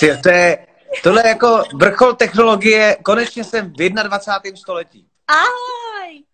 Ty, 0.00 0.18
to 0.22 0.28
je, 0.28 0.66
tohle 1.02 1.22
je 1.24 1.28
jako 1.28 1.62
vrchol 1.74 2.14
technologie, 2.14 2.96
konečně 3.04 3.44
jsem 3.44 3.72
v 3.72 3.76
21. 3.76 4.56
století. 4.56 5.08
Ahoj! 5.28 6.24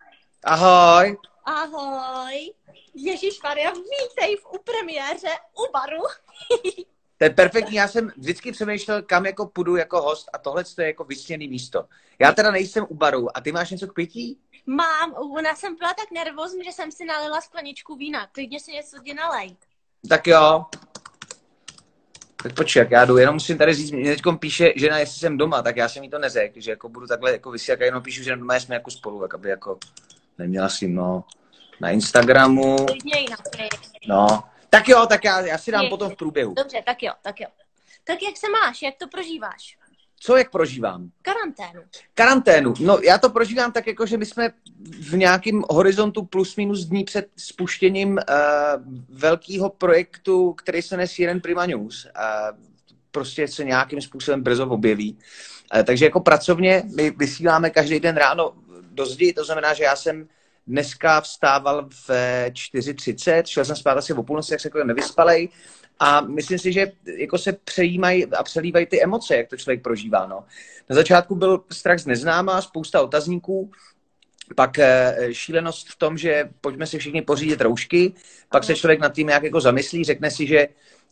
Ahoj. 0.43 1.17
Ahoj! 1.45 2.53
Ježíš 2.93 3.41
Maria, 3.43 3.71
vítej 3.71 4.35
v 4.35 4.45
u 4.53 4.57
premiéře 4.57 5.29
u 5.57 5.71
baru. 5.71 6.03
To 7.17 7.23
je 7.23 7.29
perfektní, 7.29 7.75
já 7.75 7.87
jsem 7.87 8.11
vždycky 8.17 8.51
přemýšlel, 8.51 9.01
kam 9.01 9.25
jako 9.25 9.45
půjdu 9.45 9.75
jako 9.75 10.01
host 10.01 10.29
a 10.33 10.37
tohle 10.37 10.63
je 10.77 10.87
jako 10.87 11.03
vysněný 11.03 11.47
místo. 11.47 11.85
Já 12.19 12.31
teda 12.31 12.51
nejsem 12.51 12.85
u 12.89 12.95
baru 12.95 13.37
a 13.37 13.41
ty 13.41 13.51
máš 13.51 13.69
něco 13.69 13.87
k 13.87 13.93
pití? 13.93 14.39
Mám, 14.65 15.13
ona 15.13 15.55
jsem 15.55 15.75
byla 15.75 15.93
tak 15.93 16.11
nervózní, 16.11 16.63
že 16.63 16.71
jsem 16.71 16.91
si 16.91 17.05
nalila 17.05 17.41
skleničku 17.41 17.95
vína. 17.95 18.27
Klidně 18.31 18.59
si 18.59 18.71
něco 18.71 18.97
jdi 18.97 19.13
nalej. 19.13 19.55
Tak 20.09 20.27
jo. 20.27 20.65
Tak 22.45 22.53
počkej, 22.53 22.79
jak 22.79 22.91
já 22.91 23.05
jdu, 23.05 23.17
jenom 23.17 23.35
musím 23.35 23.57
tady 23.57 23.73
říct, 23.73 23.91
mě 23.91 24.15
teď 24.15 24.21
píše 24.39 24.73
žena, 24.75 24.99
jestli 24.99 25.19
jsem 25.19 25.37
doma, 25.37 25.61
tak 25.61 25.77
já 25.77 25.89
jsem 25.89 26.03
jí 26.03 26.09
to 26.09 26.19
neřekl, 26.19 26.61
že 26.61 26.71
jako 26.71 26.89
budu 26.89 27.07
takhle 27.07 27.31
jako 27.31 27.51
vysílat, 27.51 27.81
jenom 27.81 28.03
píšu, 28.03 28.23
že 28.23 28.35
doma 28.35 28.55
jsme 28.55 28.75
jako 28.75 28.91
spolu, 28.91 29.21
tak 29.21 29.33
aby 29.33 29.49
jako 29.49 29.77
neměla 30.37 30.69
si 30.69 30.87
no 30.87 31.23
na 31.81 31.89
Instagramu. 31.89 32.85
No, 34.07 34.43
tak 34.69 34.89
jo, 34.89 35.05
tak 35.09 35.23
já, 35.23 35.39
já 35.41 35.57
si 35.57 35.71
dám 35.71 35.83
Je. 35.83 35.89
potom 35.89 36.09
v 36.09 36.15
průběhu. 36.15 36.53
Dobře, 36.53 36.83
tak 36.85 37.03
jo, 37.03 37.13
tak 37.21 37.39
jo. 37.39 37.47
Tak 38.03 38.23
jak 38.23 38.37
se 38.37 38.47
máš, 38.49 38.81
jak 38.81 38.95
to 38.95 39.07
prožíváš? 39.07 39.77
Co, 40.19 40.37
jak 40.37 40.51
prožívám? 40.51 41.09
Karanténu. 41.21 41.81
Karanténu. 42.13 42.73
No, 42.79 42.99
já 43.03 43.17
to 43.17 43.29
prožívám 43.29 43.71
tak, 43.71 43.87
jako 43.87 44.05
že 44.05 44.17
my 44.17 44.25
jsme 44.25 44.49
v 45.01 45.17
nějakém 45.17 45.63
horizontu 45.69 46.23
plus 46.23 46.55
minus 46.55 46.85
dní 46.85 47.03
před 47.03 47.27
spuštěním 47.37 48.11
uh, 48.11 48.93
velkého 49.09 49.69
projektu, 49.69 50.53
který 50.53 50.81
se 50.81 50.97
nes 50.97 51.19
jeden 51.19 51.41
Prima 51.41 51.65
News. 51.65 52.05
Uh, 52.05 52.57
prostě 53.11 53.47
se 53.47 53.63
nějakým 53.63 54.01
způsobem 54.01 54.43
brzo 54.43 54.67
objeví. 54.67 55.17
Uh, 55.75 55.83
takže 55.83 56.05
jako 56.05 56.19
pracovně 56.19 56.83
my 56.95 57.11
vysíláme 57.11 57.69
každý 57.69 57.99
den 57.99 58.15
ráno 58.15 58.53
do 58.91 59.05
zdi, 59.05 59.33
to 59.33 59.45
znamená, 59.45 59.73
že 59.73 59.83
já 59.83 59.95
jsem 59.95 60.27
dneska 60.67 61.21
vstával 61.21 61.89
v 61.89 62.09
4.30, 62.09 63.43
šel 63.45 63.65
jsem 63.65 63.75
spát 63.75 63.97
asi 63.97 64.13
o 64.13 64.23
půlnoci, 64.23 64.53
jak 64.53 64.61
se 64.61 64.67
jako 64.67 64.83
nevyspalej, 64.83 65.49
a 65.99 66.21
myslím 66.21 66.59
si, 66.59 66.73
že 66.73 66.91
jako 67.17 67.37
se 67.37 67.53
přejímají 67.53 68.25
a 68.25 68.43
přelívají 68.43 68.85
ty 68.85 69.03
emoce, 69.03 69.35
jak 69.35 69.47
to 69.47 69.57
člověk 69.57 69.83
prožívá. 69.83 70.27
No. 70.27 70.45
Na 70.89 70.95
začátku 70.95 71.35
byl 71.35 71.63
strach 71.71 71.99
z 71.99 72.05
neznáma, 72.05 72.61
spousta 72.61 73.01
otazníků, 73.01 73.71
pak 74.55 74.79
eh, 74.79 75.15
šílenost 75.31 75.89
v 75.89 75.95
tom, 75.95 76.17
že 76.17 76.49
pojďme 76.61 76.87
si 76.87 76.99
všichni 76.99 77.21
pořídit 77.21 77.61
roušky, 77.61 78.13
pak 78.49 78.63
se 78.63 78.75
člověk 78.75 78.99
nad 78.99 79.13
tím 79.13 79.27
nějak 79.27 79.43
jako 79.43 79.61
zamyslí, 79.61 80.03
řekne 80.03 80.31
si, 80.31 80.47
že 80.47 80.67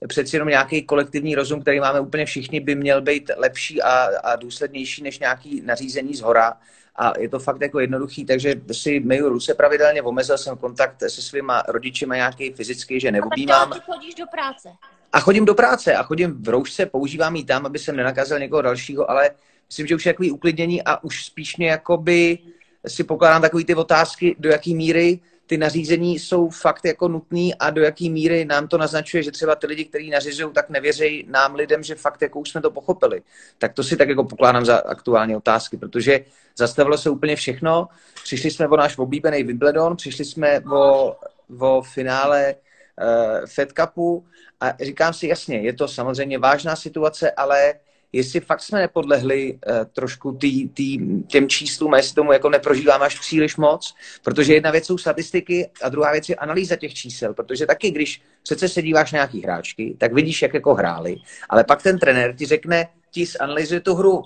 přeci 0.07 0.35
jenom 0.35 0.47
nějaký 0.47 0.83
kolektivní 0.83 1.35
rozum, 1.35 1.61
který 1.61 1.79
máme 1.79 1.99
úplně 1.99 2.25
všichni, 2.25 2.59
by 2.59 2.75
měl 2.75 3.01
být 3.01 3.31
lepší 3.37 3.81
a, 3.81 3.91
a 4.23 4.35
důslednější 4.35 5.03
než 5.03 5.19
nějaký 5.19 5.61
nařízení 5.61 6.15
z 6.15 6.21
hora. 6.21 6.57
A 6.95 7.13
je 7.19 7.29
to 7.29 7.39
fakt 7.39 7.61
jako 7.61 7.79
jednoduchý, 7.79 8.25
takže 8.25 8.55
si 8.71 8.99
myju 8.99 9.29
ruce 9.29 9.53
pravidelně, 9.53 10.01
omezil 10.01 10.37
jsem 10.37 10.57
kontakt 10.57 10.99
se 10.99 11.21
svýma 11.21 11.63
rodičima 11.67 12.15
nějaký 12.15 12.53
fyzický, 12.53 12.99
že 12.99 13.07
A 13.07 13.11
tak 13.11 13.21
neobjímám. 13.21 13.71
ty 13.71 13.79
chodíš 13.79 14.15
do 14.15 14.25
práce. 14.31 14.69
A 15.13 15.19
chodím 15.19 15.45
do 15.45 15.55
práce 15.55 15.95
a 15.95 16.03
chodím 16.03 16.43
v 16.43 16.49
roušce, 16.49 16.85
používám 16.85 17.35
ji 17.35 17.45
tam, 17.45 17.65
aby 17.65 17.79
jsem 17.79 17.95
nenakazil 17.95 18.39
někoho 18.39 18.61
dalšího, 18.61 19.11
ale 19.11 19.29
myslím, 19.67 19.87
že 19.87 19.95
už 19.95 20.05
je 20.05 20.13
takový 20.13 20.31
uklidnění 20.31 20.83
a 20.83 21.03
už 21.03 21.25
spíš 21.25 21.57
mě 21.57 21.69
jakoby 21.69 22.39
si 22.87 23.03
pokládám 23.03 23.41
takový 23.41 23.65
ty 23.65 23.75
otázky, 23.75 24.35
do 24.39 24.49
jaký 24.49 24.75
míry 24.75 25.19
ty 25.47 25.57
nařízení 25.57 26.19
jsou 26.19 26.49
fakt 26.49 26.85
jako 26.85 27.07
nutný 27.07 27.55
a 27.55 27.69
do 27.69 27.81
jaký 27.81 28.09
míry 28.09 28.45
nám 28.45 28.67
to 28.67 28.77
naznačuje, 28.77 29.23
že 29.23 29.31
třeba 29.31 29.55
ty 29.55 29.67
lidi, 29.67 29.85
kteří 29.85 30.09
nařizují, 30.09 30.53
tak 30.53 30.69
nevěří 30.69 31.25
nám 31.29 31.55
lidem, 31.55 31.83
že 31.83 31.95
fakt 31.95 32.21
jako 32.21 32.39
už 32.39 32.49
jsme 32.49 32.61
to 32.61 32.71
pochopili. 32.71 33.21
Tak 33.57 33.73
to 33.73 33.83
si 33.83 33.97
tak 33.97 34.09
jako 34.09 34.23
pokládám 34.23 34.65
za 34.65 34.77
aktuální 34.77 35.35
otázky, 35.35 35.77
protože 35.77 36.25
zastavilo 36.57 36.97
se 36.97 37.09
úplně 37.09 37.35
všechno. 37.35 37.87
Přišli 38.23 38.51
jsme 38.51 38.67
o 38.67 38.77
náš 38.77 38.97
oblíbený 38.97 39.43
Wimbledon, 39.43 39.95
přišli 39.95 40.25
jsme 40.25 40.59
o, 40.59 41.15
o 41.59 41.81
finále 41.81 42.55
uh, 42.55 43.45
Fed 43.45 43.73
Cupu 43.79 44.25
a 44.59 44.73
říkám 44.81 45.13
si 45.13 45.27
jasně, 45.27 45.57
je 45.57 45.73
to 45.73 45.87
samozřejmě 45.87 46.39
vážná 46.39 46.75
situace, 46.75 47.31
ale 47.31 47.73
jestli 48.13 48.39
fakt 48.39 48.61
jsme 48.61 48.79
nepodlehli 48.79 49.53
uh, 49.53 49.85
trošku 49.93 50.31
tý, 50.31 50.69
tý, 50.69 50.99
těm 51.27 51.49
číslům 51.49 51.93
a 51.93 51.97
jestli 51.97 52.15
tomu 52.15 52.33
jako 52.33 52.49
neprožíváme 52.49 53.05
až 53.05 53.19
příliš 53.19 53.55
moc, 53.55 53.95
protože 54.23 54.53
jedna 54.53 54.71
věc 54.71 54.85
jsou 54.85 54.97
statistiky 54.97 55.69
a 55.83 55.89
druhá 55.89 56.11
věc 56.11 56.29
je 56.29 56.35
analýza 56.35 56.75
těch 56.75 56.93
čísel, 56.93 57.33
protože 57.33 57.65
taky, 57.65 57.91
když 57.91 58.21
přece 58.43 58.69
se 58.69 58.81
díváš 58.81 59.11
na 59.11 59.17
nějaký 59.17 59.41
hráčky, 59.41 59.95
tak 59.99 60.13
vidíš, 60.13 60.41
jak 60.41 60.53
jako 60.53 60.73
hráli, 60.73 61.15
ale 61.49 61.63
pak 61.63 61.83
ten 61.83 61.99
trenér 61.99 62.35
ti 62.35 62.45
řekne, 62.45 62.87
ti 63.11 63.25
zanalizuje 63.25 63.79
tu 63.79 63.95
hru, 63.95 64.23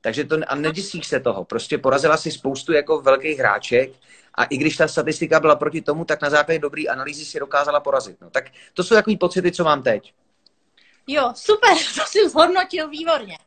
takže 0.00 0.24
to, 0.24 0.36
a 0.46 0.54
neděsíš 0.54 1.06
se 1.06 1.20
toho. 1.20 1.44
Prostě 1.44 1.78
porazila 1.78 2.16
si 2.16 2.30
spoustu 2.30 2.72
jako 2.72 3.00
velkých 3.00 3.38
hráček 3.38 3.92
a 4.34 4.44
i 4.44 4.56
když 4.56 4.76
ta 4.76 4.88
statistika 4.88 5.40
byla 5.40 5.56
proti 5.56 5.80
tomu, 5.80 6.04
tak 6.04 6.22
na 6.22 6.30
základě 6.30 6.58
dobré 6.58 6.82
analýzy 6.82 7.24
si 7.24 7.38
dokázala 7.38 7.80
porazit. 7.80 8.16
No, 8.20 8.30
tak 8.30 8.44
to 8.74 8.84
jsou 8.84 8.94
takový 8.94 9.16
pocity, 9.16 9.52
co 9.52 9.64
mám 9.64 9.82
teď. 9.82 10.12
Jo, 11.06 11.32
super, 11.36 11.70
to 11.94 12.04
si 12.06 12.28
zhodnotil 12.28 12.88
výborně. 12.88 13.38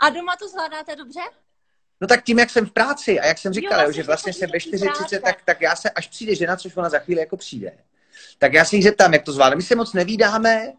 A 0.00 0.10
doma 0.10 0.36
to 0.36 0.48
zvládáte 0.48 0.96
dobře? 0.96 1.20
No 2.00 2.06
tak 2.06 2.24
tím, 2.24 2.38
jak 2.38 2.50
jsem 2.50 2.66
v 2.66 2.72
práci 2.72 3.20
a 3.20 3.26
jak 3.26 3.38
jsem 3.38 3.52
říkal, 3.52 3.80
Jo, 3.80 3.86
jo, 3.86 3.92
že 3.92 4.02
vlastně 4.02 4.32
jsem 4.32 4.50
ve 4.50 4.60
chodíš 4.60 4.80
do 4.80 4.86
4.30, 4.86 4.96
práce. 4.96 5.20
tak, 5.20 5.42
tak 5.44 5.60
já 5.60 5.76
se, 5.76 5.90
až 5.90 6.08
přijde 6.08 6.34
žena, 6.34 6.56
což 6.56 6.76
ona 6.76 6.88
za 6.88 6.98
chvíli 6.98 7.20
jako 7.20 7.36
přijde, 7.36 7.78
tak 8.38 8.52
já 8.52 8.64
se 8.64 8.76
jí 8.76 8.82
zeptám, 8.82 9.12
jak 9.12 9.22
to 9.22 9.32
zvládne. 9.32 9.56
My 9.56 9.62
se 9.62 9.74
moc 9.74 9.92
nevídáme, 9.92 10.72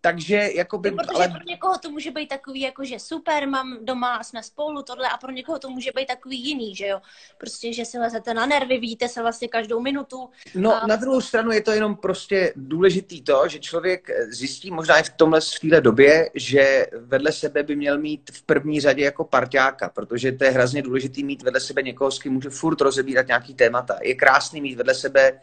takže 0.00 0.50
jakoby, 0.54 0.88
Jo, 0.88 0.96
protože 0.96 1.16
ale 1.16 1.28
pro 1.28 1.44
někoho 1.46 1.78
to 1.78 1.90
může 1.90 2.10
být 2.10 2.28
takový, 2.28 2.60
jako 2.60 2.84
že 2.84 2.98
super, 2.98 3.48
mám 3.48 3.78
doma, 3.82 4.24
jsme 4.24 4.42
spolu, 4.42 4.82
tohle, 4.82 5.08
a 5.08 5.16
pro 5.16 5.30
někoho 5.30 5.58
to 5.58 5.70
může 5.70 5.90
být 5.96 6.06
takový 6.06 6.44
jiný, 6.44 6.76
že 6.76 6.86
jo? 6.86 7.00
Prostě, 7.38 7.72
že 7.72 7.84
si 7.84 7.98
lezete 7.98 8.34
na 8.34 8.46
nervy, 8.46 8.78
vidíte 8.78 9.08
se 9.08 9.22
vlastně 9.22 9.48
každou 9.48 9.80
minutu. 9.80 10.30
No, 10.54 10.82
A- 10.82 10.86
na 10.86 10.96
druhou 10.96 11.20
stranu 11.20 11.50
je 11.52 11.60
to 11.60 11.70
jenom 11.70 11.96
prostě 11.96 12.52
důležitý 12.56 13.22
to, 13.22 13.42
že 13.48 13.58
člověk 13.58 14.08
zjistí 14.30 14.70
možná 14.70 14.98
i 14.98 15.02
v 15.02 15.10
tomhle 15.10 15.40
v 15.40 15.60
téhle 15.60 15.80
době, 15.80 16.30
že 16.34 16.86
vedle 16.92 17.32
sebe 17.32 17.62
by 17.62 17.76
měl 17.76 17.98
mít 17.98 18.30
v 18.32 18.42
první 18.42 18.80
řadě 18.80 19.04
jako 19.04 19.24
parťáka, 19.24 19.88
protože 19.88 20.32
to 20.32 20.44
je 20.44 20.50
hrozně 20.50 20.82
důležitý 20.82 21.24
mít 21.24 21.42
vedle 21.42 21.60
sebe 21.60 21.82
někoho, 21.82 22.10
s 22.10 22.18
kým 22.18 22.32
může 22.32 22.50
furt 22.50 22.80
rozebírat 22.80 23.26
nějaký 23.26 23.54
témata. 23.54 23.98
Je 24.02 24.14
krásný 24.14 24.60
mít 24.60 24.74
vedle 24.74 24.94
sebe 24.94 25.40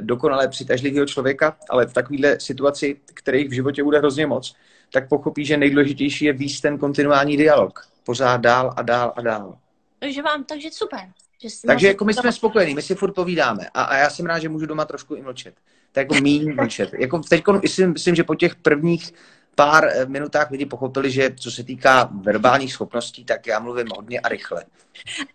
dokonale 0.00 0.48
přitažlivého 0.48 1.06
člověka, 1.06 1.56
ale 1.70 1.86
v 1.86 1.92
takovéhle 1.92 2.40
situaci, 2.40 3.00
kterých 3.14 3.48
v 3.48 3.52
životě 3.52 3.82
bude 3.82 3.98
hrozně 3.98 4.26
moc, 4.26 4.54
tak 4.92 5.08
pochopí, 5.08 5.44
že 5.44 5.56
nejdůležitější 5.56 6.24
je 6.24 6.32
víc 6.32 6.60
ten 6.60 6.78
kontinuální 6.78 7.36
dialog. 7.36 7.88
Pořád 8.04 8.36
dál 8.36 8.74
a 8.76 8.82
dál 8.82 9.12
a 9.16 9.22
dál. 9.22 9.58
Takže 9.98 10.22
vám, 10.22 10.44
takže 10.44 10.70
super. 10.72 11.00
Že 11.42 11.48
Takže 11.66 11.86
jako 11.86 12.04
my 12.04 12.14
jsme 12.14 12.32
spokojení, 12.32 12.74
my 12.74 12.82
si 12.82 12.94
furt 12.94 13.12
povídáme 13.12 13.66
a, 13.74 13.82
a 13.82 13.96
já 13.96 14.10
jsem 14.10 14.26
rád, 14.26 14.38
že 14.38 14.48
můžu 14.48 14.66
doma 14.66 14.84
trošku 14.84 15.14
i 15.14 15.22
mlčet. 15.22 15.54
To 15.92 16.00
je 16.00 16.02
jako 16.02 16.14
míň 16.14 16.54
mlčet. 16.54 16.90
Jako 16.98 17.18
teď 17.18 17.44
myslím, 17.62 17.92
myslím, 17.92 18.14
že 18.14 18.24
po 18.24 18.34
těch 18.34 18.54
prvních 18.54 19.12
pár 19.60 19.84
eh, 19.84 20.06
minutách 20.06 20.50
lidi 20.50 20.66
pochopili, 20.66 21.10
že 21.10 21.30
co 21.36 21.50
se 21.50 21.64
týká 21.64 22.08
verbálních 22.12 22.72
schopností, 22.72 23.24
tak 23.24 23.46
já 23.46 23.58
mluvím 23.58 23.86
hodně 23.96 24.20
a 24.20 24.28
rychle. 24.28 24.64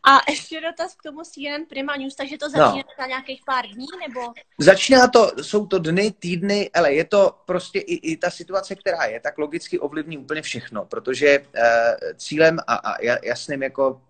A 0.04 0.32
ještě 0.32 0.62
dotaz 0.62 0.96
k 0.96 1.04
tomu 1.04 1.22
CNN 1.24 1.66
Prima 1.70 1.96
News, 1.96 2.16
takže 2.16 2.38
to 2.38 2.50
začíná 2.50 2.76
no. 2.76 3.04
za 3.04 3.06
nějakých 3.06 3.42
pár 3.46 3.66
dní, 3.68 3.86
nebo? 4.08 4.34
Začíná 4.60 5.08
to, 5.08 5.32
jsou 5.42 5.66
to 5.66 5.80
dny, 5.80 6.12
týdny, 6.12 6.70
ale 6.74 6.94
je 6.94 7.06
to 7.06 7.36
prostě 7.46 7.80
i, 7.80 8.12
i 8.12 8.18
ta 8.18 8.30
situace, 8.30 8.76
která 8.76 9.04
je, 9.06 9.20
tak 9.20 9.38
logicky 9.38 9.80
ovlivní 9.80 10.18
úplně 10.18 10.42
všechno, 10.42 10.86
protože 10.86 11.40
uh, 11.40 11.46
cílem 12.16 12.60
a, 12.68 12.76
a 12.76 12.98
ja- 13.02 13.20
jasným 13.24 13.64
jako 13.64 14.02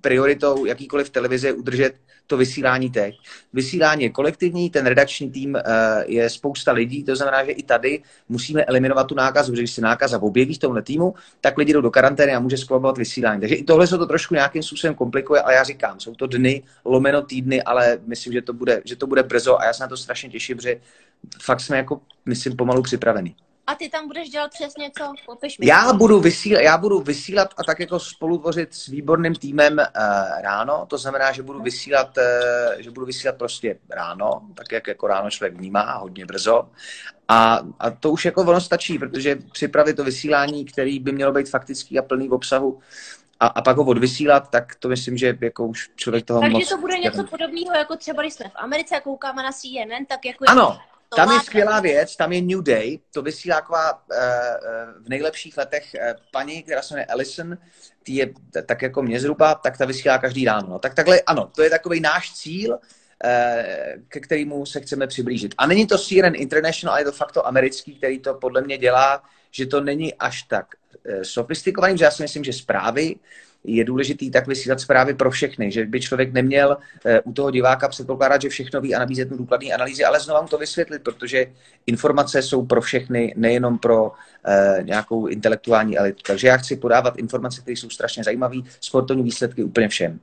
prioritou 0.00 0.64
jakýkoliv 0.64 1.10
televize 1.10 1.48
je 1.48 1.52
udržet 1.52 1.94
to 2.26 2.36
vysílání 2.36 2.90
teď. 2.90 3.14
Vysílání 3.52 4.02
je 4.02 4.10
kolektivní, 4.10 4.70
ten 4.70 4.86
redakční 4.86 5.30
tým 5.30 5.54
uh, 5.54 5.60
je 6.06 6.30
spousta 6.30 6.72
lidí, 6.72 7.04
to 7.04 7.16
znamená, 7.16 7.44
že 7.44 7.50
i 7.50 7.62
tady 7.62 8.02
musíme 8.28 8.64
eliminovat 8.64 9.06
tu 9.06 9.14
nákazu, 9.14 9.52
protože 9.52 9.62
když 9.62 9.70
se 9.70 9.80
nákaza 9.80 10.22
objeví 10.22 10.54
v 10.54 10.58
tomhle 10.58 10.82
týmu, 10.82 11.14
tak 11.40 11.58
lidi 11.58 11.72
jdou 11.72 11.80
do 11.80 11.90
karantény 11.90 12.34
a 12.34 12.40
může 12.40 12.56
skolabovat 12.56 12.98
vysílání. 12.98 13.40
Takže 13.40 13.54
i 13.54 13.64
tohle 13.64 13.86
se 13.86 13.98
to 13.98 14.06
trošku 14.06 14.34
nějakým 14.34 14.62
způsobem 14.62 14.94
komplikuje, 14.94 15.40
ale 15.40 15.54
já 15.54 15.64
říkám, 15.64 16.00
jsou 16.00 16.14
to 16.14 16.26
dny, 16.26 16.62
lomeno 16.84 17.22
týdny, 17.22 17.62
ale 17.62 17.98
myslím, 18.06 18.32
že 18.32 18.42
to 18.42 18.52
bude, 18.52 18.82
že 18.84 18.96
to 18.96 19.06
bude 19.06 19.22
brzo 19.22 19.60
a 19.60 19.64
já 19.64 19.72
se 19.72 19.82
na 19.82 19.88
to 19.88 19.96
strašně 19.96 20.30
těším, 20.30 20.56
protože 20.56 20.80
fakt 21.42 21.60
jsme 21.60 21.76
jako, 21.76 22.00
myslím, 22.26 22.56
pomalu 22.56 22.82
připraveni. 22.82 23.34
A 23.66 23.74
ty 23.74 23.88
tam 23.88 24.06
budeš 24.06 24.28
dělat 24.28 24.50
přesně 24.50 24.90
co? 24.98 25.12
Popiš 25.26 25.58
mi. 25.58 25.66
Já 25.66 25.92
budu, 25.92 26.20
vysílat, 26.20 26.62
já 26.62 26.78
budu 26.78 27.00
vysílat 27.00 27.54
a 27.56 27.64
tak 27.64 27.80
jako 27.80 27.98
spolutvořit 27.98 28.74
s 28.74 28.86
výborným 28.86 29.34
týmem 29.34 29.78
uh, 29.78 29.84
ráno, 30.40 30.86
to 30.88 30.98
znamená, 30.98 31.32
že 31.32 31.42
budu 31.42 31.62
vysílat, 31.62 32.16
uh, 32.16 32.80
že 32.82 32.90
budu 32.90 33.06
vysílat 33.06 33.36
prostě 33.38 33.78
ráno, 33.90 34.42
tak 34.54 34.72
jak 34.72 34.86
jako 34.86 35.06
ráno 35.06 35.30
člověk 35.30 35.54
vnímá, 35.54 35.94
hodně 35.94 36.26
brzo. 36.26 36.68
A, 37.28 37.60
a 37.78 37.90
to 37.90 38.10
už 38.10 38.24
jako 38.24 38.40
ono 38.40 38.60
stačí, 38.60 38.98
protože 38.98 39.38
připravit 39.52 39.96
to 39.96 40.04
vysílání, 40.04 40.64
který 40.64 40.98
by 40.98 41.12
mělo 41.12 41.32
být 41.32 41.50
faktický 41.50 41.98
a 41.98 42.02
plný 42.02 42.28
v 42.28 42.34
obsahu, 42.34 42.80
a, 43.40 43.46
a 43.46 43.62
pak 43.62 43.76
ho 43.76 43.84
odvysílat, 43.84 44.50
tak 44.50 44.74
to 44.74 44.88
myslím, 44.88 45.16
že 45.16 45.38
jako 45.40 45.66
už 45.66 45.90
člověk 45.96 46.24
toho 46.24 46.40
Takže 46.40 46.52
moc... 46.52 46.68
to 46.68 46.78
bude 46.78 46.98
něco 46.98 47.24
podobného, 47.24 47.76
jako 47.76 47.96
třeba 47.96 48.22
když 48.22 48.34
jsme 48.34 48.48
v 48.48 48.56
Americe 48.56 48.96
a 48.96 49.00
koukáme 49.00 49.42
na 49.42 49.52
CNN, 49.52 50.06
tak 50.08 50.24
jako 50.24 50.44
Ano, 50.48 50.78
tam 51.16 51.32
je 51.32 51.40
skvělá 51.40 51.80
věc, 51.80 52.16
tam 52.16 52.32
je 52.32 52.42
New 52.42 52.62
Day, 52.62 52.98
to 53.10 53.22
vysílá 53.22 53.56
taková 53.56 53.92
uh, 53.92 54.18
v 55.04 55.08
nejlepších 55.08 55.56
letech 55.56 55.84
uh, 55.94 56.00
paní, 56.32 56.62
která 56.62 56.82
se 56.82 56.94
jmenuje 56.94 57.06
Ellison, 57.06 57.58
tý 58.02 58.14
je 58.14 58.30
tak 58.66 58.82
jako 58.82 59.02
mě 59.02 59.20
zhruba, 59.20 59.54
tak 59.54 59.78
ta 59.78 59.84
vysílá 59.84 60.18
každý 60.18 60.44
ráno. 60.44 60.68
No. 60.68 60.78
Tak 60.78 60.94
takhle, 60.94 61.20
ano, 61.20 61.50
to 61.54 61.62
je 61.62 61.70
takový 61.70 62.00
náš 62.00 62.34
cíl, 62.34 62.78
ke 64.08 64.20
kterému 64.20 64.66
se 64.66 64.80
chceme 64.80 65.06
přiblížit. 65.06 65.54
A 65.58 65.66
není 65.66 65.86
to 65.86 65.98
CNN 65.98 66.34
International, 66.34 66.92
ale 66.92 67.00
je 67.00 67.04
to 67.04 67.12
fakt 67.12 67.32
to 67.32 67.46
americký, 67.46 67.96
který 67.96 68.18
to 68.18 68.34
podle 68.34 68.62
mě 68.62 68.78
dělá, 68.78 69.22
že 69.50 69.66
to 69.66 69.80
není 69.80 70.14
až 70.14 70.42
tak 70.42 70.66
sofistikovaný, 71.22 71.98
že 71.98 72.04
já 72.04 72.10
si 72.10 72.22
myslím, 72.22 72.44
že 72.44 72.52
zprávy 72.52 73.14
je 73.64 73.84
důležitý 73.84 74.30
tak 74.30 74.46
vysílat 74.46 74.80
zprávy 74.80 75.14
pro 75.14 75.30
všechny, 75.30 75.70
že 75.70 75.86
by 75.86 76.00
člověk 76.00 76.32
neměl 76.32 76.76
eh, 77.04 77.20
u 77.20 77.32
toho 77.32 77.50
diváka 77.50 77.88
předpokládat, 77.88 78.42
že 78.42 78.48
všechno 78.48 78.80
ví 78.80 78.94
a 78.94 78.98
nabízet 78.98 79.30
mu 79.30 79.36
důkladné 79.36 79.70
analýzy, 79.70 80.04
ale 80.04 80.20
znovu 80.20 80.48
to 80.48 80.58
vysvětlit, 80.58 81.02
protože 81.02 81.46
informace 81.86 82.42
jsou 82.42 82.66
pro 82.66 82.80
všechny, 82.80 83.34
nejenom 83.36 83.78
pro 83.78 84.04
uh, 84.04 84.12
nějakou 84.82 85.26
intelektuální 85.26 85.98
elitu. 85.98 86.22
Takže 86.26 86.48
já 86.48 86.56
chci 86.56 86.76
podávat 86.76 87.18
informace, 87.18 87.60
které 87.60 87.76
jsou 87.76 87.90
strašně 87.90 88.24
zajímavé, 88.24 88.56
sportovní 88.80 89.22
výsledky 89.22 89.64
úplně 89.64 89.88
všem. 89.88 90.20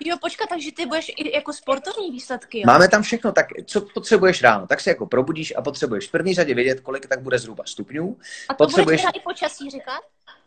Jo, 0.00 0.16
počkat, 0.20 0.48
takže 0.48 0.72
ty 0.72 0.86
budeš 0.86 1.08
i 1.08 1.36
jako 1.36 1.52
sportovní 1.52 2.10
výsledky, 2.10 2.58
jo? 2.58 2.64
Máme 2.66 2.88
tam 2.88 3.02
všechno, 3.02 3.32
tak 3.32 3.46
co 3.66 3.80
potřebuješ 3.80 4.42
ráno? 4.42 4.66
Tak 4.66 4.80
se 4.80 4.90
jako 4.90 5.06
probudíš 5.06 5.54
a 5.56 5.62
potřebuješ 5.62 6.08
v 6.08 6.10
první 6.10 6.34
řadě 6.34 6.54
vědět, 6.54 6.80
kolik 6.80 7.06
tak 7.06 7.22
bude 7.22 7.38
zhruba 7.38 7.64
stupňů. 7.66 8.16
A 8.48 8.54
to 8.54 8.64
potřebuješ... 8.64 9.00
budeš 9.00 9.16
i 9.16 9.20
počasí 9.20 9.70
říkat? 9.70 10.00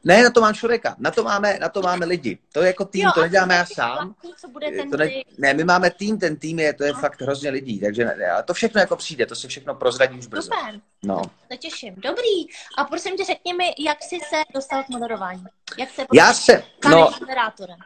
Ne, 0.03 0.23
na 0.23 0.29
to 0.29 0.41
mám 0.41 0.53
člověka, 0.53 0.95
na 0.99 1.11
to 1.11 1.23
máme, 1.23 1.59
na 1.59 1.69
to 1.69 1.81
máme 1.81 2.05
lidi. 2.05 2.37
To 2.53 2.61
je 2.61 2.67
jako 2.67 2.85
tým, 2.85 3.01
jo, 3.01 3.11
to 3.13 3.21
neděláme 3.21 3.55
já 3.55 3.65
sám. 3.65 4.15
Co 4.37 4.47
bude 4.47 4.71
ten 4.71 4.91
to 4.91 4.97
ne, 4.97 5.09
ne, 5.37 5.53
my 5.53 5.63
máme 5.63 5.91
tým, 5.91 6.19
ten 6.19 6.35
tým 6.35 6.59
je, 6.59 6.73
to 6.73 6.83
je 6.83 6.93
no. 6.93 6.99
fakt 6.99 7.21
hrozně 7.21 7.49
lidí, 7.49 7.79
takže 7.79 8.05
ne, 8.05 8.15
to 8.45 8.53
všechno 8.53 8.81
jako 8.81 8.95
přijde, 8.95 9.25
to 9.25 9.35
se 9.35 9.47
všechno 9.47 9.75
prozradí 9.75 10.19
už 10.19 10.27
brzo. 10.27 10.41
Super, 10.41 10.81
no. 11.03 11.21
to 11.21 11.57
těším. 11.57 11.95
Dobrý, 11.97 12.47
a 12.77 12.83
prosím 12.83 13.17
tě, 13.17 13.25
řekni 13.25 13.53
mi, 13.53 13.73
jak 13.79 13.97
jsi 14.03 14.19
se 14.29 14.43
dostal 14.53 14.83
k 14.83 14.89
moderování? 14.89 15.43
Jak 15.77 15.89
se 15.89 16.05
já 16.13 16.33
se, 16.33 16.63
no, 16.89 17.11
moderátorem? 17.19 17.77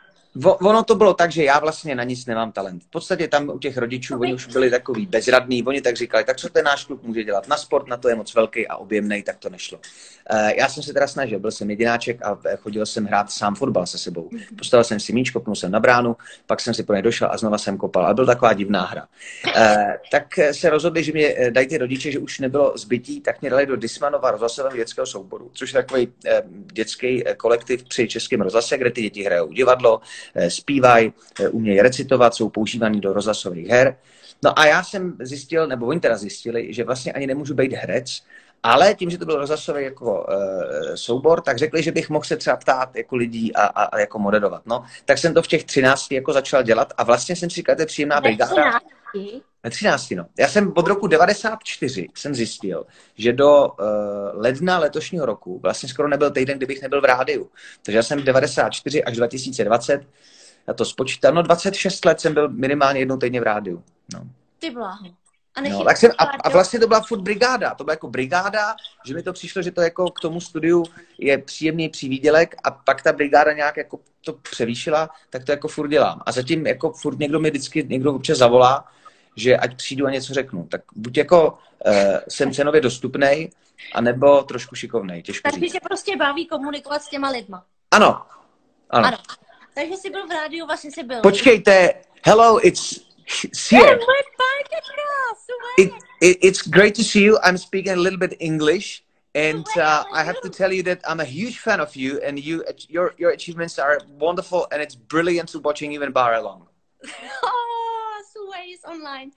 Ono 0.43 0.83
to 0.83 0.95
bylo 0.95 1.13
tak, 1.13 1.31
že 1.31 1.43
já 1.43 1.59
vlastně 1.59 1.95
na 1.95 2.03
nic 2.03 2.25
nemám 2.25 2.51
talent. 2.51 2.83
V 2.83 2.89
podstatě 2.89 3.27
tam 3.27 3.49
u 3.49 3.59
těch 3.59 3.77
rodičů, 3.77 4.19
oni 4.19 4.33
už 4.33 4.47
byli 4.47 4.69
takový 4.69 5.05
bezradní, 5.05 5.63
oni 5.63 5.81
tak 5.81 5.95
říkali, 5.95 6.23
tak 6.23 6.37
co 6.37 6.49
ten 6.49 6.65
náš 6.65 6.85
kluk 6.85 7.03
může 7.03 7.23
dělat? 7.23 7.47
Na 7.47 7.57
sport 7.57 7.87
na 7.87 7.97
to 7.97 8.09
je 8.09 8.15
moc 8.15 8.33
velký 8.33 8.67
a 8.67 8.75
objemný, 8.75 9.23
tak 9.23 9.37
to 9.37 9.49
nešlo. 9.49 9.79
Eh, 10.29 10.53
já 10.57 10.69
jsem 10.69 10.83
se 10.83 10.93
teda 10.93 11.07
snažil, 11.07 11.39
byl 11.39 11.51
jsem 11.51 11.69
jedináček 11.69 12.21
a 12.21 12.39
chodil 12.55 12.85
jsem 12.85 13.05
hrát 13.05 13.31
sám 13.31 13.55
fotbal 13.55 13.85
se 13.85 13.97
sebou. 13.97 14.29
Postavil 14.57 14.83
jsem 14.83 14.99
si 14.99 15.13
míč, 15.13 15.29
kopnul 15.29 15.55
jsem 15.55 15.71
na 15.71 15.79
bránu, 15.79 16.15
pak 16.45 16.61
jsem 16.61 16.73
si 16.73 16.83
pro 16.83 16.95
ně 16.95 17.01
došel 17.01 17.29
a 17.31 17.37
znova 17.37 17.57
jsem 17.57 17.77
kopal. 17.77 18.05
A 18.05 18.13
byl 18.13 18.25
taková 18.25 18.53
divná 18.53 18.85
hra. 18.85 19.07
Eh, 19.55 19.99
tak 20.11 20.39
se 20.51 20.69
rozhodli, 20.69 21.03
že 21.03 21.11
mě 21.11 21.33
eh, 21.37 21.51
dají 21.51 21.67
ty 21.67 21.77
rodiče, 21.77 22.11
že 22.11 22.19
už 22.19 22.39
nebylo 22.39 22.73
zbytí, 22.77 23.21
tak 23.21 23.41
mě 23.41 23.49
dali 23.49 23.65
do 23.65 23.75
Dismanova 23.75 24.31
rozhlasového 24.31 24.75
dětského 24.75 25.07
souboru, 25.07 25.51
což 25.53 25.73
je 25.73 25.83
takový 25.83 26.13
dětský 26.73 27.23
kolektiv 27.37 27.83
při 27.83 28.07
českém 28.07 28.41
rozhlase, 28.41 28.77
kde 28.77 28.91
ty 28.91 29.01
děti 29.01 29.23
hrajou 29.23 29.51
divadlo, 29.51 30.01
Eh, 30.01 30.20
zpívají, 30.49 31.13
eh, 31.39 31.49
umějí 31.49 31.81
recitovat, 31.81 32.33
jsou 32.33 32.49
používaní 32.49 33.01
do 33.01 33.13
rozhlasových 33.13 33.67
her. 33.67 33.95
No 34.43 34.59
a 34.59 34.65
já 34.65 34.83
jsem 34.83 35.17
zjistil, 35.19 35.67
nebo 35.67 35.85
oni 35.85 35.99
teda 35.99 36.17
zjistili, 36.17 36.73
že 36.73 36.83
vlastně 36.83 37.13
ani 37.13 37.27
nemůžu 37.27 37.53
být 37.53 37.73
herec, 37.73 38.21
ale 38.63 38.95
tím, 38.95 39.09
že 39.09 39.17
to 39.17 39.25
byl 39.25 39.35
rozhlasový 39.35 39.83
jako 39.83 40.25
uh, 40.29 40.95
soubor, 40.95 41.41
tak 41.41 41.57
řekli, 41.57 41.83
že 41.83 41.91
bych 41.91 42.09
mohl 42.09 42.25
se 42.25 42.37
třeba 42.37 42.55
ptát 42.55 42.95
jako 42.95 43.15
lidí 43.15 43.55
a, 43.55 43.63
a, 43.65 43.83
a 43.83 43.99
jako 43.99 44.19
moderovat. 44.19 44.61
No, 44.65 44.83
tak 45.05 45.17
jsem 45.17 45.33
to 45.33 45.41
v 45.41 45.47
těch 45.47 45.63
13 45.63 46.11
jako 46.11 46.33
začal 46.33 46.63
dělat 46.63 46.93
a 46.97 47.03
vlastně 47.03 47.35
jsem 47.35 47.49
si 47.49 47.55
říkal, 47.55 47.75
to 47.75 47.81
je 47.81 47.85
příjemná 47.85 48.21
brigáda. 48.21 48.79
Ve 49.63 49.69
13, 49.69 50.11
no. 50.11 50.25
Já 50.39 50.47
jsem 50.47 50.73
od 50.75 50.87
roku 50.87 51.07
94 51.07 52.07
jsem 52.15 52.35
zjistil, 52.35 52.85
že 53.15 53.33
do 53.33 53.67
uh, 53.67 53.85
ledna 54.33 54.79
letošního 54.79 55.25
roku 55.25 55.59
vlastně 55.59 55.89
skoro 55.89 56.07
nebyl 56.07 56.31
týden, 56.31 56.57
kdybych 56.57 56.81
nebyl 56.81 57.01
v 57.01 57.05
rádiu. 57.05 57.49
Takže 57.83 57.97
já 57.97 58.03
jsem 58.03 58.23
94 58.23 59.03
až 59.03 59.17
2020, 59.17 60.01
já 60.67 60.73
to 60.73 60.85
spočítám, 60.85 61.35
no 61.35 61.41
26 61.41 62.05
let 62.05 62.21
jsem 62.21 62.33
byl 62.33 62.49
minimálně 62.49 62.99
jednou 62.99 63.17
týdně 63.17 63.39
v 63.39 63.43
rádiu. 63.43 63.83
No. 64.13 64.23
Ty 64.59 64.69
bláho. 64.69 65.21
A, 65.55 65.61
no, 65.61 65.83
tak 65.83 65.97
jsem, 65.97 66.11
a, 66.17 66.23
a 66.23 66.49
vlastně 66.49 66.79
to 66.79 66.87
byla 66.87 67.01
furt 67.01 67.21
brigáda. 67.21 67.75
To 67.75 67.83
byla 67.83 67.93
jako 67.93 68.09
brigáda, 68.09 68.75
že 69.05 69.13
mi 69.13 69.23
to 69.23 69.33
přišlo, 69.33 69.61
že 69.61 69.71
to 69.71 69.81
jako 69.81 70.11
k 70.11 70.19
tomu 70.19 70.41
studiu 70.41 70.83
je 71.17 71.37
příjemný 71.37 71.89
přivídělek 71.89 72.55
a 72.63 72.71
pak 72.71 73.03
ta 73.03 73.13
brigáda 73.13 73.53
nějak 73.53 73.77
jako 73.77 73.99
to 74.25 74.33
převýšila, 74.33 75.09
tak 75.29 75.43
to 75.43 75.51
jako 75.51 75.67
furt 75.67 75.87
dělám. 75.87 76.21
A 76.25 76.31
zatím 76.31 76.67
jako 76.67 76.91
furt 76.91 77.19
někdo 77.19 77.39
mi 77.39 77.49
vždycky, 77.49 77.83
někdo 77.89 78.13
občas 78.13 78.37
zavolá, 78.37 78.85
že 79.35 79.57
ať 79.57 79.77
přijdu 79.77 80.07
a 80.07 80.11
něco 80.11 80.33
řeknu. 80.33 80.67
Tak 80.67 80.81
buď 80.95 81.17
jako 81.17 81.57
uh, 81.85 81.93
jsem 82.27 82.53
cenově 82.53 82.81
dostupný, 82.81 83.49
anebo 83.93 84.43
trošku 84.43 84.75
šikovnej, 84.75 85.23
těžko 85.23 85.49
Takže 85.51 85.67
tě 85.67 85.79
prostě 85.83 86.17
baví 86.17 86.47
komunikovat 86.47 87.01
s 87.01 87.09
těma 87.09 87.29
lidma. 87.29 87.65
Ano. 87.91 88.21
Ano. 88.89 89.07
ano. 89.07 89.17
Takže 89.75 89.97
jsi 89.97 90.09
byl 90.09 90.27
v 90.27 90.31
rádiu, 90.31 90.65
vlastně 90.65 90.91
jsi 90.91 91.03
byl. 91.03 91.21
Počkejte, 91.21 91.93
hello, 92.25 92.67
it's 92.67 93.11
here. 93.71 93.99
It, 95.77 95.91
it, 96.21 96.37
it's 96.41 96.67
great 96.67 96.95
to 96.95 97.03
see 97.03 97.23
you. 97.23 97.37
I'm 97.43 97.57
speaking 97.57 97.97
a 97.97 98.01
little 98.01 98.17
bit 98.17 98.35
English. 98.39 99.03
And 99.33 99.65
uh, 99.77 100.03
I 100.13 100.23
have 100.23 100.41
to 100.41 100.49
tell 100.49 100.73
you 100.73 100.83
that 100.83 100.99
I'm 101.07 101.21
a 101.21 101.25
huge 101.25 101.59
fan 101.59 101.79
of 101.79 101.95
you, 101.95 102.19
and 102.19 102.37
you, 102.37 102.65
your, 102.89 103.13
your 103.17 103.31
achievements 103.31 103.79
are 103.79 103.97
wonderful, 104.19 104.67
and 104.73 104.81
it's 104.81 104.95
brilliant 104.95 105.47
to 105.49 105.59
watching 105.59 105.93
you 105.93 106.03
in 106.03 106.11
bar 106.11 106.33
along. 106.33 106.67
ways 108.61 108.83
online. 108.85 109.31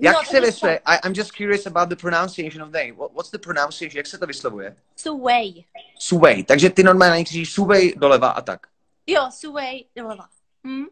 Jak 0.00 0.16
no, 0.16 0.24
se 0.24 0.40
vyslovuje? 0.40 0.80
I'm 1.04 1.12
just 1.16 1.32
curious 1.32 1.66
about 1.66 1.88
the 1.88 1.96
pronunciation 1.96 2.62
of 2.62 2.70
name. 2.70 2.92
What, 2.92 3.12
what's 3.12 3.30
the 3.30 3.38
pronunciation? 3.38 3.96
Jak 3.96 4.06
se 4.06 4.18
to 4.18 4.26
vyslovuje? 4.26 4.76
Suway. 4.96 5.64
Suway. 5.98 6.42
Takže 6.42 6.70
ty 6.70 6.82
normálně 6.82 7.24
křížíš 7.24 7.52
Suway 7.52 7.92
doleva 7.96 8.28
a 8.28 8.40
tak. 8.40 8.66
Jo, 9.06 9.30
Suway 9.30 9.84
doleva. 9.96 10.28
Hm? 10.66 10.84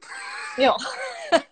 Jo. 0.59 0.75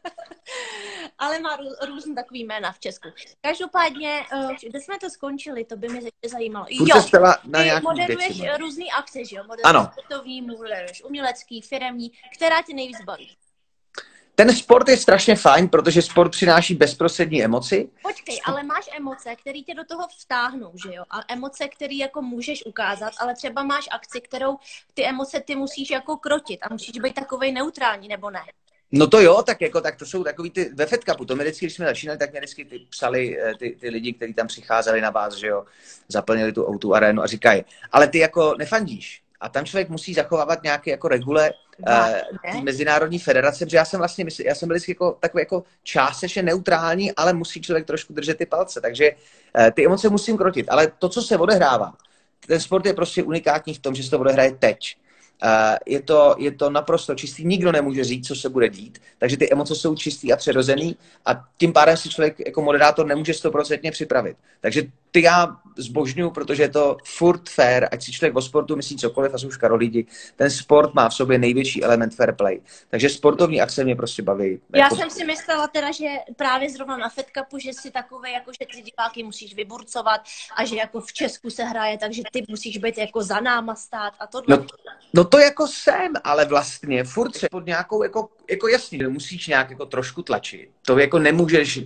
Ale 1.19 1.39
má 1.39 1.57
rů, 1.57 1.65
různý 1.87 2.15
takový 2.15 2.45
jména 2.45 2.73
v 2.73 2.79
Česku. 2.79 3.09
Každopádně, 3.41 4.25
uh, 4.33 4.53
kde 4.71 4.81
jsme 4.81 4.99
to 4.99 5.11
skončili, 5.11 5.65
to 5.65 5.77
by 5.77 5.89
mě 5.89 6.01
zajímalo. 6.27 6.67
Furt 6.79 6.89
jo, 6.89 7.21
na 7.21 7.63
ty 7.63 7.81
moderuješ 7.83 8.19
věci, 8.19 8.47
no. 8.47 8.57
různý 8.59 8.93
akce, 8.93 9.25
že 9.25 9.37
jo? 9.37 9.43
Moderuješ 9.43 9.65
ano. 9.65 9.91
sportovní, 9.93 10.43
moderuješ 10.43 11.05
umělecký, 11.05 11.63
firemní. 11.63 12.13
Která 12.37 12.63
tě 12.63 12.75
nejvíc 12.75 13.01
baví? 13.05 13.37
Ten 14.39 14.55
sport 14.55 14.89
je 14.89 14.97
strašně 14.97 15.37
fajn, 15.37 15.69
protože 15.69 16.03
sport 16.03 16.31
přináší 16.31 16.75
bezprostřední 16.75 17.45
emoci. 17.45 17.89
Počkej, 18.03 18.41
ale 18.45 18.63
máš 18.63 18.89
emoce, 18.97 19.37
které 19.43 19.61
tě 19.61 19.75
do 19.75 19.85
toho 19.85 20.09
vtáhnou, 20.23 20.73
že 20.85 20.95
jo? 20.95 21.05
A 21.11 21.21
emoce, 21.29 21.69
které 21.69 21.95
jako 21.95 22.23
můžeš 22.23 22.67
ukázat, 22.67 23.13
ale 23.21 23.35
třeba 23.35 23.63
máš 23.63 23.89
akci, 23.91 24.21
kterou 24.21 24.57
ty 24.95 25.07
emoce 25.07 25.41
ty 25.41 25.57
musíš 25.57 25.91
jako 25.91 26.17
krotit 26.17 26.61
a 26.63 26.73
musíš 26.73 26.99
být 26.99 27.15
takovej 27.15 27.53
neutrální, 27.53 28.09
nebo 28.09 28.31
ne? 28.31 28.41
No 28.93 29.07
to 29.07 29.21
jo, 29.21 29.43
tak 29.43 29.61
jako, 29.61 29.81
tak 29.81 29.97
to 29.97 30.07
jsou 30.07 30.25
takový 30.25 30.51
ty, 30.51 30.71
ve 30.75 30.87
Fed 30.87 31.05
Cupu, 31.05 31.25
to 31.25 31.37
my 31.37 31.45
vždycky, 31.45 31.67
když 31.67 31.75
jsme 31.75 31.87
začínali, 31.87 32.19
tak 32.19 32.31
mě 32.31 32.41
vždycky 32.41 32.65
ty 32.65 32.79
psali 32.91 33.41
eh, 33.41 33.55
ty, 33.59 33.77
ty 33.81 33.89
lidi, 33.89 34.13
kteří 34.13 34.35
tam 34.35 34.47
přicházeli 34.47 35.01
na 35.01 35.11
vás, 35.11 35.35
že 35.35 35.47
jo, 35.47 35.65
zaplnili 36.09 36.53
tu 36.53 36.67
autu 36.67 36.95
arénu 36.95 37.23
a 37.23 37.27
říkají, 37.27 37.65
ale 37.93 38.09
ty 38.09 38.19
jako 38.19 38.55
nefandíš. 38.59 39.23
A 39.41 39.49
tam 39.49 39.65
člověk 39.65 39.89
musí 39.89 40.15
zachovávat 40.15 40.63
nějaké 40.63 40.91
jako 40.91 41.09
regule, 41.09 41.53
uh, 41.89 42.63
mezinárodní 42.63 43.19
federace, 43.19 43.65
protože 43.65 43.77
já 43.77 43.85
jsem 43.85 43.99
vlastně, 43.99 44.25
mysl, 44.25 44.43
já 44.43 44.55
jsem 44.55 44.69
byl 44.69 44.75
vždycky 44.75 44.93
jako 44.93 45.17
takový 45.21 45.41
jako 45.41 45.63
částečně 45.83 46.43
neutrální, 46.43 47.13
ale 47.13 47.33
musí 47.33 47.61
člověk 47.61 47.87
trošku 47.87 48.13
držet 48.13 48.39
ty 48.39 48.47
palce, 48.47 48.81
takže 48.81 49.11
uh, 49.13 49.71
ty 49.71 49.87
emoce 49.87 50.09
musím 50.09 50.37
krotit, 50.37 50.67
ale 50.71 50.93
to, 50.99 51.09
co 51.09 51.23
se 51.23 51.39
odehrává, 51.39 51.93
ten 52.47 52.61
sport 52.61 52.87
je 52.87 52.95
prostě 52.95 53.23
unikátní 53.23 53.75
v 53.75 53.79
tom, 53.79 53.95
že 53.95 54.03
se 54.03 54.11
to 54.11 54.19
odehraje 54.19 54.53
teď. 54.53 54.97
Uh, 55.45 55.77
je, 55.87 56.03
to, 56.03 56.35
je 56.39 56.53
to 56.53 56.71
naprosto 56.71 57.15
čistý, 57.15 57.45
nikdo 57.45 57.73
nemůže 57.73 58.05
říct, 58.05 58.27
co 58.27 58.35
se 58.35 58.49
bude 58.49 58.69
dít, 58.69 58.99
takže 59.19 59.37
ty 59.37 59.53
emoce 59.53 59.75
jsou 59.75 59.95
čistý 59.95 60.33
a 60.33 60.37
přirozený 60.37 60.97
a 61.27 61.45
tím 61.57 61.73
pádem 61.73 61.97
si 61.97 62.09
člověk 62.09 62.47
jako 62.47 62.63
moderátor 62.63 63.07
nemůže 63.07 63.35
stoprocentně 63.35 63.91
připravit. 63.91 64.37
Takže 64.61 64.83
ty 65.11 65.23
já 65.23 65.57
zbožňuju, 65.79 66.31
protože 66.31 66.63
je 66.63 66.69
to 66.69 66.97
furt 67.05 67.49
fair, 67.49 67.89
ať 67.93 68.03
si 68.03 68.13
člověk 68.13 68.37
o 68.37 68.43
sportu 68.43 68.77
myslí 68.77 68.97
cokoliv 68.97 69.35
a 69.35 69.39
jsou 69.39 69.51
škaro 69.51 69.77
lidi, 69.77 70.07
ten 70.37 70.51
sport 70.51 70.95
má 70.95 71.09
v 71.09 71.15
sobě 71.15 71.39
největší 71.39 71.85
element 71.85 72.15
fair 72.15 72.33
play. 72.33 72.61
Takže 72.89 73.09
sportovní 73.09 73.61
akce 73.61 73.85
mě 73.85 73.97
prostě 73.97 74.23
baví. 74.23 74.61
Já 74.75 74.85
jako... 74.85 74.97
jsem 74.97 75.11
si 75.11 75.25
myslela 75.25 75.69
teda, 75.69 75.93
že 75.93 76.07
právě 76.37 76.71
zrovna 76.71 76.97
na 76.97 77.09
Fed 77.09 77.27
Cupu, 77.39 77.59
že 77.59 77.73
si 77.73 77.91
takové, 77.91 78.31
jako 78.31 78.53
že 78.53 78.67
ty 78.77 78.83
diváky 78.83 79.23
musíš 79.23 79.55
vyburcovat 79.55 80.21
a 80.57 80.65
že 80.65 80.77
jako 80.77 81.01
v 81.01 81.13
Česku 81.13 81.51
se 81.51 81.65
hraje, 81.65 81.99
takže 81.99 82.23
ty 82.33 82.45
musíš 82.49 82.79
být 82.79 82.99
jako 82.99 83.23
za 83.23 83.41
náma 83.41 83.75
stát 83.75 84.13
a 84.21 84.27
tohle. 84.27 84.57
No, 84.57 84.67
no 85.15 85.25
to 85.25 85.39
jako 85.39 85.67
jsem, 85.67 86.13
ale 86.25 86.45
vlastně 86.45 87.05
furt 87.05 87.37
se 87.37 87.47
pod 87.51 87.67
nějakou, 87.67 88.03
jako, 88.03 88.29
jako 88.51 88.69
jasně, 88.69 89.09
musíš 89.09 89.47
nějak 89.47 89.71
jako 89.71 89.87
trošku 89.87 90.23
tlačit. 90.23 90.71
To 90.87 90.99
jako 90.99 91.19
nemůžeš 91.19 91.81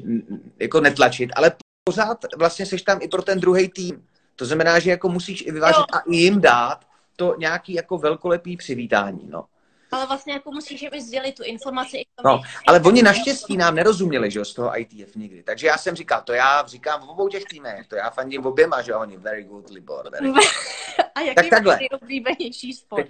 jako 0.58 0.80
netlačit, 0.80 1.30
ale 1.36 1.52
pořád 1.84 2.18
vlastně 2.36 2.66
seš 2.66 2.82
tam 2.82 2.98
i 3.02 3.08
pro 3.08 3.22
ten 3.22 3.40
druhý 3.40 3.68
tým. 3.68 4.06
To 4.36 4.44
znamená, 4.44 4.78
že 4.78 4.90
jako 4.90 5.08
musíš 5.08 5.46
i 5.46 5.52
vyvážit 5.52 5.78
jo. 5.78 5.84
a 5.92 6.00
i 6.00 6.16
jim 6.16 6.40
dát 6.40 6.86
to 7.16 7.34
nějaký 7.38 7.72
jako 7.74 7.98
velkolepý 7.98 8.56
přivítání, 8.56 9.28
no. 9.30 9.44
Ale 9.92 10.06
vlastně 10.06 10.32
jako 10.32 10.52
musíš 10.52 10.86
mi 10.92 11.02
sdělit 11.02 11.34
tu 11.34 11.42
informaci. 11.42 11.96
I 11.96 12.04
no, 12.24 12.42
ale 12.66 12.80
oni 12.80 13.02
naštěstí 13.02 13.56
nám 13.56 13.74
nerozuměli, 13.74 14.30
že 14.30 14.38
jo, 14.38 14.44
z 14.44 14.54
toho 14.54 14.80
ITF 14.80 15.16
nikdy. 15.16 15.42
Takže 15.42 15.66
já 15.66 15.78
jsem 15.78 15.96
říkal, 15.96 16.22
to 16.22 16.32
já 16.32 16.66
říkám 16.66 17.06
v 17.06 17.08
obou 17.08 17.28
těch 17.28 17.44
týmech, 17.44 17.86
to 17.86 17.96
já 17.96 18.10
fandím 18.10 18.46
oběma, 18.46 18.82
že 18.82 18.94
oni, 18.94 19.16
very 19.16 19.44
good, 19.44 19.70
Libor, 19.70 20.10
very 20.10 20.28
good. 20.28 20.44
A 21.14 21.20
jaký 21.20 21.34
tak 21.34 21.50
takhle. 21.50 21.78
nejoblíbenější 21.78 22.72
sport? 22.72 23.06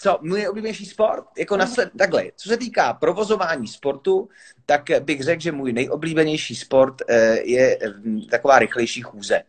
Co, 0.00 0.18
můj 0.22 0.38
nejoblíbenější 0.38 0.86
sport? 0.86 1.24
Jako 1.38 1.56
nasled, 1.56 1.90
takhle, 1.98 2.24
co 2.36 2.48
se 2.48 2.56
týká 2.56 2.92
provozování 2.92 3.68
sportu, 3.68 4.28
tak 4.66 4.82
bych 5.00 5.22
řekl, 5.22 5.42
že 5.42 5.52
můj 5.52 5.72
nejoblíbenější 5.72 6.56
sport 6.56 7.02
eh, 7.08 7.40
je 7.42 7.78
hm, 8.04 8.20
taková 8.30 8.58
rychlejší 8.58 9.02
chůze. 9.02 9.42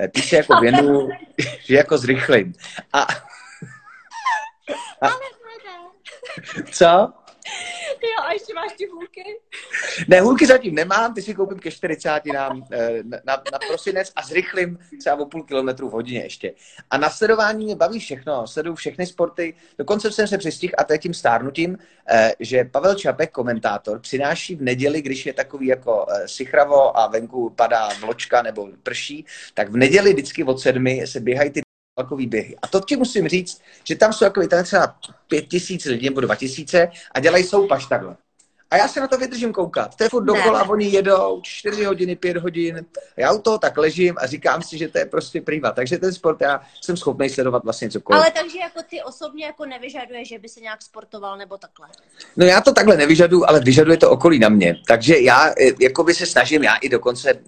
Eh, 0.00 0.08
ty 0.08 0.22
se 0.22 0.36
jako 0.36 0.60
věnu, 0.60 1.08
že 1.64 1.74
jako 1.74 1.98
zrychlím. 1.98 2.52
A, 2.92 3.02
a, 5.02 5.08
co? 6.70 7.12
Jo, 8.02 8.24
a 8.24 8.32
ještě 8.32 8.54
máš 8.54 8.72
ty 8.72 8.86
hůlky? 8.86 9.22
Ne, 10.08 10.20
hůlky 10.20 10.46
zatím 10.46 10.74
nemám, 10.74 11.14
ty 11.14 11.22
si 11.22 11.34
koupím 11.34 11.58
ke 11.58 11.70
40 11.70 12.20
nám 12.26 12.64
eh, 12.72 13.02
na, 13.02 13.18
na, 13.24 13.42
na 13.52 13.58
prosinec 13.68 14.12
a 14.16 14.22
zrychlím 14.22 14.78
třeba 14.98 15.16
o 15.16 15.26
půl 15.26 15.42
kilometru 15.42 15.88
v 15.88 15.92
hodině 15.92 16.22
ještě. 16.22 16.52
A 16.90 16.98
na 16.98 17.10
sledování 17.10 17.64
mě 17.64 17.76
baví 17.76 18.00
všechno, 18.00 18.46
sleduju 18.46 18.74
všechny 18.74 19.06
sporty, 19.06 19.54
dokonce 19.78 20.12
jsem 20.12 20.26
se 20.26 20.38
přistihl 20.38 20.72
a 20.78 20.84
to 20.84 20.92
je 20.92 20.98
tím 20.98 21.14
stárnutím, 21.14 21.78
eh, 22.10 22.32
že 22.40 22.64
Pavel 22.64 22.94
Čapek, 22.94 23.30
komentátor, 23.30 24.00
přináší 24.00 24.56
v 24.56 24.62
neděli, 24.62 25.02
když 25.02 25.26
je 25.26 25.32
takový 25.32 25.66
jako 25.66 26.06
eh, 26.10 26.28
sichravo 26.28 26.98
a 26.98 27.06
venku 27.06 27.50
padá 27.50 27.88
vločka 28.00 28.42
nebo 28.42 28.68
prší, 28.82 29.26
tak 29.54 29.68
v 29.68 29.76
neděli 29.76 30.12
vždycky 30.12 30.44
od 30.44 30.60
sedmi 30.60 31.06
se 31.06 31.20
běhají 31.20 31.50
ty 31.50 31.60
takový 32.02 32.26
běhy. 32.26 32.56
A 32.62 32.66
to 32.66 32.80
ti 32.80 32.96
musím 32.96 33.28
říct, 33.28 33.62
že 33.84 33.96
tam 33.96 34.12
jsou 34.12 34.24
jako 34.24 34.46
tam 34.46 34.64
třeba 34.64 34.96
pět 35.28 35.48
tisíc 35.48 35.84
lidí 35.84 36.08
nebo 36.08 36.20
dva 36.20 36.34
tisíce 36.34 36.90
a 37.14 37.20
dělají 37.20 37.44
soupaš 37.44 37.86
takhle. 37.86 38.16
A 38.70 38.76
já 38.76 38.88
se 38.88 39.00
na 39.00 39.08
to 39.08 39.18
vydržím 39.18 39.52
koukat. 39.52 39.96
To 39.96 40.04
je 40.04 40.10
furt 40.10 40.24
dokola, 40.24 40.68
oni 40.68 40.86
jedou 40.86 41.40
čtyři 41.42 41.84
hodiny, 41.84 42.16
pět 42.16 42.36
hodin. 42.36 42.86
Já 43.16 43.32
u 43.32 43.38
toho 43.38 43.58
tak 43.58 43.78
ležím 43.78 44.14
a 44.18 44.26
říkám 44.26 44.62
si, 44.62 44.78
že 44.78 44.88
to 44.88 44.98
je 44.98 45.06
prostě 45.06 45.40
prýva. 45.40 45.70
Takže 45.70 45.98
ten 45.98 46.12
sport 46.12 46.40
já 46.40 46.60
jsem 46.80 46.96
schopný 46.96 47.28
sledovat 47.28 47.64
vlastně 47.64 47.90
cokoliv. 47.90 48.22
Ale 48.22 48.30
takže 48.30 48.58
jako 48.58 48.82
ty 48.90 49.02
osobně 49.02 49.44
jako 49.44 49.66
nevyžaduje, 49.66 50.24
že 50.24 50.38
by 50.38 50.48
se 50.48 50.60
nějak 50.60 50.82
sportoval 50.82 51.38
nebo 51.38 51.58
takhle? 51.58 51.88
No 52.36 52.46
já 52.46 52.60
to 52.60 52.72
takhle 52.72 52.96
nevyžaduju, 52.96 53.44
ale 53.46 53.60
vyžaduje 53.60 53.96
to 53.96 54.10
okolí 54.10 54.38
na 54.38 54.48
mě. 54.48 54.76
Takže 54.88 55.18
já 55.18 55.48
eh, 55.48 55.72
jako 55.80 56.04
by 56.04 56.14
se 56.14 56.26
snažím, 56.26 56.62
já 56.62 56.76
i 56.76 56.88
dokonce 56.88 57.34
uh, 57.34 57.40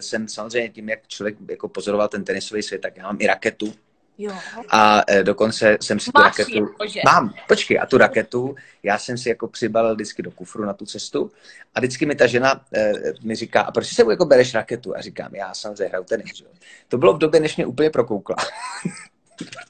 jsem 0.00 0.28
samozřejmě 0.28 0.68
tím, 0.68 0.88
jak 0.88 1.08
člověk 1.08 1.36
jako 1.50 1.68
pozoroval 1.68 2.08
ten 2.08 2.24
tenisový 2.24 2.62
svět, 2.62 2.80
tak 2.80 2.96
já 2.96 3.02
mám 3.02 3.16
i 3.20 3.26
raketu, 3.26 3.72
Jo. 4.18 4.32
A 4.68 5.02
e, 5.06 5.22
dokonce 5.22 5.78
jsem 5.82 6.00
si 6.00 6.10
Máš 6.14 6.36
tu 6.36 6.42
raketu... 6.42 6.64
Jakože. 6.64 7.00
Mám, 7.04 7.34
počkej, 7.48 7.78
a 7.78 7.86
tu 7.86 7.98
raketu 7.98 8.54
já 8.82 8.98
jsem 8.98 9.18
si 9.18 9.28
jako 9.28 9.48
přibalil 9.48 9.94
vždycky 9.94 10.22
do 10.22 10.30
kufru 10.30 10.64
na 10.64 10.72
tu 10.72 10.86
cestu 10.86 11.30
a 11.74 11.80
vždycky 11.80 12.06
mi 12.06 12.14
ta 12.14 12.26
žena 12.26 12.64
e, 12.74 12.92
mi 13.22 13.34
říká, 13.34 13.62
a 13.62 13.70
proč 13.72 13.86
si 13.86 14.02
jako 14.10 14.24
bereš 14.24 14.54
raketu? 14.54 14.96
A 14.96 15.00
říkám, 15.00 15.34
já 15.34 15.54
samozřejmě 15.54 15.84
hraju 15.84 16.04
tenis. 16.04 16.36
Že? 16.36 16.44
To 16.88 16.98
bylo 16.98 17.14
v 17.14 17.18
době, 17.18 17.40
než 17.40 17.56
mě 17.56 17.66
úplně 17.66 17.90
prokoukla. 17.90 18.36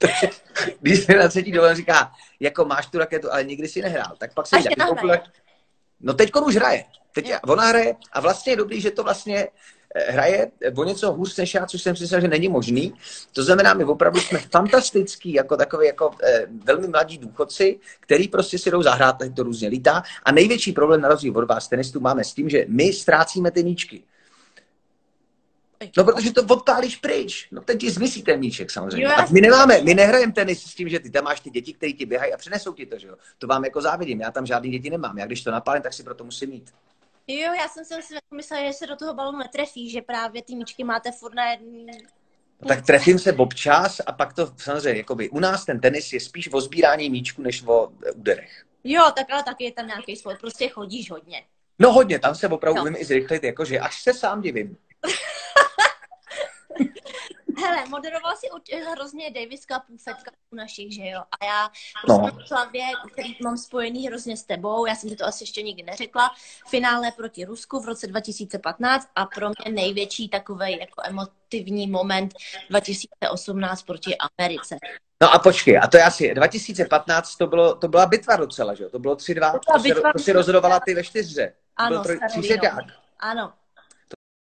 když 0.80 1.04
se 1.04 1.12
na 1.12 1.28
třetí 1.28 1.52
dovolen 1.52 1.76
říká, 1.76 2.12
jako 2.40 2.64
máš 2.64 2.86
tu 2.86 2.98
raketu, 2.98 3.32
ale 3.32 3.44
nikdy 3.44 3.68
si 3.68 3.82
nehrál, 3.82 4.16
tak 4.18 4.34
pak 4.34 4.46
se 4.46 4.58
jí 4.58 4.64
No 6.00 6.14
teď 6.14 6.30
už 6.46 6.56
hraje. 6.56 6.84
Teď 7.12 7.32
ona 7.44 7.64
hraje 7.64 7.94
a 8.12 8.20
vlastně 8.20 8.52
je 8.52 8.56
dobrý, 8.56 8.80
že 8.80 8.90
to 8.90 9.02
vlastně 9.02 9.48
Eh, 9.48 9.48
hraje 9.95 10.50
o 10.76 10.85
něco 10.85 11.12
hůř 11.12 11.37
než 11.37 11.54
já, 11.54 11.66
což 11.66 11.83
jsem 11.83 11.97
si 11.97 12.02
myslel, 12.02 12.21
že 12.21 12.28
není 12.28 12.49
možný. 12.49 12.95
To 13.33 13.42
znamená, 13.42 13.75
my 13.75 13.85
opravdu 13.85 14.21
jsme 14.21 14.38
fantastický, 14.38 15.33
jako 15.33 15.57
takový 15.57 15.87
jako 15.87 16.11
eh, 16.23 16.47
velmi 16.64 16.88
mladí 16.88 17.18
důchodci, 17.18 17.80
který 18.00 18.28
prostě 18.28 18.59
si 18.59 18.71
jdou 18.71 18.83
zahrát, 18.83 19.18
teď 19.18 19.35
to 19.37 19.42
různě 19.42 19.68
lítá. 19.68 20.02
A 20.23 20.33
největší 20.33 20.73
problém 20.73 21.00
na 21.00 21.09
rozdíl 21.09 21.38
od 21.38 21.49
vás 21.49 21.68
tenistů 21.68 22.00
máme 22.00 22.25
s 22.25 22.35
tím, 22.35 22.49
že 22.49 22.64
my 22.68 22.92
ztrácíme 22.92 23.50
ty 23.50 23.62
míčky. 23.62 24.02
No, 25.97 26.04
protože 26.04 26.33
to 26.33 26.42
odpálíš 26.42 26.97
pryč. 26.97 27.49
No, 27.52 27.61
teď 27.61 27.80
ti 27.80 27.90
zmizí 27.90 28.23
ten 28.23 28.40
míček 28.40 28.71
samozřejmě. 28.71 29.04
Jo, 29.04 29.11
a 29.16 29.26
my 29.30 29.40
nemáme, 29.40 29.83
my 29.83 29.95
nehrajeme 29.95 30.33
tenis 30.33 30.62
s 30.62 30.75
tím, 30.75 30.88
že 30.88 30.99
ty 30.99 31.11
tam 31.11 31.25
máš 31.25 31.40
ty 31.40 31.50
děti, 31.50 31.73
které 31.73 31.92
ti 31.92 32.07
běhají 32.07 32.33
a 32.33 32.37
přinesou 32.37 32.73
ti 32.73 32.87
to, 32.87 32.99
že 32.99 33.07
jo. 33.07 33.16
To 33.38 33.47
vám 33.47 33.64
jako 33.64 33.80
závidím. 33.83 34.21
Já 34.21 34.30
tam 34.30 34.47
žádný 34.47 34.71
děti 34.71 34.90
nemám. 34.90 35.18
Já 35.18 35.26
když 35.26 35.42
to 35.42 35.50
napálím, 35.50 35.83
tak 35.83 35.95
si 35.95 36.02
proto 36.02 36.25
musím 36.25 36.50
mít. 36.50 36.71
Jo, 37.28 37.52
já 37.54 37.68
jsem 37.68 37.85
si 37.85 37.94
myslela, 38.35 38.66
že 38.66 38.73
se 38.73 38.87
do 38.87 38.97
toho 38.97 39.14
balonu 39.14 39.38
netrefí, 39.38 39.90
že 39.90 40.02
právě 40.02 40.42
ty 40.42 40.54
míčky 40.54 40.85
máte 40.85 41.12
furt 41.12 41.35
na 41.35 41.50
jedný... 41.50 41.87
No, 42.61 42.68
tak 42.68 42.87
trefím 42.87 43.18
se 43.18 43.32
občas 43.32 44.00
a 44.06 44.12
pak 44.12 44.32
to 44.32 44.52
samozřejmě, 44.56 44.99
jakoby 44.99 45.30
u 45.30 45.40
nás 45.40 45.64
ten 45.64 45.80
tenis 45.80 46.12
je 46.12 46.20
spíš 46.20 46.52
o 46.52 46.61
sbírání 46.61 47.11
míčku, 47.11 47.42
než 47.42 47.62
o 47.66 47.92
úderech. 48.14 48.64
Jo, 48.85 49.02
tak 49.16 49.30
ale 49.30 49.42
taky 49.42 49.64
je 49.64 49.73
tam 49.73 49.87
nějaký 49.87 50.16
sport, 50.16 50.40
prostě 50.40 50.68
chodíš 50.68 51.11
hodně. 51.11 51.44
No 51.78 51.92
hodně, 51.92 52.18
tam 52.18 52.35
se 52.35 52.49
opravdu 52.49 52.78
no. 52.78 52.82
umím 52.82 52.97
i 53.00 53.04
zrychlit, 53.04 53.44
jakože 53.44 53.80
až 53.80 54.02
se 54.02 54.14
sám 54.14 54.40
divím. 54.40 54.76
Hele, 57.60 57.84
moderoval 57.88 58.36
si 58.36 58.46
hrozně 58.90 59.30
Davis 59.30 59.60
Cupů, 59.60 59.98
Fed 59.98 60.16
Cupů 60.16 60.56
našich, 60.56 60.94
že 60.94 61.02
jo? 61.06 61.20
A 61.40 61.44
já 61.44 61.70
prostě 62.04 62.36
no. 62.36 62.44
v 62.46 62.50
hlavě, 62.50 62.82
který 63.12 63.36
mám 63.44 63.56
spojený 63.56 64.06
hrozně 64.06 64.36
s 64.36 64.44
tebou, 64.44 64.86
já 64.86 64.94
jsem 64.94 65.10
ti 65.10 65.16
to 65.16 65.24
asi 65.24 65.42
ještě 65.42 65.62
nikdy 65.62 65.82
neřekla, 65.82 66.30
finále 66.68 67.12
proti 67.12 67.44
Rusku 67.44 67.80
v 67.80 67.86
roce 67.86 68.06
2015 68.06 69.08
a 69.16 69.26
pro 69.26 69.48
mě 69.48 69.82
největší 69.82 70.28
takový 70.28 70.78
jako 70.80 71.02
emotivní 71.04 71.86
moment 71.86 72.34
2018 72.70 73.82
proti 73.82 74.16
Americe. 74.38 74.76
No 75.22 75.34
a 75.34 75.38
počkej, 75.38 75.78
a 75.78 75.86
to 75.86 75.96
je 75.96 76.02
asi 76.02 76.34
2015, 76.34 77.36
to, 77.36 77.46
bylo, 77.46 77.74
to 77.74 77.88
byla 77.88 78.06
bitva 78.06 78.36
docela, 78.36 78.74
že 78.74 78.84
jo? 78.84 78.90
To 78.90 78.98
bylo 78.98 79.14
3-2, 79.14 79.52
to, 79.52 79.72
to, 79.72 79.78
si, 79.80 79.94
to 80.12 80.18
si 80.18 80.32
rozhodovala 80.32 80.80
ty 80.80 80.94
ve 80.94 81.04
čtyřře. 81.04 81.52
Ano, 81.76 82.02
to 82.02 82.08
Ano 83.18 83.52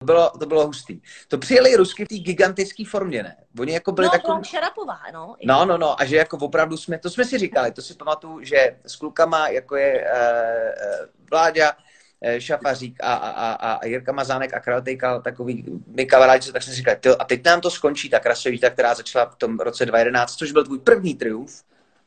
bylo, 0.03 0.29
to 0.39 0.45
bylo 0.45 0.65
hustý. 0.67 1.01
To 1.27 1.37
přijeli 1.37 1.75
Rusky 1.75 2.05
v 2.05 2.07
té 2.07 2.15
gigantické 2.15 2.83
formě, 2.85 3.23
ne? 3.23 3.35
Oni 3.59 3.73
jako 3.73 3.91
byli 3.91 4.05
no, 4.05 4.11
takový... 4.11 4.43
Šarapová, 4.43 4.99
no. 5.13 5.35
No, 5.45 5.65
no, 5.65 5.77
no, 5.77 6.01
a 6.01 6.05
že 6.05 6.15
jako 6.15 6.37
opravdu 6.37 6.77
jsme, 6.77 6.99
to 6.99 7.09
jsme 7.09 7.25
si 7.25 7.37
říkali, 7.37 7.71
to 7.71 7.81
si 7.81 7.93
pamatuju, 7.93 8.43
že 8.43 8.77
s 8.85 8.95
klukama, 8.95 9.47
jako 9.47 9.75
je 9.75 10.11
uh, 10.11 11.05
Vláďa, 11.29 11.71
uh, 11.71 12.39
Šafařík 12.39 13.03
a, 13.03 13.13
a, 13.13 13.51
a, 13.51 13.73
a 13.73 13.85
Jirka 13.85 14.11
Mazánek 14.11 14.53
a 14.53 14.59
Kravatejka, 14.59 15.19
takový 15.19 15.81
my 15.87 16.05
kamarádi, 16.05 16.51
tak 16.51 16.63
jsme 16.63 16.73
si 16.73 16.77
říkali, 16.77 16.97
a 17.19 17.25
teď 17.25 17.45
nám 17.45 17.61
to 17.61 17.71
skončí, 17.71 18.09
ta 18.09 18.19
krasovita, 18.19 18.69
která 18.69 18.95
začala 18.95 19.25
v 19.25 19.35
tom 19.35 19.59
roce 19.59 19.85
2011, 19.85 20.35
což 20.35 20.51
byl 20.51 20.63
tvůj 20.63 20.79
první 20.79 21.15
triumf. 21.15 21.63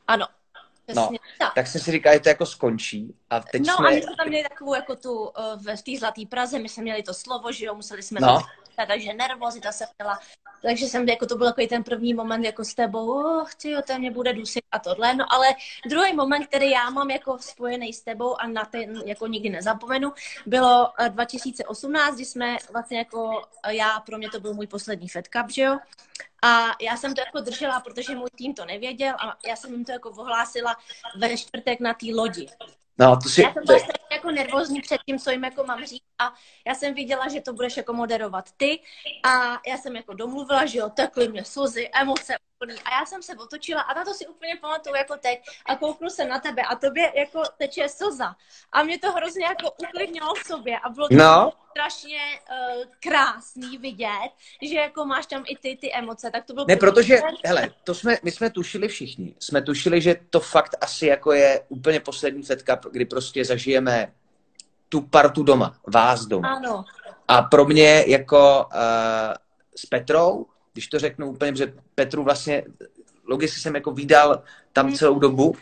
Ano. 0.07 0.25
No, 0.95 1.09
tak. 1.39 1.53
tak 1.53 1.67
jsem 1.67 1.81
si 1.81 1.91
říkal, 1.91 2.13
že 2.13 2.19
to 2.19 2.29
jako 2.29 2.45
skončí. 2.45 3.15
A 3.29 3.39
teď 3.39 3.67
no 3.67 3.75
jsme... 3.77 3.87
a 3.87 3.91
my 3.91 4.01
jsme 4.01 4.15
tam 4.15 4.27
měli 4.27 4.49
takovou 4.49 4.73
jako 4.73 4.95
tu, 4.95 5.19
uh, 5.19 5.29
v 5.77 5.81
té 5.81 5.99
Zlaté 5.99 6.21
Praze, 6.29 6.59
my 6.59 6.69
jsme 6.69 6.83
měli 6.83 7.03
to 7.03 7.13
slovo, 7.13 7.51
že 7.51 7.65
jo, 7.65 7.75
museli 7.75 8.03
jsme 8.03 8.19
no. 8.19 8.41
To 8.85 8.87
takže 8.87 9.13
nervozita 9.13 9.71
se 9.71 9.85
měla. 9.99 10.19
Takže 10.61 10.85
jsem, 10.85 11.09
jako 11.09 11.25
to 11.25 11.35
byl 11.35 11.47
takový 11.47 11.67
ten 11.67 11.83
první 11.83 12.13
moment 12.13 12.45
jako 12.45 12.65
s 12.65 12.73
tebou, 12.73 13.11
oh, 13.11 13.49
tyjo, 13.61 13.81
to 13.81 13.99
mě 13.99 14.11
bude 14.11 14.33
dusit 14.33 14.63
a 14.71 14.79
tohle. 14.79 15.15
No 15.15 15.33
ale 15.33 15.47
druhý 15.89 16.15
moment, 16.15 16.47
který 16.47 16.71
já 16.71 16.89
mám 16.89 17.09
jako 17.09 17.37
spojený 17.39 17.93
s 17.93 18.01
tebou 18.01 18.41
a 18.41 18.47
na 18.47 18.65
ten 18.65 19.01
jako 19.05 19.27
nikdy 19.27 19.49
nezapomenu, 19.49 20.13
bylo 20.45 20.93
2018, 21.09 22.11
eh, 22.11 22.15
kdy 22.15 22.25
jsme 22.25 22.57
vlastně 22.71 22.97
jako 22.97 23.41
eh, 23.63 23.75
já, 23.75 23.99
pro 23.99 24.17
mě 24.17 24.29
to 24.29 24.39
byl 24.39 24.53
můj 24.53 24.67
poslední 24.67 25.09
Fed 25.09 25.27
Cup, 25.27 25.49
že 25.49 25.61
jo. 25.61 25.79
A 26.43 26.71
já 26.81 26.97
jsem 26.97 27.13
to 27.13 27.21
jako 27.21 27.39
držela, 27.39 27.79
protože 27.79 28.15
můj 28.15 28.29
tým 28.35 28.53
to 28.53 28.65
nevěděl 28.65 29.15
a 29.15 29.37
já 29.47 29.55
jsem 29.55 29.73
jim 29.73 29.85
to 29.85 29.91
jako 29.91 30.09
ohlásila 30.09 30.75
ve 31.15 31.37
čtvrtek 31.37 31.79
na 31.79 31.93
té 31.93 32.05
lodi. 32.15 32.47
No, 33.01 33.17
to 33.17 33.29
si... 33.29 33.41
Já 33.41 33.53
jsem 33.53 33.63
byla 33.65 33.79
jako 34.11 34.31
nervózní 34.31 34.81
před 34.81 35.01
tím, 35.05 35.19
co 35.19 35.31
jim 35.31 35.43
jako 35.43 35.63
mám 35.63 35.85
říct 35.85 36.03
a 36.19 36.33
já 36.67 36.75
jsem 36.75 36.93
viděla, 36.93 37.27
že 37.27 37.41
to 37.41 37.53
budeš 37.53 37.77
jako 37.77 37.93
moderovat 37.93 38.51
ty 38.57 38.79
a 39.23 39.59
já 39.67 39.77
jsem 39.77 39.95
jako 39.95 40.13
domluvila, 40.13 40.65
že 40.65 40.79
jo, 40.79 40.89
tekly 40.89 41.27
mě 41.27 41.45
slzy, 41.45 41.89
emoce 41.93 42.35
úplný. 42.61 42.79
A 42.85 42.99
já 42.99 43.05
jsem 43.05 43.23
se 43.23 43.35
otočila 43.35 43.81
a 43.81 43.93
na 43.93 44.05
to 44.05 44.13
si 44.13 44.27
úplně 44.27 44.55
pamatuju 44.61 44.95
jako 44.95 45.17
teď 45.17 45.39
a 45.65 45.75
kouknu 45.75 46.09
se 46.09 46.25
na 46.25 46.39
tebe 46.39 46.61
a 46.61 46.75
tobě 46.75 47.11
jako 47.15 47.41
teče 47.57 47.89
slza. 47.89 48.35
A 48.71 48.83
mě 48.83 48.99
to 48.99 49.11
hrozně 49.11 49.45
jako 49.45 49.71
uklidnilo 49.71 50.33
v 50.35 50.43
sobě 50.43 50.79
a 50.79 50.89
bylo 50.89 51.07
to 51.07 51.15
no. 51.15 51.51
strašně 51.71 52.17
uh, 52.17 52.83
krásný 52.99 53.77
vidět, 53.77 54.31
že 54.61 54.75
jako 54.77 55.05
máš 55.05 55.25
tam 55.25 55.43
i 55.47 55.55
ty, 55.55 55.77
ty 55.81 55.93
emoce, 55.93 56.31
tak 56.31 56.45
to 56.45 56.53
bylo... 56.53 56.65
Ne, 56.67 56.75
protože, 56.75 57.19
hele, 57.45 57.69
to 57.83 57.95
jsme, 57.95 58.17
my 58.23 58.31
jsme 58.31 58.49
tušili 58.49 58.87
všichni. 58.87 59.35
Jsme 59.39 59.61
tušili, 59.61 60.01
že 60.01 60.15
to 60.29 60.39
fakt 60.39 60.75
asi 60.81 61.07
jako 61.07 61.31
je 61.31 61.65
úplně 61.69 61.99
poslední 61.99 62.43
setka, 62.43 62.79
kdy 62.91 63.05
prostě 63.05 63.45
zažijeme 63.45 64.13
tu 64.89 65.01
partu 65.01 65.43
doma, 65.43 65.75
vás 65.87 66.25
doma. 66.25 66.55
Ano. 66.55 66.83
A 67.27 67.41
pro 67.41 67.65
mě 67.65 68.03
jako 68.07 68.65
uh, 68.73 69.33
s 69.75 69.85
Petrou, 69.85 70.45
když 70.73 70.87
to 70.87 70.99
řeknu 70.99 71.29
úplně, 71.29 71.55
že 71.55 71.73
Petru 71.95 72.23
vlastně 72.23 72.63
logicky 73.27 73.59
jsem 73.59 73.75
jako 73.75 73.91
vydal 73.91 74.43
tam 74.73 74.93
celou 74.93 75.19
dobu, 75.19 75.55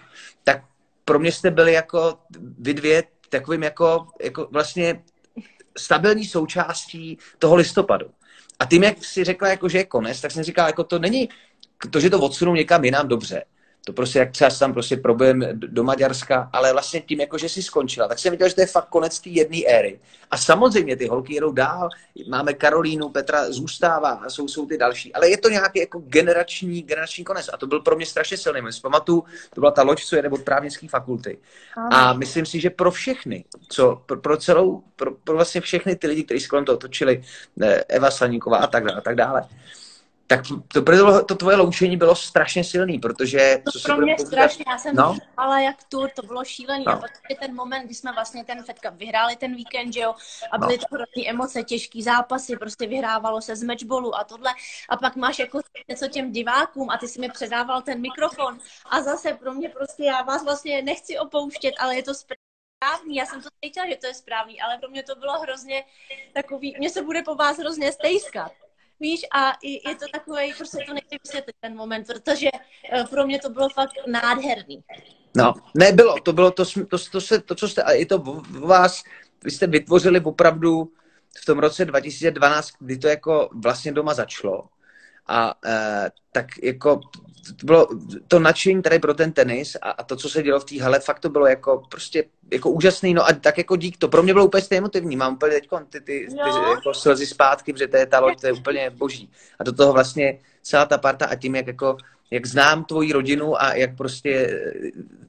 tak 0.43 0.63
pro 1.05 1.19
mě 1.19 1.31
jste 1.31 1.51
byli 1.51 1.73
jako 1.73 2.17
vy 2.39 2.73
dvě 2.73 3.03
takovým 3.29 3.63
jako, 3.63 4.07
jako 4.21 4.47
vlastně 4.51 5.03
stabilní 5.77 6.25
součástí 6.25 7.17
toho 7.39 7.55
listopadu. 7.55 8.11
A 8.59 8.65
tím, 8.65 8.83
jak 8.83 9.05
si 9.05 9.23
řekla, 9.23 9.47
jako, 9.47 9.69
že 9.69 9.77
je 9.77 9.85
konec, 9.85 10.21
tak 10.21 10.31
jsem 10.31 10.43
říkal, 10.43 10.67
jako 10.67 10.83
to 10.83 10.99
není, 10.99 11.29
to, 11.89 11.99
že 11.99 12.09
to 12.09 12.21
odsunu 12.21 12.55
někam 12.55 12.85
jinam 12.85 13.07
dobře. 13.07 13.43
To 13.89 13.93
prostě 13.93 14.19
jak 14.19 14.31
třeba 14.31 14.49
tam 14.49 14.73
prostě 14.73 14.97
problém 14.97 15.43
do 15.53 15.83
Maďarska, 15.83 16.49
ale 16.53 16.73
vlastně 16.73 17.01
tím, 17.01 17.19
jako 17.21 17.37
že 17.37 17.49
si 17.49 17.63
skončila, 17.63 18.07
tak 18.07 18.19
jsem 18.19 18.31
viděl, 18.31 18.49
že 18.49 18.55
to 18.55 18.61
je 18.61 18.67
fakt 18.67 18.89
konec 18.89 19.19
té 19.19 19.29
jedné 19.29 19.57
éry. 19.67 19.99
A 20.31 20.37
samozřejmě 20.37 20.95
ty 20.95 21.07
holky 21.07 21.33
jedou 21.33 21.51
dál, 21.51 21.89
máme 22.29 22.53
Karolínu, 22.53 23.09
Petra 23.09 23.51
zůstává 23.51 24.09
a 24.09 24.29
jsou, 24.29 24.47
jsou 24.47 24.65
ty 24.65 24.77
další, 24.77 25.13
ale 25.13 25.29
je 25.29 25.37
to 25.37 25.49
nějaký 25.49 25.79
jako 25.79 25.99
generační, 25.99 26.81
generační 26.81 27.23
konec 27.23 27.49
a 27.53 27.57
to 27.57 27.67
byl 27.67 27.79
pro 27.79 27.95
mě 27.95 28.05
strašně 28.05 28.37
silný. 28.37 28.61
Myslím, 28.61 28.81
pamatuju, 28.81 29.23
to 29.53 29.61
byla 29.61 29.71
ta 29.71 29.83
loď, 29.83 30.05
co 30.05 30.15
jede 30.15 30.29
od 30.29 30.41
právnické 30.41 30.87
fakulty. 30.87 31.37
A 31.91 32.13
myslím 32.13 32.45
si, 32.45 32.59
že 32.59 32.69
pro 32.69 32.91
všechny, 32.91 33.45
co, 33.69 34.01
pro, 34.05 34.17
pro 34.17 34.37
celou, 34.37 34.83
pro, 34.95 35.11
pro 35.11 35.35
vlastně 35.35 35.61
všechny 35.61 35.95
ty 35.95 36.07
lidi, 36.07 36.23
kteří 36.23 36.39
se 36.39 36.47
kolem 36.47 36.65
toho 36.65 36.77
točili, 36.77 37.23
eh, 37.61 37.83
Eva 37.89 38.11
Slaníková 38.11 38.57
a 38.57 38.67
tak 38.67 38.83
dále, 38.83 38.97
a 38.97 39.01
tak 39.01 39.15
dále, 39.15 39.43
tak 40.29 40.41
to, 40.47 40.81
to, 40.81 41.23
to 41.25 41.35
tvoje 41.35 41.57
loučení 41.57 41.97
bylo 41.97 42.15
strašně 42.15 42.63
silný, 42.63 42.99
protože... 42.99 43.61
To 43.65 43.71
co 43.71 43.79
pro 43.79 43.97
mě 43.97 44.17
strašně, 44.19 44.65
já 44.67 44.77
jsem 44.77 44.95
no? 44.95 45.17
ale 45.37 45.63
jak 45.63 45.83
tu, 45.83 46.07
to 46.15 46.21
bylo 46.21 46.45
šílený. 46.45 46.85
No. 46.87 46.91
A 46.91 46.95
potom 46.95 47.37
ten 47.39 47.55
moment, 47.55 47.85
kdy 47.85 47.95
jsme 47.95 48.11
vlastně 48.13 48.45
ten 48.45 48.63
Fed 48.63 48.79
Cup 48.79 48.93
vyhráli 48.93 49.35
ten 49.35 49.55
víkend, 49.55 49.93
že 49.93 49.99
jo, 49.99 50.15
a 50.51 50.57
byly 50.57 50.77
no. 50.77 50.83
to 50.89 50.95
hrozný 50.95 51.29
emoce, 51.29 51.63
těžký 51.63 52.03
zápasy, 52.03 52.57
prostě 52.57 52.87
vyhrávalo 52.87 53.41
se 53.41 53.55
z 53.55 53.63
matchballu 53.63 54.15
a 54.15 54.23
tohle. 54.23 54.49
A 54.89 54.97
pak 54.97 55.15
máš 55.15 55.39
jako 55.39 55.59
něco 55.87 56.07
těm 56.07 56.31
divákům 56.31 56.89
a 56.89 56.97
ty 56.97 57.07
si 57.07 57.21
mi 57.21 57.29
předával 57.29 57.81
ten 57.81 58.01
mikrofon. 58.01 58.59
A 58.89 59.01
zase 59.01 59.33
pro 59.33 59.53
mě 59.53 59.69
prostě, 59.69 60.03
já 60.03 60.21
vás 60.21 60.43
vlastně 60.43 60.81
nechci 60.81 61.19
opouštět, 61.19 61.73
ale 61.79 61.95
je 61.95 62.03
to 62.03 62.13
správný, 62.13 63.15
já 63.15 63.25
jsem 63.25 63.41
to 63.41 63.49
cítila, 63.65 63.89
že 63.89 63.95
to 63.95 64.07
je 64.07 64.13
správný, 64.13 64.61
ale 64.61 64.77
pro 64.77 64.89
mě 64.89 65.03
to 65.03 65.15
bylo 65.15 65.39
hrozně 65.39 65.83
takový, 66.33 66.75
mě 66.79 66.89
se 66.89 67.01
bude 67.01 67.23
po 67.23 67.35
vás 67.35 67.57
hrozně 67.57 67.91
stejskat. 67.91 68.51
Víš, 68.99 69.21
a 69.33 69.57
je 69.63 69.95
to 69.95 70.05
takový, 70.13 70.53
prostě 70.57 70.77
to 70.87 70.93
nejde 70.93 71.17
vysvětlit 71.23 71.55
ten 71.59 71.75
moment, 71.75 72.07
protože 72.07 72.49
eh, 72.91 73.03
pro 73.09 73.25
mě 73.25 73.39
to 73.39 73.49
bylo 73.49 73.69
fakt 73.69 73.93
nádherný. 74.07 74.83
No, 75.37 75.53
nebylo, 75.75 76.15
to 76.19 76.33
bylo 76.33 76.51
to, 76.51 76.65
to, 76.65 76.97
to, 77.11 77.21
se, 77.21 77.41
to 77.41 77.55
co 77.55 77.67
jste, 77.67 77.83
a 77.83 77.91
i 77.91 78.05
to 78.05 78.19
v 78.19 78.59
vás, 78.59 79.03
vy 79.43 79.51
jste 79.51 79.67
vytvořili 79.67 80.19
opravdu 80.19 80.91
v 81.41 81.45
tom 81.45 81.59
roce 81.59 81.85
2012, 81.85 82.71
kdy 82.79 82.97
to 82.97 83.07
jako 83.07 83.49
vlastně 83.53 83.91
doma 83.91 84.13
začalo. 84.13 84.63
A 85.29 85.53
e, 85.65 86.11
tak 86.31 86.45
jako 86.63 86.99
to 87.59 87.65
bylo 87.65 87.87
to 88.27 88.39
nadšení 88.39 88.81
tady 88.81 88.99
pro 88.99 89.13
ten 89.13 89.31
tenis 89.31 89.77
a, 89.81 89.91
a 89.91 90.03
to, 90.03 90.15
co 90.15 90.29
se 90.29 90.43
dělo 90.43 90.59
v 90.59 90.65
té 90.65 90.81
hale, 90.81 90.99
fakt 90.99 91.19
to 91.19 91.29
bylo 91.29 91.47
jako 91.47 91.83
prostě 91.89 92.23
jako 92.51 92.69
úžasný, 92.69 93.13
no 93.13 93.27
a 93.27 93.33
tak 93.33 93.57
jako 93.57 93.75
dík, 93.75 93.97
to. 93.97 94.07
Pro 94.07 94.23
mě 94.23 94.33
bylo 94.33 94.45
úplně 94.45 94.63
emotivní, 94.71 95.15
mám 95.15 95.33
úplně 95.33 95.53
teď 95.53 95.69
ty, 95.89 96.01
ty, 96.01 96.27
ty 96.27 96.49
jako 96.69 96.93
slzy 96.93 97.25
zpátky, 97.25 97.73
protože 97.73 97.87
to 97.87 97.97
je 97.97 98.05
ta 98.05 98.19
loď, 98.19 98.41
to 98.41 98.47
je 98.47 98.53
úplně 98.53 98.89
boží. 98.89 99.31
A 99.59 99.63
do 99.63 99.73
toho 99.73 99.93
vlastně 99.93 100.39
celá 100.61 100.85
ta 100.85 100.97
parta 100.97 101.25
a 101.25 101.35
tím, 101.35 101.55
jak 101.55 101.67
jako 101.67 101.97
jak 102.31 102.45
znám 102.45 102.83
tvoji 102.83 103.13
rodinu 103.13 103.61
a 103.61 103.73
jak 103.73 103.97
prostě 103.97 104.61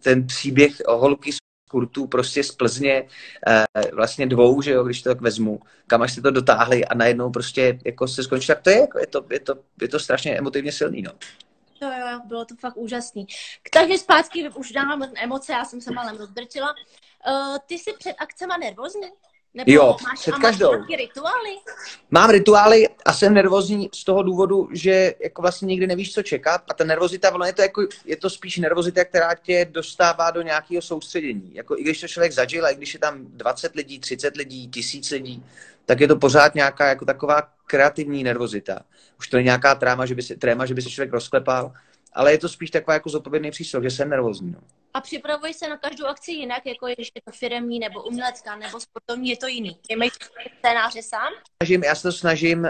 ten 0.03 0.27
příběh 0.27 0.73
o 0.87 0.99
holky 0.99 1.33
z 1.71 1.73
kurtu 1.73 2.07
prostě 2.07 2.45
z 2.45 2.53
Plzně 2.53 3.07
eh, 3.47 3.65
vlastně 3.93 4.27
dvou, 4.27 4.63
že 4.63 4.71
jo, 4.71 4.85
když 4.85 5.03
to 5.03 5.11
tak 5.11 5.21
vezmu, 5.21 5.61
kam 5.87 6.03
až 6.03 6.13
jste 6.13 6.21
to 6.21 6.31
dotáhli 6.31 6.85
a 6.85 6.95
najednou 6.95 7.31
prostě 7.31 7.79
jako 7.85 8.09
se 8.09 8.23
skončí, 8.23 8.47
tak 8.47 8.63
to 8.63 8.71
je, 8.71 8.81
jako 8.81 8.99
je, 8.99 9.07
to, 9.07 9.27
je, 9.31 9.41
to, 9.41 9.55
je 9.81 9.89
to 9.89 10.01
strašně 10.01 10.39
emotivně 10.39 10.73
silný, 10.73 11.03
no. 11.03 11.13
Jo, 11.83 11.91
jo, 12.01 12.21
bylo 12.25 12.45
to 12.45 12.55
fakt 12.61 12.77
úžasný. 12.77 13.27
Takže 13.73 13.99
zpátky 13.99 14.49
už 14.49 14.73
dávám 14.73 15.03
emoce, 15.17 15.53
já 15.53 15.65
jsem 15.65 15.81
se 15.81 15.91
malem 15.91 16.17
rozdrčila. 16.17 16.75
Uh, 17.29 17.57
ty 17.67 17.75
jsi 17.75 17.93
před 17.99 18.15
akcema 18.19 18.57
nervózní? 18.57 19.09
Nebo 19.55 19.73
jo, 19.73 19.97
máš, 20.03 20.21
před 20.21 20.35
každou. 20.35 20.79
Máš 20.79 20.89
rituály? 20.99 21.51
Mám 22.11 22.31
rituály 22.31 22.89
a 23.05 23.13
jsem 23.13 23.35
nervózní 23.35 23.91
z 23.95 24.05
toho 24.05 24.23
důvodu, 24.23 24.69
že 24.73 25.15
jako 25.21 25.43
vlastně 25.43 25.67
nikdy 25.67 25.87
nevíš, 25.87 26.15
co 26.15 26.23
čekat 26.23 26.63
a 26.69 26.75
ta 26.75 26.85
nervozita, 26.85 27.35
ono 27.35 27.45
je 27.45 27.53
to, 27.53 27.63
jako, 27.63 27.87
je 28.05 28.17
to 28.17 28.31
spíš 28.31 28.59
nervozita, 28.59 29.05
která 29.05 29.35
tě 29.35 29.67
dostává 29.71 30.31
do 30.31 30.43
nějakého 30.43 30.83
soustředění. 30.83 31.55
Jako 31.55 31.79
i 31.79 31.83
když 31.83 32.01
to 32.01 32.09
člověk 32.09 32.33
zažil, 32.33 32.67
a 32.67 32.69
i 32.69 32.77
když 32.77 32.95
je 32.95 33.01
tam 33.01 33.27
20 33.27 33.75
lidí, 33.75 34.01
30 34.01 34.37
lidí, 34.37 34.69
tisíc 34.69 35.11
lidí, 35.11 35.45
tak 35.85 36.01
je 36.01 36.09
to 36.09 36.17
pořád 36.17 36.55
nějaká 36.55 36.89
jako 36.89 37.05
taková 37.05 37.43
kreativní 37.67 38.25
nervozita. 38.25 38.81
Už 39.19 39.29
to 39.29 39.37
je 39.37 39.43
nějaká 39.43 39.75
tráma, 39.75 40.07
že 40.07 40.15
by 40.15 40.23
se, 40.23 40.37
tréma, 40.37 40.67
že 40.67 40.75
by 40.75 40.83
se 40.83 40.91
člověk 40.91 41.13
rozklepal, 41.13 41.73
ale 42.13 42.33
je 42.33 42.39
to 42.39 42.49
spíš 42.49 42.71
taková 42.71 42.95
jako 42.95 43.09
zodpovědný 43.09 43.51
přístroj, 43.51 43.83
že 43.83 43.91
jsem 43.91 44.09
nervózní. 44.09 44.51
No. 44.51 44.61
A 44.95 45.01
připravuješ 45.01 45.57
se 45.57 45.69
na 45.69 45.77
každou 45.77 46.07
akci 46.07 46.33
jinak, 46.33 46.67
jako 46.67 46.87
je 46.87 46.97
to 46.97 47.33
firmní 47.33 47.79
nebo 47.79 48.03
umělecká 48.03 48.57
nebo 48.57 48.81
sportovní, 48.81 49.31
je 49.31 49.37
to 49.37 49.47
jiný. 49.47 49.79
Mají 49.97 50.11
scénáře 50.59 51.03
sám? 51.03 51.33
Snažím, 51.63 51.85
já 51.85 51.95
se 51.95 52.03
to 52.03 52.13
snažím, 52.13 52.61
uh, 52.61 52.69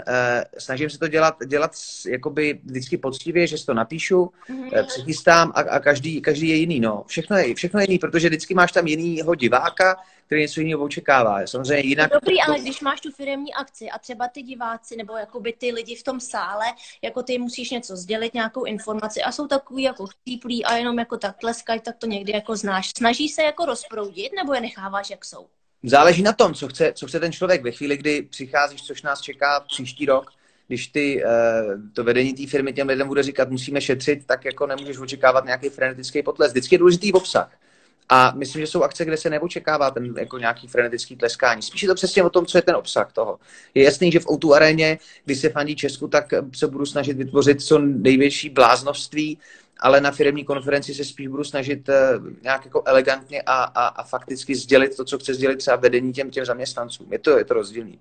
snažím 0.58 0.90
se 0.90 0.98
to 0.98 1.08
dělat, 1.08 1.34
dělat 1.46 1.70
jakoby 2.08 2.60
vždycky 2.64 2.98
poctivě, 2.98 3.46
že 3.46 3.58
si 3.58 3.66
to 3.66 3.74
napíšu, 3.74 4.32
mm-hmm. 4.48 4.86
přichystám 4.86 5.52
a, 5.54 5.60
a 5.60 5.80
každý, 5.80 6.20
každý 6.20 6.48
je 6.48 6.56
jiný. 6.56 6.80
No. 6.80 7.04
Všechno, 7.06 7.36
je, 7.36 7.54
všechno 7.54 7.80
je 7.80 7.84
jiný, 7.88 7.98
protože 7.98 8.28
vždycky 8.28 8.54
máš 8.54 8.72
tam 8.72 8.86
jinýho 8.86 9.34
diváka, 9.34 9.96
který 10.26 10.42
něco 10.42 10.60
jiného 10.60 10.84
očekává. 10.84 11.46
Samozřejmě 11.46 11.88
jinak... 11.88 12.10
Dobrý, 12.12 12.36
to... 12.36 12.42
ale 12.46 12.58
když 12.58 12.80
máš 12.80 13.00
tu 13.00 13.10
firmní 13.10 13.54
akci 13.54 13.90
a 13.90 13.98
třeba 13.98 14.28
ty 14.28 14.42
diváci 14.42 14.96
nebo 14.96 15.16
jakoby 15.16 15.52
ty 15.52 15.72
lidi 15.72 15.96
v 15.96 16.02
tom 16.02 16.20
sále, 16.20 16.66
jako 17.02 17.22
ty 17.22 17.38
musíš 17.38 17.70
něco 17.70 17.96
sdělit, 17.96 18.34
nějakou 18.34 18.64
informaci 18.64 19.22
a 19.22 19.32
jsou 19.32 19.46
takový 19.46 19.82
jako 19.82 20.06
chcíplí 20.06 20.64
a 20.64 20.76
jenom 20.76 20.98
jako 20.98 21.16
tak 21.16 21.38
tleskají, 21.38 21.80
tak 21.80 21.96
to 21.96 22.06
někdy 22.10 22.32
jako 22.32 22.56
znáš. 22.56 22.90
Snaží 22.98 23.28
se 23.28 23.42
jako 23.42 23.64
rozproudit 23.64 24.32
nebo 24.36 24.54
je 24.54 24.60
necháváš, 24.60 25.10
jak 25.10 25.24
jsou? 25.24 25.46
Záleží 25.82 26.22
na 26.22 26.32
tom, 26.32 26.54
co 26.54 26.68
chce, 26.68 26.92
co 26.92 27.06
chce 27.06 27.20
ten 27.20 27.32
člověk. 27.32 27.62
Ve 27.62 27.70
chvíli, 27.70 27.96
kdy 27.96 28.22
přicházíš, 28.22 28.82
což 28.82 29.02
nás 29.02 29.20
čeká 29.20 29.60
příští 29.60 30.06
rok, 30.06 30.30
když 30.66 30.86
ty, 30.86 31.24
eh, 31.24 31.28
to 31.92 32.04
vedení 32.04 32.32
té 32.32 32.46
firmy 32.46 32.72
těm 32.72 32.88
lidem 32.88 33.08
bude 33.08 33.22
říkat, 33.22 33.50
musíme 33.50 33.80
šetřit, 33.80 34.26
tak 34.26 34.44
jako 34.44 34.66
nemůžeš 34.66 34.98
očekávat 34.98 35.44
nějaký 35.44 35.68
frenetický 35.68 36.22
potles. 36.22 36.52
Vždycky 36.52 36.74
je 36.74 36.78
důležitý 36.78 37.12
obsah. 37.12 37.52
A 38.10 38.32
myslím, 38.36 38.60
že 38.60 38.66
jsou 38.66 38.82
akce, 38.82 39.04
kde 39.04 39.16
se 39.16 39.30
neočekává 39.30 39.90
ten 39.90 40.14
jako 40.18 40.38
nějaký 40.38 40.66
frenetický 40.66 41.16
tleskání. 41.16 41.62
Spíš 41.62 41.82
je 41.82 41.88
to 41.88 41.94
přesně 41.94 42.22
o 42.22 42.30
tom, 42.30 42.46
co 42.46 42.58
je 42.58 42.62
ten 42.62 42.76
obsah 42.76 43.12
toho. 43.12 43.38
Je 43.74 43.84
jasný, 43.84 44.12
že 44.12 44.20
v 44.20 44.26
o 44.26 44.52
aréně, 44.52 44.98
když 45.24 45.38
se 45.38 45.48
fandí 45.48 45.76
Česku, 45.76 46.08
tak 46.08 46.24
se 46.54 46.66
budu 46.66 46.86
snažit 46.86 47.16
vytvořit 47.16 47.62
co 47.62 47.78
největší 47.78 48.48
bláznovství, 48.50 49.38
ale 49.80 50.00
na 50.00 50.10
firmní 50.10 50.44
konferenci 50.44 50.94
se 50.94 51.04
spíš 51.04 51.28
budu 51.28 51.44
snažit 51.44 51.88
uh, 51.88 51.94
nějak 52.42 52.64
jako 52.64 52.82
elegantně 52.86 53.42
a, 53.42 53.62
a, 53.62 53.86
a 53.86 54.02
fakticky 54.02 54.54
sdělit 54.54 54.96
to, 54.96 55.04
co 55.04 55.18
chce 55.18 55.34
sdělit 55.34 55.56
třeba 55.56 55.76
vedení 55.76 56.12
těm, 56.12 56.30
těm 56.30 56.44
zaměstnancům. 56.44 57.12
Je 57.12 57.18
to, 57.18 57.38
je 57.38 57.44
to 57.44 57.54
rozdílný. 57.54 57.98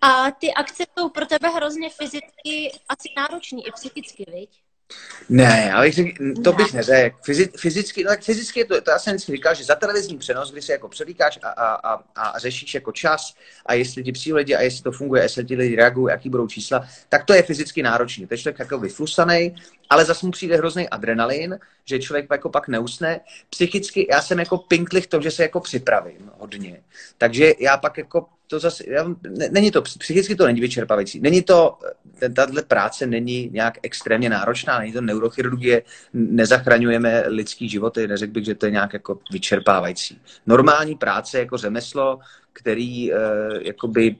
A 0.00 0.30
ty 0.30 0.54
akce 0.54 0.84
jsou 0.98 1.08
pro 1.08 1.26
tebe 1.26 1.48
hrozně 1.48 1.90
fyzicky 1.90 2.72
asi 2.88 3.08
náročný 3.16 3.66
i 3.66 3.72
psychicky, 3.72 4.24
viď? 4.34 4.63
Ne, 5.28 5.72
ale 5.72 5.90
to 6.44 6.52
bych 6.52 6.72
neřekl. 6.72 7.16
fyzicky, 7.56 8.04
no 8.04 8.10
tak 8.10 8.22
fyzicky 8.22 8.64
to, 8.64 8.80
to 8.80 8.90
já 8.90 8.98
jsem 8.98 9.14
vždycky 9.14 9.32
říkal, 9.32 9.54
že 9.54 9.64
za 9.64 9.74
televizní 9.74 10.18
přenos, 10.18 10.52
kdy 10.52 10.62
se 10.62 10.72
jako 10.72 10.88
převlíkáš 10.88 11.38
a, 11.42 11.48
a, 11.48 11.94
a, 11.94 12.02
a 12.14 12.38
řešíš 12.38 12.74
jako 12.74 12.92
čas 12.92 13.34
a 13.66 13.74
jestli 13.74 14.04
ti 14.04 14.12
přijde 14.12 14.36
lidi 14.36 14.54
a 14.54 14.60
jestli 14.60 14.82
to 14.82 14.92
funguje, 14.92 15.22
jestli 15.22 15.44
ti 15.44 15.56
lidi 15.56 15.76
reagují, 15.76 16.10
jaký 16.10 16.30
budou 16.30 16.46
čísla, 16.46 16.88
tak 17.08 17.24
to 17.24 17.34
je 17.34 17.42
fyzicky 17.42 17.82
náročný. 17.82 18.26
To 18.26 18.34
je 18.34 18.38
člověk 18.38 18.58
jako 18.58 18.78
vyflusaný, 18.78 19.56
ale 19.90 20.04
zase 20.04 20.26
mu 20.26 20.32
přijde 20.32 20.56
hrozný 20.56 20.88
adrenalin, 20.88 21.58
že 21.84 21.98
člověk 21.98 22.26
jako 22.30 22.50
pak 22.50 22.68
neusne. 22.68 23.20
Psychicky, 23.50 24.06
já 24.10 24.22
jsem 24.22 24.38
jako 24.38 24.58
pinklich 24.58 25.04
v 25.04 25.08
tom, 25.08 25.22
že 25.22 25.30
se 25.30 25.42
jako 25.42 25.60
připravím 25.60 26.30
hodně. 26.38 26.82
Takže 27.18 27.52
já 27.60 27.76
pak 27.76 27.98
jako 27.98 28.26
to 28.54 28.60
zase, 28.60 28.84
já, 28.86 29.04
ne, 29.28 29.48
není 29.50 29.70
to, 29.70 29.82
psychicky 29.82 30.36
to 30.36 30.46
není 30.46 30.60
vyčerpávající. 30.60 31.20
Není 31.20 31.42
to, 31.42 31.78
tato 32.34 32.62
práce 32.68 33.06
není 33.06 33.50
nějak 33.52 33.78
extrémně 33.82 34.28
náročná, 34.28 34.78
není 34.78 34.92
to 34.92 35.00
neurochirurgie, 35.00 35.82
nezachraňujeme 36.12 37.24
lidský 37.26 37.68
životy, 37.68 38.08
neřekl 38.08 38.32
bych, 38.32 38.44
že 38.44 38.54
to 38.54 38.66
je 38.66 38.72
nějak 38.72 38.92
jako 38.92 39.18
vyčerpávající. 39.32 40.20
Normální 40.46 40.94
práce 40.94 41.38
jako 41.38 41.56
řemeslo, 41.56 42.18
který 42.52 43.12
uh, 43.12 43.18
jakoby 43.60 44.16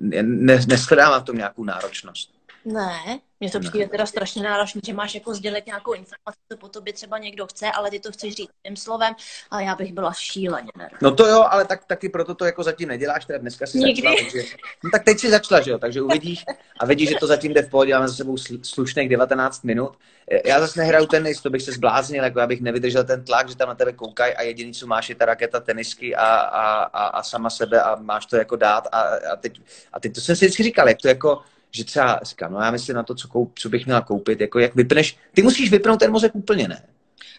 ne, 0.00 0.60
neshledává 0.68 1.20
v 1.20 1.24
tom 1.24 1.36
nějakou 1.36 1.64
náročnost. 1.64 2.39
Ne, 2.64 3.20
mně 3.40 3.50
to 3.50 3.60
přijde 3.60 3.88
teda 3.88 4.06
strašně 4.06 4.42
náročné, 4.42 4.80
že 4.86 4.92
máš 4.92 5.14
jako 5.14 5.34
sdělit 5.34 5.66
nějakou 5.66 5.92
informaci, 5.92 6.38
co 6.52 6.58
po 6.58 6.68
tobě 6.68 6.92
třeba 6.92 7.18
někdo 7.18 7.46
chce, 7.46 7.70
ale 7.70 7.90
ty 7.90 8.00
to 8.00 8.12
chceš 8.12 8.34
říct 8.34 8.50
tím 8.66 8.76
slovem 8.76 9.14
a 9.50 9.60
já 9.60 9.74
bych 9.74 9.92
byla 9.92 10.12
šíleně 10.12 10.70
nervózní. 10.76 10.98
No 11.02 11.14
to 11.14 11.26
jo, 11.26 11.44
ale 11.50 11.64
tak, 11.64 11.84
taky 11.84 12.08
proto 12.08 12.34
to 12.34 12.44
jako 12.44 12.62
zatím 12.62 12.88
neděláš, 12.88 13.24
teda 13.24 13.38
dneska 13.38 13.66
si 13.66 13.78
Nikdy. 13.78 14.02
začala, 14.02 14.16
takže, 14.16 14.48
no 14.84 14.90
tak 14.90 15.04
teď 15.04 15.18
si 15.18 15.30
začala, 15.30 15.60
že 15.60 15.70
jo, 15.70 15.78
takže 15.78 16.02
uvidíš 16.02 16.44
a 16.80 16.86
vidíš, 16.86 17.08
že 17.08 17.14
to 17.20 17.26
zatím 17.26 17.54
jde 17.54 17.62
v 17.62 17.70
pohodě, 17.70 17.94
máme 17.94 18.08
za 18.08 18.14
sebou 18.14 18.36
slušných 18.62 19.08
19 19.08 19.64
minut. 19.64 19.96
Já 20.44 20.60
zase 20.60 20.80
nehraju 20.80 21.06
tenis, 21.06 21.40
to 21.40 21.50
bych 21.50 21.62
se 21.62 21.72
zbláznil, 21.72 22.24
jako 22.24 22.40
já 22.40 22.46
bych 22.46 22.60
nevydržel 22.60 23.04
ten 23.04 23.24
tlak, 23.24 23.48
že 23.48 23.56
tam 23.56 23.68
na 23.68 23.74
tebe 23.74 23.92
koukají 23.92 24.34
a 24.34 24.42
jediný, 24.42 24.72
co 24.72 24.86
máš, 24.86 25.08
je 25.08 25.14
ta 25.14 25.24
raketa 25.24 25.60
tenisky 25.60 26.16
a, 26.16 26.26
a, 26.26 26.82
a, 26.82 27.06
a 27.06 27.22
sama 27.22 27.50
sebe 27.50 27.82
a 27.82 27.94
máš 27.94 28.26
to 28.26 28.36
jako 28.36 28.56
dát 28.56 28.88
a, 28.92 29.00
a, 29.32 29.36
teď, 29.36 29.60
a 29.92 30.00
teď 30.00 30.14
to 30.14 30.20
jsem 30.20 30.36
si 30.36 30.44
vždycky 30.44 30.62
říkal, 30.62 30.88
jak 30.88 30.98
to 31.02 31.08
jako 31.08 31.42
že 31.70 31.84
třeba 31.84 32.20
říkám, 32.22 32.52
no 32.52 32.60
já 32.60 32.70
myslím 32.70 32.96
na 32.96 33.02
to, 33.02 33.14
co, 33.14 33.28
koup, 33.28 33.58
co 33.58 33.68
bych 33.68 33.86
měla 33.86 34.00
koupit, 34.00 34.40
jako 34.40 34.58
jak 34.58 34.74
vypneš, 34.74 35.16
ty 35.34 35.42
musíš 35.42 35.70
vypnout 35.70 36.00
ten 36.00 36.12
mozek 36.12 36.34
úplně, 36.34 36.68
ne? 36.68 36.82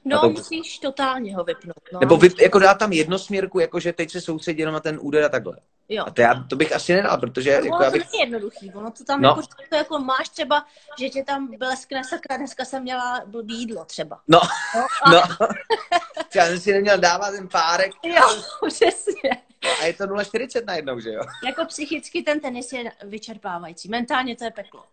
No, 0.06 0.22
to... 0.22 0.30
musíš 0.30 0.80
totálně 0.80 1.36
ho 1.36 1.44
vypnout. 1.44 1.84
No. 1.94 2.00
Nebo 2.00 2.18
vy, 2.18 2.30
jako 2.42 2.60
dát 2.60 2.74
tam 2.74 2.92
jednosměrku, 2.92 3.60
jako 3.60 3.80
že 3.80 3.94
teď 3.94 4.12
se 4.12 4.22
soustředí 4.22 4.60
jenom 4.60 4.74
na 4.74 4.80
ten 4.80 5.00
úder 5.02 5.24
a 5.24 5.30
takhle. 5.30 5.58
Jo. 5.90 6.04
A 6.08 6.12
to, 6.12 6.22
já, 6.22 6.46
to 6.50 6.56
bych 6.56 6.76
asi 6.76 6.94
nedal, 6.94 7.18
protože... 7.18 7.52
No, 7.60 7.66
jako, 7.66 7.78
to 7.78 7.86
abych... 7.86 8.06
není 8.12 8.20
jednoduchý, 8.20 8.74
ono 8.74 8.92
to 8.92 9.04
tam 9.04 9.22
no. 9.22 9.30
jako, 9.30 9.42
to 9.70 9.76
jako 9.76 10.00
máš 10.00 10.30
třeba, 10.30 10.66
že 11.00 11.10
tě 11.10 11.24
tam 11.24 11.58
bleskne 11.58 12.04
sakra, 12.04 12.38
dneska 12.38 12.66
jsem 12.66 12.84
měla 12.84 13.22
blbý 13.26 13.60
jídlo 13.60 13.86
třeba. 13.86 14.22
No, 14.28 14.40
no. 14.76 15.18
A... 15.18 15.28
no. 15.42 15.48
já 16.36 16.46
jsem 16.46 16.60
si 16.60 16.74
neměl 16.74 16.98
dávat 16.98 17.32
ten 17.32 17.48
párek. 17.48 17.92
Jo, 18.04 18.44
přesně. 18.68 19.51
A 19.82 19.86
je 19.86 19.94
to 19.94 20.04
0,40 20.04 20.66
najednou, 20.66 21.00
že 21.00 21.10
jo? 21.10 21.22
Jako 21.46 21.66
psychicky 21.66 22.24
ten 22.24 22.40
tenis 22.40 22.74
je 22.74 22.92
vyčerpávající, 23.04 23.90
mentálně 23.90 24.36
to 24.36 24.44
je 24.44 24.52
peklo. 24.52 24.84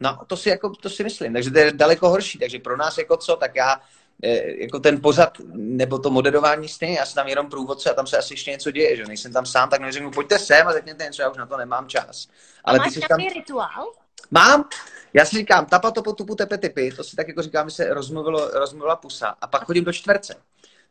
No, 0.00 0.18
to 0.26 0.36
si, 0.36 0.48
jako, 0.48 0.70
to 0.70 0.90
si 0.90 1.04
myslím, 1.04 1.32
takže 1.32 1.50
to 1.50 1.58
je 1.58 1.72
daleko 1.72 2.08
horší, 2.08 2.38
takže 2.38 2.58
pro 2.58 2.76
nás 2.76 2.98
jako 2.98 3.16
co, 3.16 3.36
tak 3.36 3.56
já 3.56 3.80
eh, 4.22 4.62
jako 4.62 4.80
ten 4.80 5.00
pozad 5.00 5.38
nebo 5.52 5.98
to 5.98 6.10
moderování 6.10 6.68
stejně, 6.68 6.98
já 6.98 7.06
jsem 7.06 7.14
tam 7.14 7.28
jenom 7.28 7.50
průvodce 7.50 7.90
a 7.90 7.94
tam 7.94 8.06
se 8.06 8.18
asi 8.18 8.32
ještě 8.32 8.50
něco 8.50 8.70
děje, 8.70 8.96
že 8.96 9.04
nejsem 9.04 9.32
tam 9.32 9.46
sám, 9.46 9.70
tak 9.70 9.80
neřeknu, 9.80 10.10
pojďte 10.10 10.38
sem 10.38 10.68
a 10.68 10.72
řekněte 10.72 11.04
něco, 11.04 11.22
já 11.22 11.28
už 11.30 11.36
na 11.36 11.46
to 11.46 11.56
nemám 11.56 11.88
čas. 11.88 12.28
Ale 12.64 12.78
a 12.78 12.82
máš 12.82 12.94
ty 12.94 13.00
nějaký 13.00 13.24
tam... 13.24 13.34
rituál? 13.34 13.92
Mám, 14.30 14.68
já 15.14 15.24
si 15.24 15.36
říkám, 15.36 15.66
tapa, 15.66 15.90
topo, 15.90 16.12
tupu, 16.12 16.34
tepe, 16.34 16.58
typy, 16.58 16.92
to 16.96 17.04
si 17.04 17.16
tak 17.16 17.28
jako 17.28 17.42
říkám, 17.42 17.70
že 17.70 17.76
se 17.76 17.94
rozmluvilo, 17.94 18.48
rozmluvila 18.48 18.96
pusa 18.96 19.34
a 19.40 19.46
pak 19.46 19.64
chodím 19.64 19.84
do 19.84 19.92
čtverce. 19.92 20.34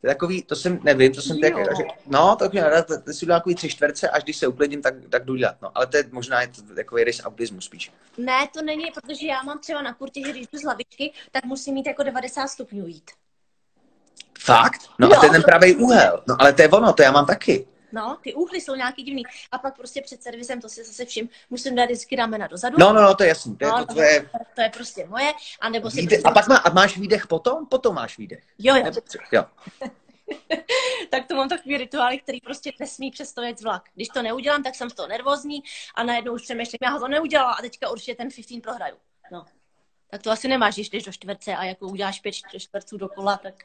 To 0.02 0.08
je 0.08 0.14
takový, 0.14 0.44
to 0.44 0.56
jsem, 0.56 0.80
nevím, 0.84 1.14
to 1.14 1.22
jsem 1.22 1.40
tak, 1.40 1.54
že, 1.58 1.84
no, 2.08 2.36
tak 2.36 2.52
mě 2.52 2.64
rád, 2.64 2.88
to 3.06 3.14
si 3.14 3.26
udělám 3.26 3.40
takový 3.40 3.56
tři 3.56 3.70
čtverce, 3.70 4.10
až 4.10 4.24
když 4.24 4.38
se 4.38 4.48
uklidím, 4.48 4.82
tak, 4.82 4.94
tak 5.10 5.26
jdu 5.26 5.36
dělat, 5.36 5.56
no. 5.62 5.72
Ale 5.76 5.88
to 5.88 5.98
je 5.98 6.04
možná 6.12 6.42
je 6.42 6.48
to 6.48 6.76
takový 6.76 7.04
rys 7.04 7.22
autismu 7.24 7.62
spíš. 7.62 7.92
Ne, 8.18 8.48
to 8.54 8.62
není, 8.62 8.92
protože 8.92 9.28
já 9.28 9.44
mám 9.44 9.60
třeba 9.60 9.82
na 9.82 9.94
kurtě, 9.94 10.22
že 10.26 10.32
když 10.32 10.48
jdu 10.48 10.60
z 10.60 10.64
lavičky, 10.64 11.14
tak 11.32 11.46
musím 11.46 11.74
mít 11.74 11.88
jako 11.88 12.04
90 12.04 12.48
stupňů 12.48 12.88
jít. 12.88 13.12
Fakt? 14.40 14.82
No 15.00 15.08
jo. 15.08 15.14
a 15.14 15.20
to 15.20 15.26
je 15.26 15.32
ten 15.32 15.44
pravý 15.44 15.76
úhel. 15.76 16.24
No 16.28 16.36
ale 16.40 16.54
to 16.54 16.62
je 16.62 16.70
ono, 16.70 16.94
to 16.94 17.02
já 17.02 17.12
mám 17.12 17.26
taky. 17.26 17.68
No, 17.92 18.18
ty 18.22 18.34
úhly 18.34 18.62
jsou 18.62 18.76
nějaký 18.76 19.04
divný. 19.04 19.24
A 19.52 19.58
pak 19.58 19.76
prostě 19.76 20.02
před 20.02 20.24
servisem, 20.24 20.62
to 20.62 20.70
si 20.70 20.84
zase 20.84 21.06
všim, 21.06 21.30
musím 21.50 21.76
dát 21.76 21.86
vždycky 21.86 22.16
ramena 22.16 22.48
dozadu. 22.48 22.76
No, 22.80 22.94
no, 22.94 23.02
no, 23.02 23.16
to 23.16 23.24
je 23.24 23.30
jasný. 23.30 23.58
To 23.58 23.66
je, 23.66 23.72
no, 23.72 23.86
to, 23.86 23.94
to, 23.94 24.02
je... 24.02 24.30
to 24.56 24.62
je 24.62 24.70
prostě 24.70 25.06
moje. 25.06 25.34
A, 25.62 25.70
nebo 25.70 25.92
si 25.92 26.08
prostě... 26.08 26.22
a 26.24 26.32
pak 26.32 26.48
má, 26.48 26.58
a 26.58 26.74
máš 26.74 26.98
výdech 26.98 27.28
potom? 27.28 27.66
Potom 27.66 27.96
máš 27.96 28.18
výdech. 28.18 28.44
Jo, 28.58 28.76
jo. 28.76 28.84
Nebo, 28.84 29.02
jo. 29.32 29.46
tak 31.10 31.28
to 31.28 31.36
mám 31.36 31.50
takový 31.50 31.78
rituály, 31.78 32.20
který 32.20 32.42
prostě 32.42 32.72
nesmí 32.80 33.12
přestojet 33.12 33.62
vlak. 33.62 33.84
Když 33.96 34.08
to 34.08 34.22
neudělám, 34.22 34.64
tak 34.64 34.76
jsem 34.76 34.90
z 34.90 34.94
toho 34.94 35.08
nervózní 35.08 35.64
a 35.96 36.04
najednou 36.04 36.34
už 36.34 36.42
přemýšlím, 36.42 36.80
já 36.84 37.00
to 37.00 37.08
neudělala 37.08 37.52
a 37.54 37.62
teďka 37.62 37.90
určitě 37.90 38.16
ten 38.16 38.28
15 38.30 38.62
prohraju. 38.64 38.96
No. 39.32 39.46
Tak 40.12 40.22
to 40.22 40.32
asi 40.32 40.48
nemáš, 40.48 40.76
když 40.76 40.90
jdeš 40.90 41.04
do 41.04 41.12
čtvrce 41.12 41.56
a 41.56 41.64
jako 41.64 41.88
uděláš 41.88 42.20
pět 42.20 42.36
čtvrců 42.58 42.98
dokola, 42.98 43.38
tak 43.38 43.64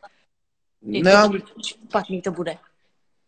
no, 0.83 1.11
já... 1.11 1.31
špatný 1.67 2.23
to 2.23 2.31
bude. 2.31 2.59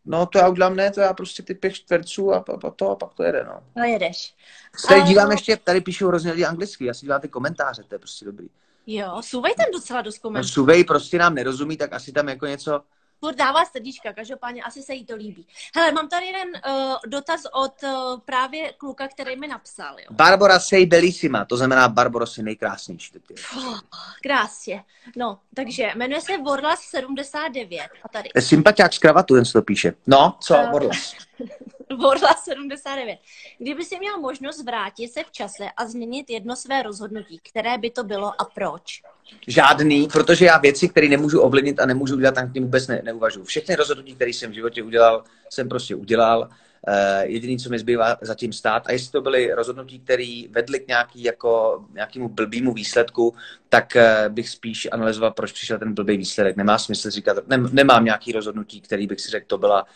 No 0.07 0.27
to 0.27 0.39
já 0.39 0.49
udělám 0.49 0.77
ne, 0.77 0.91
to 0.91 1.01
já 1.01 1.13
prostě 1.13 1.43
ty 1.43 1.55
pět 1.55 1.73
čtverců 1.73 2.33
a, 2.33 2.37
a, 2.37 2.67
a 2.67 2.71
to 2.71 2.91
a 2.91 2.97
pak 2.97 3.15
to 3.15 3.23
jede, 3.23 3.45
no. 3.45 3.63
No 3.77 3.85
jedeš. 3.85 4.35
Se 4.77 4.87
tady 4.87 5.03
dívám 5.03 5.31
ještě, 5.31 5.57
tady 5.57 5.81
píšou 5.81 6.09
hrozně 6.09 6.33
lidi 6.33 6.45
anglicky, 6.45 6.85
já 6.85 6.95
si 6.95 7.01
dívám 7.01 7.21
ty 7.21 7.29
komentáře, 7.29 7.83
to 7.83 7.95
je 7.95 7.99
prostě 7.99 8.25
dobrý. 8.25 8.47
Jo, 8.87 9.23
Suvej 9.25 9.55
tam 9.55 9.67
docela 9.73 10.03
dost 10.03 10.19
komentářů. 10.19 10.49
No, 10.49 10.53
Suvej 10.53 10.85
prostě 10.85 11.19
nám 11.19 11.35
nerozumí, 11.35 11.77
tak 11.77 11.93
asi 11.93 12.13
tam 12.13 12.29
jako 12.29 12.47
něco, 12.47 12.83
furt 13.21 13.37
dává 13.37 13.65
srdíčka, 13.65 14.13
každopádně 14.13 14.63
asi 14.63 14.83
se 14.83 14.95
jí 14.95 15.07
to 15.07 15.17
líbí. 15.17 15.47
Hele, 15.75 15.93
mám 15.93 16.09
tady 16.09 16.27
jeden 16.27 16.49
uh, 16.49 16.95
dotaz 17.07 17.43
od 17.53 17.83
uh, 17.83 18.21
právě 18.21 18.73
kluka, 18.73 19.09
který 19.09 19.37
mi 19.37 19.47
napsal. 19.47 19.99
Jo. 19.99 20.07
Barbara 20.11 20.61
sei 20.61 20.87
bellissima, 20.87 21.45
to 21.45 21.57
znamená 21.57 21.89
Barbara 21.89 22.27
si 22.27 22.43
nejkrásnější. 22.43 23.13
Oh, 23.57 23.81
krásně. 24.23 24.85
No, 25.17 25.39
takže 25.55 25.93
jmenuje 25.95 26.21
se 26.21 26.39
Vorlas 26.39 26.81
79 26.81 27.83
a 28.03 28.09
tady. 28.09 28.31
Sympatiák 28.41 28.93
z 28.93 28.99
kravatu, 28.99 29.35
ten 29.35 29.45
se 29.45 29.53
to 29.53 29.63
píše. 29.63 29.93
No, 30.07 30.37
co, 30.41 30.55
uh, 30.55 30.71
Vorlas? 30.71 31.15
Borla 31.97 32.35
79. 32.35 33.19
Kdyby 33.59 33.85
si 33.85 33.99
měl 33.99 34.21
možnost 34.21 34.65
vrátit 34.65 35.09
se 35.09 35.25
v 35.25 35.31
čase 35.31 35.65
a 35.77 35.87
změnit 35.87 36.31
jedno 36.31 36.57
své 36.57 36.83
rozhodnutí, 36.83 37.41
které 37.49 37.79
by 37.79 37.91
to 37.91 38.05
bylo 38.05 38.41
a 38.41 38.45
proč? 38.45 39.03
Žádný, 39.47 40.09
protože 40.13 40.45
já 40.45 40.59
věci, 40.59 40.89
které 40.89 41.09
nemůžu 41.09 41.41
ovlivnit 41.41 41.81
a 41.81 41.87
nemůžu 41.87 42.15
udělat, 42.17 42.35
tak 42.35 42.53
tím 42.53 42.63
vůbec 42.63 42.87
ne, 42.87 43.01
neuvažuji. 43.05 43.45
Všechny 43.45 43.75
rozhodnutí, 43.75 44.15
které 44.15 44.31
jsem 44.31 44.51
v 44.51 44.55
životě 44.55 44.83
udělal, 44.83 45.25
jsem 45.51 45.69
prostě 45.69 45.95
udělal. 45.95 46.49
Uh, 46.89 46.95
jediný, 47.23 47.59
co 47.59 47.71
mi 47.71 47.79
zbývá 47.79 48.17
zatím 48.21 48.53
stát. 48.53 48.83
A 48.87 48.93
jestli 48.93 49.13
to 49.13 49.21
byly 49.21 49.53
rozhodnutí, 49.53 49.99
které 49.99 50.43
vedly 50.51 50.81
k 50.81 50.89
nějaký, 50.89 51.23
jako, 51.23 51.85
nějakému 51.95 52.29
blbýmu 52.29 52.73
výsledku, 52.73 53.35
tak 53.69 53.97
uh, 53.97 54.35
bych 54.35 54.49
spíš 54.49 54.89
analyzoval, 54.93 55.31
proč 55.31 55.53
přišel 55.53 55.79
ten 55.79 55.95
blbý 55.95 56.17
výsledek. 56.17 56.57
Nemá 56.57 56.79
smysl 56.79 57.11
říkat, 57.11 57.49
ne, 57.49 57.59
nemám 57.73 58.05
nějaký 58.05 58.33
rozhodnutí, 58.33 58.81
který 58.81 59.07
bych 59.07 59.21
si 59.21 59.31
řekl, 59.31 59.47
to 59.49 59.59
byla 59.59 59.87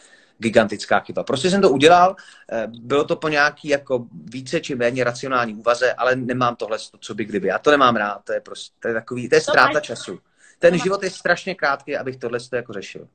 gigantická 0.40 1.00
chyba. 1.00 1.24
Prostě 1.24 1.50
jsem 1.50 1.62
to 1.62 1.70
udělal, 1.70 2.16
eh, 2.52 2.66
bylo 2.66 3.04
to 3.04 3.16
po 3.16 3.28
nějaký 3.28 3.68
jako 3.68 4.06
více 4.12 4.60
či 4.60 4.74
méně 4.74 5.04
racionální 5.04 5.54
úvaze, 5.54 5.92
ale 5.92 6.16
nemám 6.16 6.56
tohle, 6.56 6.78
co 7.00 7.14
by 7.14 7.24
kdyby. 7.24 7.48
Já 7.48 7.58
to 7.58 7.70
nemám 7.70 7.96
rád, 7.96 8.24
to 8.24 8.32
je 8.32 8.40
prostě 8.40 8.74
to 8.80 8.88
je 8.88 8.94
takový, 8.94 9.28
to 9.28 9.34
je 9.34 9.40
ztráta 9.40 9.80
času. 9.80 10.18
Ten 10.58 10.78
život 10.78 11.02
je 11.02 11.10
strašně 11.10 11.54
krátký, 11.54 11.96
abych 11.96 12.16
tohle 12.16 12.38
jako 12.52 12.72
řešil. 12.72 13.08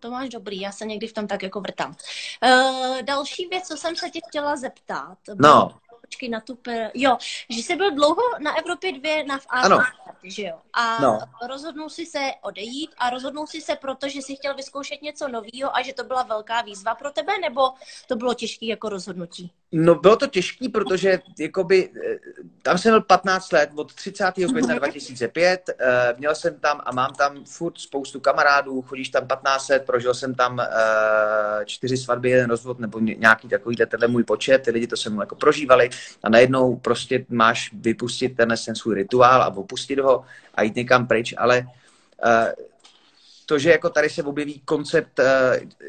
To 0.00 0.10
máš 0.10 0.28
dobrý, 0.28 0.60
já 0.60 0.72
se 0.72 0.86
někdy 0.86 1.06
v 1.06 1.12
tom 1.12 1.26
tak 1.26 1.42
jako 1.42 1.60
vrtám. 1.60 1.96
Uh, 2.44 3.02
další 3.02 3.46
věc, 3.46 3.64
co 3.64 3.76
jsem 3.76 3.96
se 3.96 4.10
tě 4.10 4.20
chtěla 4.28 4.56
zeptat. 4.56 5.18
No 5.34 5.70
počkej 6.08 6.28
na 6.28 6.40
tu 6.40 6.56
per... 6.56 6.90
Jo, 6.94 7.16
že 7.48 7.62
jsi 7.62 7.76
byl 7.76 7.90
dlouho 7.94 8.22
na 8.40 8.58
Evropě 8.58 8.92
dvě 8.92 9.24
na 9.24 9.38
v 9.38 9.46
ano. 9.48 9.78
že 10.22 10.42
jo? 10.42 10.58
A 10.72 11.02
no. 11.02 11.18
rozhodnul 11.48 11.88
si 11.88 12.06
se 12.06 12.18
odejít 12.42 12.90
a 12.98 13.10
rozhodnul 13.10 13.46
si 13.46 13.60
se 13.60 13.76
proto, 13.76 14.08
že 14.08 14.18
jsi 14.18 14.36
chtěl 14.36 14.54
vyzkoušet 14.54 15.02
něco 15.02 15.28
nového 15.28 15.76
a 15.76 15.82
že 15.82 15.92
to 15.92 16.04
byla 16.04 16.22
velká 16.22 16.62
výzva 16.62 16.94
pro 16.94 17.10
tebe, 17.10 17.32
nebo 17.38 17.70
to 18.06 18.16
bylo 18.16 18.34
těžké 18.34 18.66
jako 18.66 18.88
rozhodnutí? 18.88 19.52
No 19.72 19.94
bylo 19.94 20.16
to 20.16 20.26
těžké, 20.26 20.68
protože 20.68 21.20
jakoby, 21.38 21.90
eh, 22.06 22.18
tam 22.62 22.78
jsem 22.78 22.92
byl 22.92 23.00
15 23.00 23.52
let, 23.52 23.70
od 23.76 23.94
30. 23.94 24.32
května 24.50 24.74
2005, 24.74 25.70
eh, 25.78 26.14
měl 26.18 26.34
jsem 26.34 26.60
tam 26.60 26.80
a 26.84 26.92
mám 26.92 27.14
tam 27.14 27.44
furt 27.44 27.78
spoustu 27.78 28.20
kamarádů, 28.20 28.82
chodíš 28.82 29.08
tam 29.08 29.26
15 29.26 29.68
let, 29.68 29.82
prožil 29.86 30.14
jsem 30.14 30.34
tam 30.34 30.60
eh, 30.60 30.66
čtyři 31.64 31.96
svatby, 31.96 32.30
jeden 32.30 32.50
rozvod 32.50 32.78
nebo 32.78 32.98
nějaký 32.98 33.48
takový, 33.48 33.76
tenhle 33.76 34.08
můj 34.08 34.24
počet, 34.24 34.58
ty 34.58 34.70
lidi 34.70 34.86
to 34.86 34.96
se 34.96 35.10
jako 35.20 35.34
prožívali 35.34 35.90
a 36.22 36.28
najednou 36.28 36.76
prostě 36.76 37.26
máš 37.28 37.70
vypustit 37.72 38.36
ten, 38.36 38.54
ten 38.66 38.74
svůj 38.74 38.94
rituál 38.94 39.42
a 39.42 39.56
opustit 39.56 39.98
ho 39.98 40.24
a 40.54 40.62
jít 40.62 40.76
někam 40.76 41.06
pryč, 41.06 41.34
ale 41.36 41.66
to, 43.46 43.58
že 43.58 43.70
jako 43.70 43.90
tady 43.90 44.10
se 44.10 44.22
objeví 44.22 44.62
koncept 44.64 45.20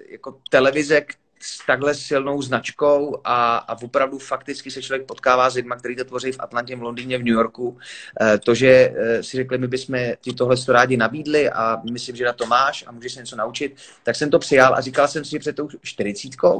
jako 0.10 0.38
televize, 0.50 1.02
s 1.39 1.65
takhle 1.65 1.95
silnou 1.95 2.41
značkou 2.41 3.22
a, 3.24 3.58
a 3.58 3.82
opravdu 3.82 4.17
fakticky 4.17 4.72
se 4.72 4.82
člověk 4.82 5.06
potkává 5.06 5.50
s 5.50 5.56
lidmi, 5.56 5.74
kteří 5.80 5.95
to 5.95 6.04
tvoří 6.04 6.32
v 6.32 6.39
Atlantě, 6.39 6.76
v 6.76 6.82
Londýně, 6.82 7.17
v 7.17 7.24
New 7.24 7.34
Yorku. 7.34 7.78
Eh, 8.22 8.38
to, 8.38 8.56
že 8.56 8.93
eh, 8.95 9.24
si 9.24 9.38
řekli, 9.38 9.58
my 9.58 9.67
bychom 9.67 10.00
ti 10.22 10.34
tohle 10.34 10.56
rádi 10.67 10.98
nabídli 10.98 11.50
a 11.50 11.82
myslím, 11.91 12.15
že 12.15 12.26
na 12.26 12.34
to 12.34 12.45
máš 12.45 12.84
a 12.88 12.91
můžeš 12.91 13.13
se 13.13 13.19
něco 13.19 13.36
naučit, 13.36 13.76
tak 14.04 14.15
jsem 14.15 14.30
to 14.30 14.39
přijal 14.39 14.76
a 14.76 14.82
říkal 14.82 15.08
jsem 15.08 15.26
si, 15.26 15.39
před 15.39 15.56
tou 15.56 15.69
čtyřicítkou, 15.84 16.60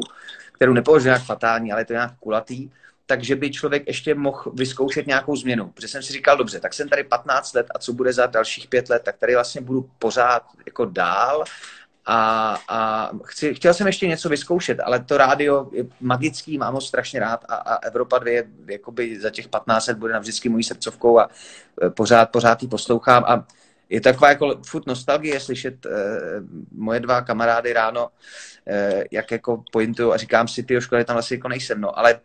kterou 0.51 0.73
nepovažuji 0.73 1.05
nějak 1.05 1.23
fatální, 1.23 1.71
ale 1.71 1.81
je 1.81 1.85
to 1.85 1.93
nějak 1.93 2.12
kulatý, 2.19 2.69
takže 3.10 3.36
by 3.36 3.52
člověk 3.52 3.88
ještě 3.88 4.15
mohl 4.15 4.52
vyzkoušet 4.54 5.08
nějakou 5.08 5.36
změnu. 5.36 5.67
Protože 5.67 5.88
jsem 5.88 6.04
si 6.04 6.13
říkal, 6.13 6.38
dobře, 6.38 6.60
tak 6.60 6.74
jsem 6.74 6.89
tady 6.89 7.04
15 7.04 7.54
let 7.54 7.67
a 7.76 7.80
co 7.80 7.93
bude 7.93 8.13
za 8.13 8.26
dalších 8.26 8.67
pět 8.67 8.89
let, 8.89 9.02
tak 9.06 9.17
tady 9.17 9.34
vlastně 9.34 9.62
budu 9.62 9.89
pořád 10.00 10.43
jako 10.65 10.86
dál. 10.86 11.43
A, 12.06 12.58
a 12.67 13.10
chci, 13.24 13.54
chtěl 13.54 13.74
jsem 13.74 13.88
ještě 13.88 14.08
něco 14.08 14.30
vyzkoušet, 14.30 14.80
ale 14.80 15.00
to 15.00 15.17
rádio 15.17 15.69
je 15.74 15.86
magický, 16.02 16.58
mám 16.58 16.74
ho 16.74 16.82
strašně 16.82 17.19
rád 17.19 17.45
a, 17.50 17.56
a 17.56 17.76
Evropa 17.76 18.19
2 18.19 18.43
jakoby 18.67 19.19
za 19.19 19.30
těch 19.30 19.48
15 19.48 19.88
let 19.88 19.98
bude 19.98 20.13
navždycky 20.13 20.50
mojí 20.50 20.63
srdcovkou 20.63 21.19
a 21.19 21.30
e, 21.84 21.89
pořád, 21.89 22.26
pořád 22.26 22.62
ji 22.63 22.69
poslouchám. 22.69 23.24
A 23.28 23.45
je 23.89 24.02
taková 24.02 24.30
jako 24.30 24.62
furt 24.65 24.88
nostalgie 24.88 25.39
slyšet 25.39 25.86
uh, 25.86 25.91
moje 26.72 27.00
dva 27.00 27.22
kamarády 27.22 27.74
ráno, 27.74 28.08
uh, 28.08 29.04
jak 29.12 29.32
jako 29.32 29.63
pointují 29.72 30.13
a 30.13 30.17
říkám 30.17 30.48
si, 30.48 30.63
ty 30.63 30.82
školy 30.82 31.06
tam 31.06 31.15
vlastně 31.15 31.38
jako 31.38 31.48
nejsem, 31.48 31.82
no, 31.82 32.00
ale 32.00 32.19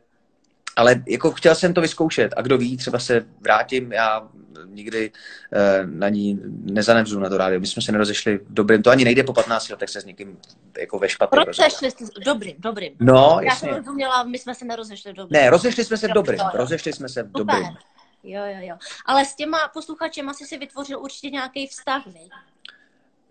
ale 0.77 1.03
jako 1.09 1.31
chtěl 1.31 1.55
jsem 1.55 1.75
to 1.75 1.81
vyzkoušet 1.81 2.35
a 2.37 2.43
kdo 2.43 2.59
ví, 2.59 2.77
třeba 2.77 2.99
se 2.99 3.27
vrátím, 3.41 3.93
já 3.93 4.29
nikdy 4.67 5.13
uh, 5.13 5.91
na 5.91 6.09
ní 6.09 6.41
nezanevřu 6.63 7.21
na 7.21 7.29
to 7.29 7.37
rádio. 7.37 7.61
My 7.61 7.67
jsme 7.67 7.83
se 7.83 7.93
nerozešli 7.93 8.39
v 8.39 8.55
dobrým, 8.55 8.83
to 8.83 8.91
ani 8.91 9.05
nejde 9.05 9.23
po 9.23 9.33
15 9.33 9.69
letech 9.69 9.91
se 9.91 10.01
s 10.01 10.05
někým 10.05 10.39
jako 10.79 10.99
ve 10.99 11.09
špatném. 11.09 11.45
Rozešli 11.45 11.91
jste 11.91 12.05
dobrým, 12.25 12.55
dobrým. 12.59 12.93
No, 13.01 13.39
Já 13.43 13.57
jsem 13.57 13.69
rozuměla, 13.69 14.23
my 14.23 14.39
jsme 14.39 14.55
se 14.55 14.65
nerozešli 14.65 15.13
v 15.13 15.17
dobrým. 15.17 15.41
Ne, 15.41 15.51
rozešli 15.51 15.85
jsme 15.85 15.97
se 15.97 16.09
v 16.09 16.13
dobrým, 16.13 16.41
rozešli 16.55 16.93
jsme 16.93 17.09
se 17.09 17.23
v 17.23 17.33
dobrým. 17.33 17.67
Jo, 18.27 18.43
jo, 18.45 18.57
jo. 18.61 18.77
Ale 19.07 19.25
s 19.25 19.35
těma 19.35 19.59
posluchačema 19.73 20.31
asi 20.31 20.45
si 20.45 20.59
vytvořil 20.59 21.01
určitě 21.01 21.31
nějaký 21.31 21.67
vztah, 21.67 22.07
ne? 22.07 22.21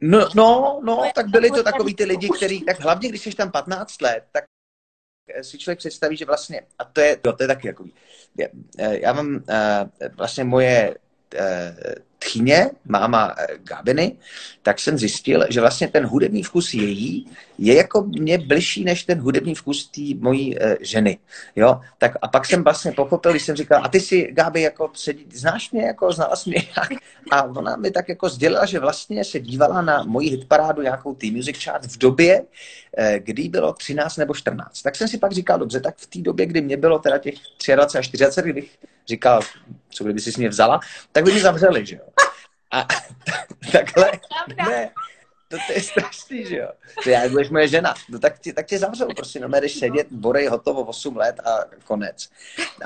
No, 0.01 0.27
no, 0.35 0.79
no, 0.83 1.03
tak 1.15 1.27
byli 1.27 1.51
to 1.51 1.63
takový 1.63 1.95
ty 1.95 2.05
lidi, 2.05 2.29
kteří, 2.29 2.61
tak 2.61 2.79
hlavně 2.79 3.09
když 3.09 3.21
jsi 3.21 3.31
tam 3.31 3.51
15 3.51 4.01
let, 4.01 4.23
tak 4.31 4.43
si 5.41 5.57
člověk 5.57 5.79
představí, 5.79 6.17
že 6.17 6.25
vlastně, 6.25 6.61
a 6.79 6.85
to 6.85 7.01
je, 7.01 7.17
to 7.17 7.43
je 7.43 7.47
taky 7.47 7.67
jako, 7.67 7.85
já 8.77 9.13
mám 9.13 9.35
uh, 9.35 9.41
vlastně 10.17 10.43
moje 10.43 10.95
kuchyně, 12.23 12.69
máma 12.85 13.35
eh, 13.37 13.47
Gábiny, 13.63 14.17
tak 14.61 14.79
jsem 14.79 14.97
zjistil, 14.97 15.45
že 15.49 15.61
vlastně 15.61 15.87
ten 15.87 16.05
hudební 16.05 16.43
vkus 16.43 16.73
její 16.73 17.27
je 17.57 17.75
jako 17.75 18.01
mě 18.01 18.37
bližší 18.37 18.83
než 18.83 19.03
ten 19.03 19.19
hudební 19.19 19.55
vkus 19.55 19.87
té 19.87 20.01
mojí 20.19 20.57
uh, 20.57 20.73
ženy. 20.81 21.17
Jo? 21.55 21.79
Tak 21.97 22.11
a 22.21 22.27
pak 22.27 22.45
jsem 22.45 22.63
vlastně 22.63 22.91
pochopil, 22.91 23.31
když 23.31 23.43
jsem 23.43 23.55
říkal, 23.55 23.85
a 23.85 23.87
ty 23.87 23.99
si, 23.99 24.31
Gáby, 24.31 24.61
jako 24.61 24.91
sedí, 24.93 25.25
znáš 25.33 25.71
mě, 25.71 25.83
jako 25.83 26.11
znala 26.11 26.35
jsi 26.35 26.49
mě 26.49 26.63
jak? 26.77 26.89
A 27.31 27.43
ona 27.43 27.75
mi 27.75 27.91
tak 27.91 28.09
jako 28.09 28.29
sdělila, 28.29 28.65
že 28.65 28.79
vlastně 28.79 29.23
se 29.23 29.39
dívala 29.39 29.81
na 29.81 30.03
moji 30.03 30.29
hitparádu 30.29 30.81
nějakou 30.81 31.15
T-Music 31.15 31.63
Chart 31.63 31.85
v 31.85 31.97
době, 31.97 32.43
eh, 32.97 33.19
kdy 33.19 33.49
bylo 33.49 33.73
13 33.73 34.17
nebo 34.17 34.33
14. 34.33 34.81
Tak 34.81 34.95
jsem 34.95 35.07
si 35.07 35.17
pak 35.17 35.31
říkal, 35.31 35.59
dobře, 35.59 35.79
tak 35.79 35.97
v 35.97 36.07
té 36.07 36.19
době, 36.19 36.45
kdy 36.45 36.61
mě 36.61 36.77
bylo 36.77 36.99
teda 36.99 37.17
těch 37.17 37.35
23 37.75 38.17
a 38.17 38.17
24, 38.17 38.51
kdybych 38.51 38.77
říkal, 39.07 39.41
co 39.89 40.03
kdyby 40.03 40.19
si 40.19 40.31
s 40.31 40.37
mě 40.37 40.49
vzala, 40.49 40.79
tak 41.11 41.23
by 41.23 41.31
mě 41.31 41.41
zavřeli, 41.41 41.85
že 41.85 41.95
jo. 41.95 42.01
A 42.73 42.87
takhle, 43.71 44.11
ne, 44.57 44.91
to, 45.53 45.59
to 45.67 45.73
je 45.73 45.81
strašný, 45.81 46.45
že 46.45 46.57
jo. 46.57 46.69
To 47.03 47.09
já, 47.09 47.29
budeš 47.29 47.49
moje 47.49 47.67
žena, 47.67 47.93
no 48.09 48.19
tak 48.19 48.39
tě, 48.39 48.53
tak 48.53 48.65
tě 48.65 48.79
zavřou, 48.79 49.07
prostě, 49.15 49.39
no 49.39 49.47
jdeš 49.47 49.79
sedět, 49.79 50.07
borej, 50.11 50.47
hotovo, 50.47 50.83
8 50.83 51.17
let 51.17 51.39
a 51.39 51.65
konec. 51.83 52.29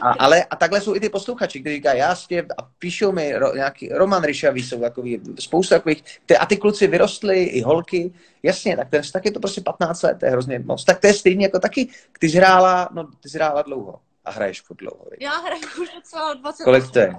A, 0.02 0.10
ale 0.10 0.44
a 0.44 0.56
takhle 0.56 0.82
jsou 0.82 0.96
i 0.96 1.00
ty 1.00 1.10
posluchači, 1.10 1.60
kteří 1.60 1.76
říkají, 1.76 2.00
jasně, 2.00 2.42
a 2.58 2.62
píšou 2.80 3.12
mi 3.12 3.34
ro, 3.34 3.56
nějaký, 3.56 3.90
Roman 3.90 4.24
Ryšavý 4.24 4.64
jsou 4.64 4.80
takový, 4.80 5.22
spousta 5.40 5.76
takových, 5.76 6.04
ty, 6.26 6.38
a 6.38 6.46
ty 6.46 6.58
kluci 6.58 6.88
vyrostly, 6.88 7.44
i 7.44 7.62
holky, 7.62 8.14
jasně, 8.44 8.78
tak 8.78 8.90
ten 8.90 9.02
tak 9.14 9.26
je 9.26 9.32
to 9.32 9.40
prostě 9.40 9.62
15 9.62 10.02
let, 10.02 10.18
to 10.20 10.26
je 10.26 10.32
hrozně 10.32 10.60
moc. 10.60 10.84
Tak 10.84 11.00
to 11.00 11.08
je 11.08 11.14
stejně 11.14 11.46
jako 11.46 11.60
taky, 11.60 11.90
ty 12.20 12.30
zhrála, 12.30 12.90
no 12.92 13.04
ty 13.04 13.30
zhrála 13.30 13.62
dlouho 13.62 14.00
a 14.26 14.32
hraješ 14.32 14.62
furt 14.62 14.78
dlouho. 14.78 15.06
Já 15.20 15.32
hraju 15.32 15.62
už 15.82 15.90
docela 15.96 16.34
20 16.34 16.64
Kolik 16.64 16.92
to 16.92 17.00
je? 17.00 17.16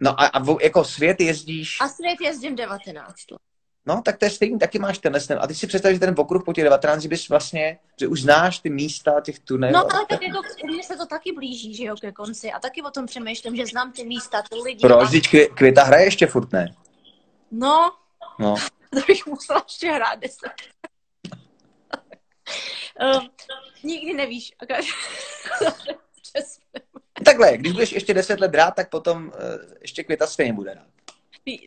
No 0.00 0.20
a, 0.20 0.26
a 0.26 0.44
jako 0.62 0.84
svět 0.84 1.20
jezdíš? 1.20 1.76
A 1.80 1.88
svět 1.88 2.20
jezdím 2.20 2.56
19 2.56 3.30
let. 3.30 3.40
No, 3.86 4.02
tak 4.02 4.18
to 4.18 4.24
je 4.24 4.30
stejný, 4.30 4.58
taky 4.58 4.78
máš 4.78 4.98
ten 4.98 5.16
ten. 5.28 5.38
A 5.40 5.46
ty 5.46 5.54
si 5.54 5.66
představíš, 5.66 5.96
že 5.96 6.00
ten 6.00 6.14
okruh 6.18 6.44
po 6.44 6.52
těch 6.52 6.64
19 6.64 7.06
bys 7.06 7.28
vlastně, 7.28 7.78
že 8.00 8.08
už 8.08 8.22
znáš 8.22 8.58
ty 8.58 8.70
místa 8.70 9.20
těch 9.20 9.38
turnajů. 9.38 9.74
No, 9.74 9.94
ale 9.94 10.06
tak 10.06 10.22
jako 10.22 10.42
mě 10.64 10.82
se 10.82 10.96
to 10.96 11.06
taky 11.06 11.32
blíží, 11.32 11.74
že 11.74 11.84
jo, 11.84 11.96
ke 12.00 12.12
konci. 12.12 12.52
A 12.52 12.60
taky 12.60 12.82
o 12.82 12.90
tom 12.90 13.06
přemýšlím, 13.06 13.56
že 13.56 13.66
znám 13.66 13.92
ty 13.92 14.04
místa, 14.04 14.42
ty 14.42 14.54
lidi. 14.64 14.80
Proč? 14.80 15.14
A... 15.14 15.28
Květa, 15.28 15.54
květa 15.54 15.84
hraje 15.84 16.04
ještě 16.04 16.26
furt, 16.26 16.52
ne? 16.52 16.74
No. 17.50 17.92
No. 18.38 18.54
to 18.90 19.00
bych 19.06 19.26
musela 19.26 19.62
ještě 19.66 19.90
hrát 19.92 20.18
10. 20.18 20.38
um, 23.20 23.30
nikdy 23.82 24.14
nevíš. 24.14 24.52
Takhle, 27.24 27.56
když 27.56 27.72
budeš 27.72 27.92
ještě 27.92 28.14
10 28.14 28.40
let 28.40 28.54
hrát, 28.54 28.74
tak 28.74 28.90
potom 28.90 29.26
uh, 29.26 29.32
ještě 29.80 30.04
květa 30.04 30.26
stejně 30.26 30.52
bude 30.52 30.74
rád. 30.74 30.86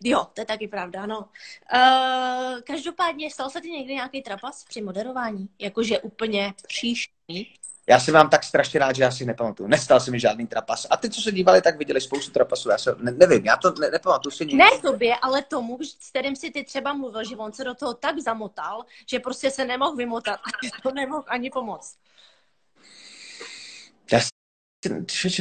Jo, 0.04 0.28
to 0.34 0.42
je 0.42 0.46
taky 0.46 0.68
pravda, 0.68 1.06
no. 1.06 1.20
Uh, 1.20 2.62
každopádně, 2.62 3.32
stal 3.32 3.50
se 3.50 3.62
ti 3.62 3.70
někdy 3.70 3.94
nějaký 3.94 4.22
trapas 4.22 4.64
při 4.64 4.82
moderování? 4.82 5.50
Jakože 5.60 6.00
úplně 6.00 6.54
příšný? 6.68 7.54
Já 7.90 8.00
jsem 8.00 8.14
vám 8.14 8.30
tak 8.30 8.44
strašně 8.44 8.80
rád, 8.80 8.96
že 8.96 9.04
já 9.04 9.12
si 9.12 9.26
nepamatuju. 9.26 9.70
Nestal 9.70 10.00
se 10.00 10.12
mi 10.12 10.20
žádný 10.20 10.48
trapas. 10.48 10.88
A 10.90 10.98
ty, 10.98 11.10
co 11.10 11.22
se 11.22 11.32
dívali, 11.32 11.62
tak 11.62 11.78
viděli 11.78 12.02
spoustu 12.02 12.32
trapasů. 12.32 12.70
Já 12.70 12.78
se, 12.78 12.96
ne, 13.00 13.12
nevím, 13.12 13.46
já 13.46 13.58
to 13.58 13.74
ne, 13.80 13.90
nepamatuju 13.90 14.32
si 14.32 14.46
nikdy. 14.46 14.58
Ne 14.58 14.70
tobě, 14.82 15.16
ale 15.16 15.42
tomu, 15.42 15.80
s 15.84 16.10
kterým 16.10 16.36
si 16.36 16.52
ty 16.52 16.64
třeba 16.64 16.94
mluvil, 16.94 17.24
že 17.24 17.36
on 17.36 17.54
se 17.54 17.64
do 17.64 17.74
toho 17.74 17.94
tak 17.94 18.20
zamotal, 18.20 18.86
že 19.06 19.20
prostě 19.20 19.52
se 19.52 19.66
nemohl 19.66 19.96
vymotat 19.96 20.40
a 20.78 20.82
to 20.82 20.92
nemohl 20.92 21.24
ani 21.28 21.50
pomoct. 21.50 21.96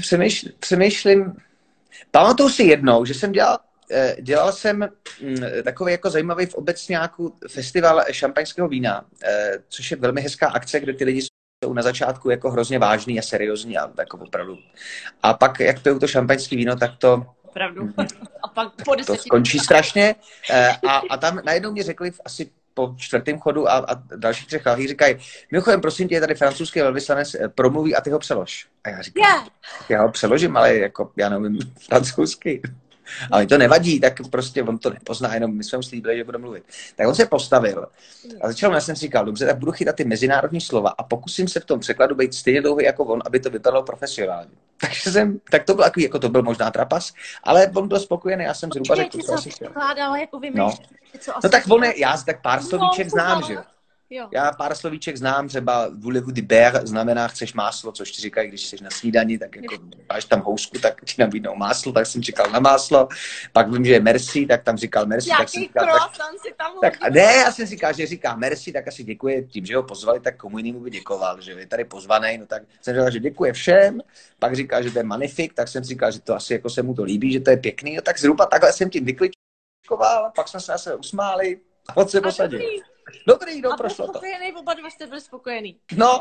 Přemýšlím, 0.01 0.53
přemýšlím, 0.59 1.37
pamatuju 2.11 2.49
si 2.49 2.63
jednou, 2.63 3.05
že 3.05 3.15
jsem 3.15 3.33
dělal 3.33 3.59
Eh, 3.91 4.17
dělal 4.21 4.53
jsem 4.53 4.89
mm, 5.23 5.37
takový 5.65 5.93
jako 5.93 6.11
zajímavý 6.11 6.47
v 6.47 6.55
obecňáku 6.55 7.35
festival 7.49 8.05
šampaňského 8.11 8.69
vína, 8.69 9.05
eh, 9.23 9.53
což 9.69 9.91
je 9.91 9.97
velmi 9.97 10.21
hezká 10.21 10.49
akce, 10.49 10.81
kde 10.81 10.93
ty 10.93 11.05
lidi 11.05 11.21
jsou 11.65 11.73
na 11.73 11.83
začátku 11.83 12.31
jako 12.31 12.51
hrozně 12.51 12.79
vážný 12.79 13.19
a 13.19 13.23
seriózní 13.23 13.79
a 13.79 13.93
jako 13.99 14.19
opravdu. 14.19 14.59
A 15.23 15.35
pak, 15.35 15.61
jak 15.61 15.83
pijou 15.83 15.99
to 15.99 16.07
šampaňské 16.07 16.57
víno, 16.57 16.77
tak 16.77 16.91
to 16.99 17.27
Opravdu. 17.49 17.83
Mm. 17.85 17.93
A 18.43 18.49
pak 18.49 18.73
po 18.85 18.97
To 18.97 19.17
skončí 19.17 19.59
strašně. 19.59 20.15
Eh, 20.51 20.77
a, 20.89 21.03
a 21.11 21.17
tam 21.17 21.41
najednou 21.45 21.73
mě 21.73 21.83
řekli 21.83 22.13
asi 22.25 22.51
po 22.79 22.95
čtvrtém 22.97 23.39
chodu 23.39 23.69
a, 23.69 23.73
a 23.73 24.03
dalších 24.17 24.47
třech 24.47 24.63
chalí 24.63 24.89
říkají, 24.89 25.17
mimochodem, 25.53 25.81
prosím 25.81 26.09
tě, 26.09 26.15
je 26.15 26.21
tady 26.21 26.35
francouzský 26.35 26.81
velvyslanec, 26.81 27.37
promluví 27.55 27.95
a 27.95 28.01
ty 28.01 28.11
ho 28.11 28.19
přelož. 28.19 28.67
A 28.85 28.89
já 28.89 29.03
říkám, 29.03 29.25
yeah. 29.25 29.49
já 29.89 30.03
ho 30.03 30.09
přeložím, 30.09 30.57
ale 30.57 30.77
jako 30.77 31.11
já 31.17 31.29
nevím 31.29 31.59
francouzsky. 31.89 32.63
Ale 33.31 33.47
to 33.47 33.59
nevadí, 33.59 34.01
tak 34.01 34.15
prostě 34.31 34.63
on 34.63 34.79
to 34.79 34.91
nepozná, 34.91 35.35
jenom 35.35 35.57
my 35.57 35.65
jsme 35.65 35.79
mu 35.79 35.83
slíbili, 35.83 36.17
že 36.17 36.25
bude 36.25 36.39
mluvit. 36.39 36.65
Tak 36.97 37.09
on 37.09 37.15
se 37.15 37.27
postavil 37.27 37.87
a 38.41 38.49
začal, 38.49 38.75
já 38.75 38.81
jsem 38.81 38.97
si 38.97 39.01
říkal, 39.01 39.25
dobře, 39.25 39.47
tak 39.47 39.59
budu 39.59 39.73
chytat 39.73 39.97
ty 39.97 40.05
mezinárodní 40.05 40.61
slova 40.61 40.91
a 40.91 41.03
pokusím 41.03 41.49
se 41.49 41.61
v 41.61 41.65
tom 41.65 41.81
překladu 41.81 42.15
být 42.15 42.35
stejně 42.35 42.63
dlouhý 42.63 42.85
jako 42.85 43.05
on, 43.05 43.23
aby 43.27 43.41
to 43.41 43.51
vypadalo 43.51 43.83
profesionálně. 43.83 44.51
Takže 44.81 45.13
jsem, 45.13 45.41
tak 45.51 45.65
to 45.65 45.75
byl 45.75 45.85
takový, 45.85 46.03
jako 46.03 46.19
to 46.19 46.29
byl 46.29 46.43
možná 46.43 46.71
trapas, 46.71 47.13
ale 47.45 47.71
on 47.75 47.89
byl 47.89 48.01
spokojený, 48.01 48.45
já 48.45 48.55
jsem 48.55 48.71
zhruba 48.73 48.95
řekl, 48.95 49.19
co 49.19 49.35
asi 49.35 49.51
chtěl. 49.51 49.73
jako 50.17 50.41
no. 50.55 50.77
co 51.21 51.33
no 51.45 51.51
tak 51.51 51.65
on 51.71 51.85
je, 51.85 52.01
já 52.01 52.17
tak 52.27 52.43
pár 52.43 52.63
slovíček 52.63 53.07
no, 53.07 53.11
znám, 53.11 53.43
že 53.43 53.53
jo. 53.53 53.63
Jo. 54.11 54.29
Já 54.33 54.53
pár 54.53 54.75
slovíček 54.75 55.17
znám, 55.17 55.49
třeba 55.49 55.89
voulez-vous 55.89 56.33
du 56.33 56.43
beurre 56.43 56.81
znamená 56.87 57.29
chceš 57.29 57.55
máslo, 57.55 57.93
což 57.93 58.11
ti 58.11 58.23
říkají, 58.23 58.49
když 58.49 58.67
jsi 58.67 58.77
na 58.83 58.91
snídani, 58.91 59.39
tak 59.39 59.57
jako 59.57 59.75
máš 60.13 60.25
tam 60.25 60.41
housku, 60.41 60.79
tak 60.79 61.05
ti 61.05 61.15
nabídnou 61.19 61.55
máslo, 61.55 61.93
tak 61.93 62.07
jsem 62.07 62.23
čekal 62.23 62.51
na 62.51 62.61
máslo. 62.61 63.09
Pak 63.53 63.73
vím, 63.73 63.85
že 63.85 63.93
je 63.93 64.01
merci, 64.01 64.47
tak 64.47 64.63
tam 64.63 64.77
říkal 64.77 65.07
merci. 65.07 65.29
Jaký 65.29 65.39
tak 65.39 65.49
jsem 65.49 65.63
říkal, 65.63 65.87
tak, 65.87 66.13
si 66.47 66.55
tam 66.57 66.73
tak, 66.81 67.11
ne, 67.11 67.21
já 67.21 67.53
jsem 67.53 67.67
říkal, 67.67 67.93
že 67.93 68.07
říká 68.07 68.37
merci, 68.37 68.73
tak 68.73 68.89
asi 68.89 69.05
děkuje 69.05 69.43
tím, 69.43 69.67
že 69.67 69.77
ho 69.77 69.83
pozvali, 69.83 70.21
tak 70.21 70.37
komu 70.37 70.59
jinému 70.59 70.81
by 70.81 70.91
děkoval, 70.91 71.41
že 71.41 71.53
je 71.53 71.67
tady 71.67 71.85
pozvaný, 71.85 72.39
no 72.39 72.47
tak 72.47 72.63
jsem 72.81 72.95
říkal, 72.95 73.11
že 73.11 73.21
děkuje 73.21 73.53
všem, 73.53 74.01
pak 74.39 74.57
říkal, 74.57 74.83
že 74.83 74.91
to 74.91 74.99
je 74.99 75.05
manifik, 75.05 75.55
tak 75.55 75.69
jsem 75.69 75.85
říkal, 75.85 76.13
že 76.13 76.21
to 76.21 76.35
asi 76.35 76.53
jako 76.53 76.71
se 76.71 76.83
mu 76.83 76.95
to 76.95 77.03
líbí, 77.03 77.33
že 77.33 77.41
to 77.41 77.51
je 77.51 77.57
pěkný, 77.57 77.97
no 77.97 78.03
tak 78.03 78.19
zhruba 78.19 78.47
takhle 78.47 78.73
jsem 78.73 78.91
tím 78.91 79.05
vykličkoval, 79.05 80.33
pak 80.37 80.49
jsme 80.49 80.61
se 80.61 80.73
na 80.73 80.79
sebe 80.79 80.97
usmáli 80.97 81.61
a 81.97 82.05
se 82.05 82.21
posadil. 82.21 82.61
Dobrý, 83.27 83.61
no, 83.61 83.73
a 83.73 83.77
prošlo 83.77 84.07
to. 84.07 84.13
spokojený, 84.13 84.53
oba 84.53 84.75
dva 84.75 84.91
jste 84.91 85.07
byli 85.07 85.21
spokojený. 85.21 85.81
No. 85.97 86.21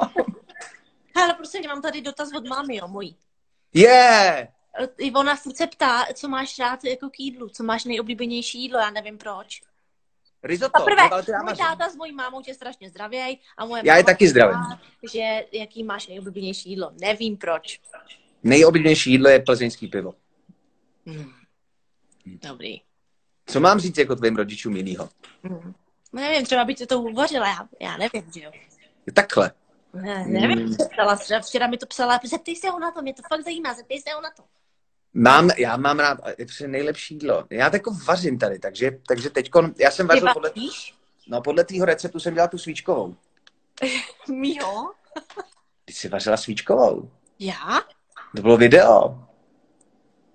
Ale 1.15 1.33
prostě 1.33 1.67
mám 1.67 1.81
tady 1.81 2.01
dotaz 2.01 2.29
od 2.37 2.47
mámy, 2.47 2.75
jo, 2.75 2.87
mojí. 2.87 3.17
Je! 3.73 3.83
Yeah. 3.83 4.47
Ona 5.15 5.35
furt 5.35 5.57
se 5.57 5.67
ptá, 5.67 6.05
co 6.13 6.27
máš 6.27 6.59
rád 6.59 6.83
jako 6.83 7.09
k 7.09 7.19
jídlu, 7.19 7.49
co 7.49 7.63
máš 7.63 7.83
nejoblíbenější 7.83 8.61
jídlo, 8.61 8.79
já 8.79 8.89
nevím 8.89 9.17
proč. 9.17 9.61
Risotto. 10.43 10.81
A 10.81 10.85
prvé, 10.85 11.09
můj 11.43 11.55
táta 11.55 11.89
s 11.89 11.95
mojí 11.95 12.11
mámou 12.11 12.41
tě 12.41 12.53
strašně 12.53 12.89
zdravěj 12.89 13.37
a 13.57 13.65
moje 13.65 13.81
Já 13.85 13.97
je 13.97 14.03
taky 14.03 14.27
zdravím. 14.27 14.59
Že 15.11 15.45
jaký 15.51 15.83
máš 15.83 16.07
nejoblíbenější 16.07 16.69
jídlo, 16.69 16.91
nevím 17.01 17.37
proč. 17.37 17.81
Nejoblíbenější 18.43 19.11
jídlo 19.11 19.29
je 19.29 19.39
plzeňský 19.39 19.87
pivo. 19.87 20.13
Hmm. 21.05 21.31
Dobrý. 22.25 22.81
Co 23.45 23.59
mám 23.59 23.79
říct 23.79 23.97
jako 23.97 24.15
tvým 24.15 24.35
rodičům 24.35 24.75
jinýho? 24.75 25.09
Hmm. 25.43 25.73
No 26.13 26.21
nevím, 26.21 26.45
třeba 26.45 26.65
by 26.65 26.75
tě 26.75 26.87
to 26.87 27.01
uvařila, 27.01 27.47
já, 27.47 27.67
já 27.79 27.97
nevím, 27.97 28.31
že 28.33 28.43
jo. 28.43 28.51
Takhle. 29.13 29.51
Ne, 29.93 30.25
nevím, 30.27 30.59
hmm. 30.59 30.75
psala, 30.91 31.15
včera 31.41 31.67
mi 31.67 31.77
to 31.77 31.85
psala, 31.85 32.19
zeptej 32.25 32.55
se 32.55 32.69
ho 32.69 32.79
na 32.79 32.91
to, 32.91 33.01
mě 33.01 33.13
to 33.13 33.21
fakt 33.29 33.43
zajímá, 33.43 33.73
zeptej 33.73 34.01
se 34.01 34.13
ho 34.15 34.21
na 34.21 34.29
to. 34.37 34.43
Mám, 35.13 35.49
já 35.57 35.77
mám 35.77 35.99
rád 35.99 36.19
je 36.61 36.67
nejlepší 36.67 37.13
jídlo. 37.13 37.45
Já 37.49 37.69
jako 37.73 37.91
vařím 38.07 38.39
tady, 38.39 38.59
takže, 38.59 38.91
takže 39.07 39.29
teďko, 39.29 39.69
já 39.79 39.91
jsem 39.91 40.07
vařil 40.07 40.33
podle, 40.33 40.51
no, 41.27 41.41
podle 41.41 41.63
tvýho 41.63 41.85
receptu 41.85 42.19
jsem 42.19 42.33
dělal 42.33 42.49
tu 42.49 42.57
svíčkovou. 42.57 43.15
Mýho? 44.31 44.93
Ty 45.85 45.93
jsi 45.93 46.09
vařila 46.09 46.37
svíčkovou. 46.37 47.11
Já? 47.39 47.81
To 48.35 48.41
bylo 48.41 48.57
video. 48.57 49.26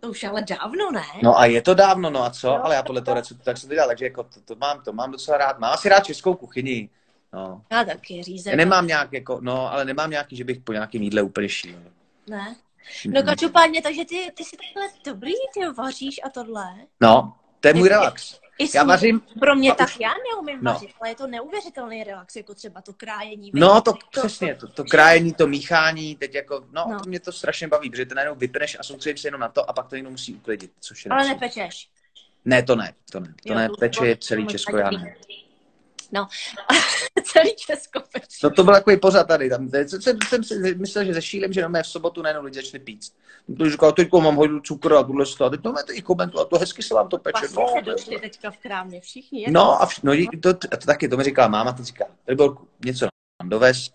To 0.02 0.10
už 0.10 0.24
ale 0.24 0.42
dávno, 0.42 0.90
ne? 0.90 1.04
No 1.22 1.38
a 1.38 1.46
je 1.46 1.62
to 1.62 1.74
dávno, 1.74 2.10
no 2.10 2.24
a 2.24 2.30
co? 2.30 2.48
No, 2.48 2.64
ale 2.64 2.74
já 2.74 2.82
podle 2.82 3.02
toho 3.02 3.14
receptu 3.14 3.44
tak 3.44 3.58
se 3.58 3.68
to 3.68 3.74
dělal, 3.74 3.88
takže 3.88 4.04
jako 4.04 4.22
to, 4.22 4.40
to, 4.40 4.54
mám, 4.56 4.82
to 4.82 4.92
mám 4.92 5.10
docela 5.12 5.38
rád. 5.38 5.58
Mám 5.58 5.72
asi 5.72 5.88
rád 5.88 6.00
českou 6.00 6.34
kuchyni. 6.34 6.88
No. 7.32 7.62
Já 7.70 7.84
taky 7.84 8.22
řízem. 8.22 8.50
Já 8.50 8.56
nemám 8.56 8.86
nějak 8.86 9.12
jako, 9.12 9.38
no, 9.40 9.72
ale 9.72 9.84
nemám 9.84 10.10
nějaký, 10.10 10.36
že 10.36 10.44
bych 10.44 10.60
po 10.60 10.72
nějakém 10.72 11.02
jídle 11.02 11.22
úplně 11.22 11.48
šíl. 11.48 11.78
Ne? 12.26 12.56
No 13.06 13.22
každopádně, 13.22 13.82
takže 13.82 14.04
ty, 14.04 14.32
ty 14.34 14.44
jsi 14.44 14.56
takhle 14.56 14.98
dobrý, 15.04 15.32
ty 15.54 15.68
vaříš 15.76 16.20
a 16.24 16.30
tohle. 16.30 16.64
No, 17.00 17.34
to 17.60 17.68
je 17.68 17.74
můj 17.74 17.88
relax. 17.88 18.40
Já 18.74 18.84
vařím. 18.84 19.20
Pro 19.40 19.54
mě 19.54 19.74
tak 19.74 20.00
já 20.00 20.10
neumím 20.32 20.58
no. 20.62 20.72
vařit, 20.72 20.90
ale 21.00 21.10
je 21.10 21.14
to 21.14 21.26
neuvěřitelný 21.26 22.04
relax, 22.04 22.36
jako 22.36 22.54
třeba 22.54 22.80
to 22.80 22.92
krájení. 22.92 23.50
No, 23.54 23.80
to, 23.80 23.92
to 23.92 23.98
přesně, 24.20 24.54
to, 24.54 24.68
to 24.68 24.84
krájení, 24.84 25.34
to 25.34 25.46
míchání, 25.46 26.16
teď 26.16 26.34
jako, 26.34 26.64
no, 26.72 26.86
no. 26.90 27.00
to 27.00 27.08
mě 27.08 27.20
to 27.20 27.32
strašně 27.32 27.68
baví, 27.68 27.90
protože 27.90 28.06
to 28.06 28.14
najednou 28.14 28.34
vypneš 28.34 28.76
a 28.80 28.82
soustředím 28.82 29.16
se 29.16 29.28
jenom 29.28 29.40
na 29.40 29.48
to 29.48 29.70
a 29.70 29.72
pak 29.72 29.88
to 29.88 29.96
jenom 29.96 30.12
musí 30.12 30.34
uklidit, 30.34 30.72
což 30.80 31.04
je 31.04 31.10
Ale 31.10 31.28
nepečeš. 31.28 31.88
Ne, 32.44 32.62
to 32.62 32.76
ne, 32.76 32.94
to 33.12 33.20
ne, 33.20 33.34
to 33.46 33.52
jo, 33.52 33.58
ne, 33.58 33.68
peče 33.78 34.06
je 34.06 34.16
celý 34.16 34.46
Česko, 34.46 34.76
já 34.76 34.90
ne. 34.90 35.14
No, 36.12 36.28
celý 37.24 37.56
Česko 37.56 38.00
pečí. 38.12 38.38
No 38.44 38.50
to 38.50 38.64
byl 38.64 38.74
takový 38.74 38.96
pořad 38.96 39.28
tady. 39.28 39.50
Tam, 39.50 39.70
jsem, 39.86 40.18
jsem 40.28 40.44
si 40.44 40.74
myslel, 40.74 41.04
že 41.04 41.14
ze 41.14 41.22
Šílem, 41.22 41.52
že 41.52 41.68
no 41.68 41.82
v 41.82 41.86
sobotu 41.86 42.22
najednou 42.22 42.44
lidi 42.44 42.56
začne 42.56 42.78
pít. 42.78 43.00
To 43.58 43.70
říkal, 43.70 43.92
teď 43.92 44.12
mám 44.12 44.36
hodinu 44.36 44.60
cukru 44.60 44.96
a 44.96 45.02
tuhle 45.02 45.24
a 45.46 45.48
teď 45.50 45.60
to 45.62 45.74
i 45.92 46.02
komentoval, 46.02 46.46
to 46.46 46.58
hezky 46.58 46.82
se 46.82 46.94
vám 46.94 47.08
to 47.08 47.18
peče. 47.18 47.46
Vlastně 47.46 47.82
no, 47.86 47.92
došli 47.92 48.20
teďka 48.20 48.50
v 48.50 48.56
krámě 48.56 49.00
všichni. 49.00 49.46
No 49.50 49.82
a 49.82 49.86
vš- 49.86 50.00
no, 50.02 50.40
to, 50.40 50.54
to, 50.54 50.86
taky, 50.86 51.08
to 51.08 51.16
mi 51.16 51.24
říkala 51.24 51.48
máma, 51.48 51.72
to 51.72 51.84
říká, 51.84 52.04
byl 52.34 52.56
něco 52.84 53.06
nám 53.42 53.48
dovez, 53.48 53.90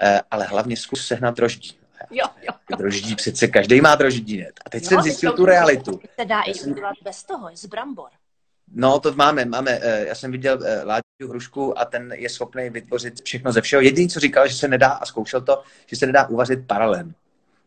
eh, 0.00 0.20
ale 0.30 0.44
hlavně 0.44 0.76
zkus 0.76 1.06
sehnat 1.06 1.36
droždí. 1.36 1.78
Jo, 2.10 2.26
jo. 2.42 2.76
Droždí 2.78 3.14
přece, 3.14 3.48
každý 3.48 3.80
má 3.80 3.94
droždí, 3.94 4.36
ne? 4.36 4.52
A 4.66 4.70
teď 4.70 4.82
no, 4.82 4.88
jsem 4.88 5.02
zjistil 5.02 5.32
tu 5.32 5.44
realitu. 5.44 6.00
Se 6.20 6.24
dá 6.24 6.42
i 6.42 6.54
udělat 6.54 6.94
bez 7.02 7.22
toho, 7.22 7.50
z 7.54 7.66
brambor. 7.66 8.08
No, 8.72 9.00
to 9.00 9.14
máme, 9.14 9.44
máme. 9.44 9.78
Eh, 9.82 10.06
já 10.06 10.14
jsem 10.14 10.32
viděl 10.32 10.58
eh, 10.64 10.84
Láďu 10.84 11.28
Hrušku 11.28 11.78
a 11.78 11.84
ten 11.84 12.12
je 12.12 12.28
schopný 12.28 12.70
vytvořit 12.70 13.22
všechno 13.24 13.52
ze 13.52 13.60
všeho. 13.60 13.82
Jediný, 13.82 14.08
co 14.08 14.20
říkal, 14.20 14.48
že 14.48 14.54
se 14.54 14.68
nedá, 14.68 14.88
a 14.88 15.06
zkoušel 15.06 15.40
to, 15.40 15.62
že 15.86 15.96
se 15.96 16.06
nedá 16.06 16.26
uvařit 16.28 16.66
paralelem. 16.66 17.14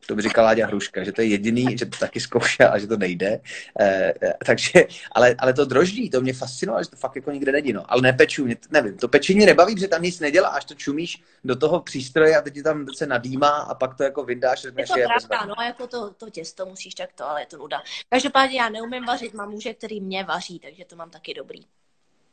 To 0.08 0.16
by 0.16 0.22
říkala 0.22 0.48
Láďa 0.48 0.68
Hruška, 0.68 1.04
že 1.04 1.12
to 1.12 1.22
je 1.22 1.28
jediný, 1.28 1.78
že 1.78 1.86
to 1.86 1.98
taky 1.98 2.20
zkoušel 2.20 2.70
a 2.72 2.80
že 2.80 2.88
to 2.88 2.98
nejde. 2.98 3.42
E, 3.80 4.14
takže, 4.46 4.88
ale, 5.12 5.36
ale 5.40 5.54
to 5.54 5.66
droždí, 5.66 6.10
to 6.10 6.22
mě 6.22 6.34
fascinovalo, 6.34 6.84
že 6.84 6.90
to 6.90 6.96
fakt 6.96 7.16
jako 7.16 7.32
nikde 7.32 7.52
není. 7.52 7.74
No. 7.74 7.92
Ale 7.92 8.02
nepeču, 8.02 8.46
mě, 8.46 8.56
nevím, 8.72 8.98
to 8.98 9.08
pečení 9.08 9.46
nebaví, 9.46 9.80
že 9.80 9.88
tam 9.88 10.02
nic 10.02 10.20
nedělá, 10.20 10.50
až 10.50 10.66
to 10.66 10.74
čumíš 10.74 11.24
do 11.44 11.56
toho 11.56 11.80
přístroje 11.82 12.38
a 12.38 12.42
teď 12.42 12.54
ti 12.54 12.64
tam 12.64 12.86
se 12.96 13.06
nadýmá 13.06 13.50
a 13.50 13.74
pak 13.74 13.96
to 13.96 14.04
jako 14.04 14.24
vyndáš. 14.24 14.64
Je 14.64 14.72
to 14.72 14.94
pravda, 15.28 15.46
no, 15.46 15.64
jako 15.64 15.88
to, 15.88 16.10
to 16.10 16.30
těsto 16.30 16.66
musíš 16.66 16.94
tak 16.96 17.10
to, 17.16 17.30
ale 17.30 17.42
je 17.42 17.46
to 17.46 17.58
nuda. 17.58 17.82
Každopádně 18.10 18.60
já 18.60 18.70
neumím 18.70 19.06
vařit, 19.06 19.34
mám 19.34 19.50
muže, 19.50 19.74
který 19.74 20.02
mě 20.02 20.24
vaří, 20.24 20.60
takže 20.60 20.86
to 20.86 20.96
mám 20.96 21.10
taky 21.10 21.34
dobrý. 21.34 21.60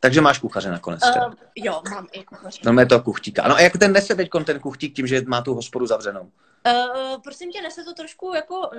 Takže 0.01 0.21
máš 0.21 0.39
kuchaře 0.39 0.71
nakonec. 0.71 1.01
Uh, 1.17 1.35
jo, 1.57 1.83
mám 1.91 2.07
i 2.13 2.25
kuchaře. 2.25 2.61
No, 2.65 2.81
je 2.81 2.87
to 2.87 3.01
kuchtíka. 3.01 3.49
No 3.49 3.55
a 3.55 3.61
jak 3.61 3.79
ten 3.79 3.93
nese 3.93 4.15
teď 4.15 4.29
ten 4.45 4.61
kuchtík 4.61 4.97
tím, 4.97 5.07
že 5.07 5.23
má 5.27 5.43
tu 5.43 5.55
hospodu 5.55 5.87
zavřenou? 5.87 6.31
Uh, 6.67 7.21
prosím 7.23 7.53
tě, 7.53 7.63
nese 7.63 7.85
to 7.85 7.95
trošku 7.95 8.35
jako 8.35 8.71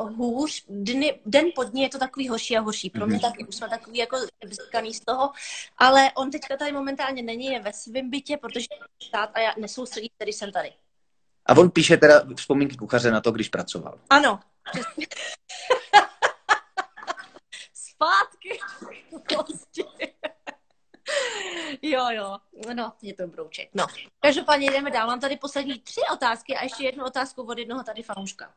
uh, 0.00 0.10
hůř. 0.16 0.64
Dny, 0.68 1.20
den 1.26 1.46
pod 1.54 1.68
dní 1.68 1.82
je 1.82 1.88
to 1.88 1.98
takový 1.98 2.28
horší 2.28 2.56
a 2.56 2.60
horší. 2.60 2.90
Pro 2.90 3.06
mě 3.06 3.16
mm-hmm. 3.16 3.30
taky 3.30 3.44
už 3.44 3.54
jsme 3.54 3.68
takový 3.68 3.98
jako 3.98 4.16
vzkaný 4.50 4.94
z 4.94 5.00
toho. 5.00 5.32
Ale 5.78 6.12
on 6.16 6.30
teďka 6.30 6.56
tady 6.56 6.72
momentálně 6.72 7.22
není, 7.22 7.46
je 7.46 7.60
ve 7.60 7.72
svém 7.72 8.10
bytě, 8.10 8.36
protože 8.36 8.66
stát 9.02 9.30
a 9.34 9.40
já 9.40 9.54
nesoustředí, 9.58 10.10
který 10.16 10.32
jsem 10.32 10.52
tady. 10.52 10.72
A 11.46 11.56
on 11.56 11.70
píše 11.70 11.96
teda 11.96 12.22
vzpomínky 12.36 12.76
kuchaře 12.76 13.10
na 13.10 13.20
to, 13.20 13.32
když 13.32 13.48
pracoval. 13.48 13.98
Ano. 14.10 14.40
Zpátky. 17.74 18.58
Prostě. 19.28 19.82
jo, 21.82 22.06
jo, 22.10 22.38
no, 22.74 22.92
je 23.02 23.14
to 23.14 23.26
brouček. 23.26 23.68
No, 23.74 23.86
každopádně 24.20 24.70
jdeme 24.70 24.90
dál. 24.90 25.06
Mám 25.06 25.20
tady 25.20 25.36
poslední 25.36 25.78
tři 25.78 26.00
otázky 26.12 26.56
a 26.56 26.62
ještě 26.62 26.84
jednu 26.84 27.04
otázku 27.04 27.42
od 27.42 27.58
jednoho 27.58 27.82
tady 27.82 28.02
fanouška. 28.02 28.52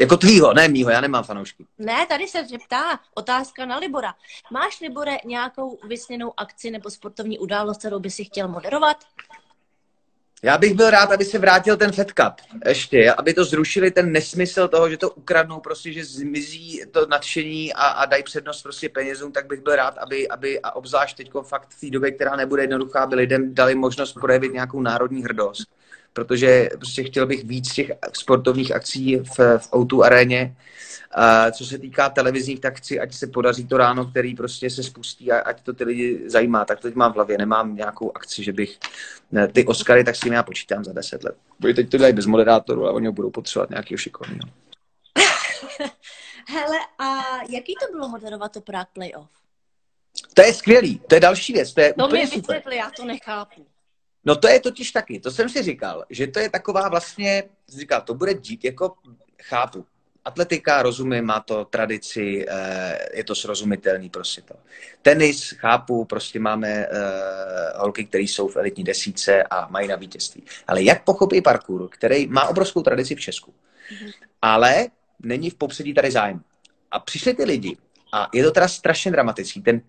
Jako 0.00 0.16
tvýho, 0.16 0.54
ne 0.54 0.68
mýho, 0.68 0.90
já 0.90 1.00
nemám 1.00 1.24
fanoušky. 1.24 1.66
Ne, 1.78 2.06
tady 2.06 2.28
se 2.28 2.46
ptá 2.66 3.00
otázka 3.14 3.66
na 3.66 3.76
Libora. 3.76 4.14
Máš, 4.50 4.80
Libore, 4.80 5.16
nějakou 5.24 5.78
vysněnou 5.88 6.32
akci 6.36 6.70
nebo 6.70 6.90
sportovní 6.90 7.38
událost, 7.38 7.78
kterou 7.78 7.98
by 7.98 8.10
si 8.10 8.24
chtěl 8.24 8.48
moderovat? 8.48 9.04
Já 10.44 10.58
bych 10.58 10.74
byl 10.74 10.90
rád, 10.90 11.12
aby 11.12 11.24
se 11.24 11.38
vrátil 11.38 11.76
ten 11.76 11.92
Fed 11.92 12.12
Cup 12.12 12.34
ještě, 12.66 13.12
aby 13.12 13.34
to 13.34 13.44
zrušili 13.44 13.90
ten 13.90 14.12
nesmysl 14.12 14.68
toho, 14.68 14.90
že 14.90 14.96
to 14.96 15.10
ukradnou, 15.10 15.60
prostě, 15.60 15.92
že 15.92 16.04
zmizí 16.04 16.82
to 16.90 17.06
nadšení 17.06 17.74
a, 17.74 17.86
a 17.86 18.06
dají 18.06 18.22
přednost 18.22 18.62
prostě 18.62 18.88
penězům, 18.88 19.32
tak 19.32 19.46
bych 19.46 19.60
byl 19.60 19.76
rád, 19.76 19.98
aby, 19.98 20.28
aby 20.28 20.60
a 20.60 20.70
obzvlášť 20.70 21.16
teď 21.16 21.30
fakt 21.42 21.68
v 21.68 21.80
té 21.80 21.90
době, 21.90 22.10
která 22.10 22.36
nebude 22.36 22.62
jednoduchá, 22.62 23.00
aby 23.00 23.14
lidem 23.14 23.54
dali 23.54 23.74
možnost 23.74 24.12
projevit 24.12 24.52
nějakou 24.52 24.80
národní 24.80 25.22
hrdost. 25.22 25.64
Protože 26.14 26.68
prostě 26.76 27.02
chtěl 27.02 27.26
bych 27.26 27.44
víc 27.44 27.72
těch 27.72 27.90
sportovních 28.12 28.72
akcí 28.72 29.16
v, 29.16 29.38
v 29.58 29.70
O2 29.72 30.02
aréně, 30.02 30.56
a 31.14 31.50
co 31.50 31.66
se 31.66 31.78
týká 31.78 32.08
televizních, 32.08 32.60
tak 32.60 32.76
chci, 32.76 33.00
ať 33.00 33.14
se 33.14 33.26
podaří 33.26 33.66
to 33.66 33.76
ráno, 33.76 34.04
který 34.04 34.34
prostě 34.34 34.70
se 34.70 34.82
spustí 34.82 35.32
a 35.32 35.40
ať 35.40 35.62
to 35.62 35.72
ty 35.72 35.84
lidi 35.84 36.22
zajímá. 36.26 36.64
Tak 36.64 36.80
to 36.80 36.88
teď 36.88 36.94
mám 36.94 37.12
v 37.12 37.14
hlavě, 37.14 37.38
nemám 37.38 37.76
nějakou 37.76 38.12
akci, 38.16 38.44
že 38.44 38.52
bych 38.52 38.78
ne, 39.32 39.48
ty 39.48 39.64
Oscary, 39.64 40.04
tak 40.04 40.16
s 40.16 40.20
tím 40.20 40.32
já 40.32 40.42
počítám 40.42 40.84
za 40.84 40.92
deset 40.92 41.24
let. 41.24 41.36
Protože 41.60 41.74
teď 41.74 41.90
to 41.90 41.98
dají 41.98 42.12
bez 42.12 42.26
moderátoru 42.26 42.86
a 42.86 42.92
oni 42.92 43.10
budou 43.10 43.30
potřebovat 43.30 43.70
nějakého 43.70 43.98
šikovného. 43.98 44.48
Hele, 46.48 46.76
a 46.98 47.22
jaký 47.48 47.74
to 47.86 47.92
bylo 47.92 48.08
moderovat 48.08 48.52
to 48.52 48.60
Prague 48.60 48.86
Playoff? 48.92 49.30
To 50.34 50.42
je 50.42 50.54
skvělý, 50.54 50.98
to 50.98 51.14
je 51.14 51.20
další 51.20 51.52
věc. 51.52 51.74
To, 51.74 51.80
je 51.80 51.94
to 51.94 52.08
mi 52.08 52.26
vysvětli, 52.26 52.76
já 52.76 52.90
to 52.96 53.04
nechápu. 53.04 53.66
No 54.24 54.36
to 54.36 54.48
je 54.48 54.60
totiž 54.60 54.92
taky, 54.92 55.20
to 55.20 55.30
jsem 55.30 55.48
si 55.48 55.62
říkal, 55.62 56.04
že 56.10 56.26
to 56.26 56.38
je 56.38 56.50
taková 56.50 56.88
vlastně, 56.88 57.42
říkal, 57.68 58.00
to 58.00 58.14
bude 58.14 58.34
dít, 58.34 58.64
jako 58.64 58.94
chápu, 59.42 59.86
atletika, 60.24 60.82
rozumím, 60.82 61.24
má 61.24 61.40
to 61.40 61.64
tradici, 61.64 62.46
eh, 62.48 62.98
je 63.12 63.24
to 63.24 63.34
srozumitelný 63.34 64.10
prostě 64.10 64.42
to. 64.42 64.54
Tenis, 65.02 65.50
chápu, 65.50 66.04
prostě 66.04 66.40
máme 66.40 66.68
eh, 66.68 66.88
holky, 67.76 68.04
které 68.04 68.24
jsou 68.24 68.48
v 68.48 68.56
elitní 68.56 68.84
desíce 68.84 69.42
a 69.42 69.68
mají 69.70 69.88
na 69.88 69.96
vítězství. 69.96 70.42
Ale 70.66 70.82
jak 70.82 71.04
pochopí 71.04 71.42
parkour, 71.42 71.88
který 71.88 72.26
má 72.26 72.48
obrovskou 72.48 72.82
tradici 72.82 73.14
v 73.14 73.20
Česku, 73.20 73.50
mm-hmm. 73.50 74.12
ale 74.42 74.86
není 75.22 75.50
v 75.50 75.54
popředí 75.54 75.94
tady 75.94 76.10
zájem. 76.10 76.40
A 76.90 76.98
přišli 76.98 77.34
ty 77.34 77.44
lidi 77.44 77.76
a 78.12 78.28
je 78.32 78.44
to 78.44 78.50
teda 78.50 78.68
strašně 78.68 79.10
dramatický. 79.10 79.62
Ten 79.62 79.80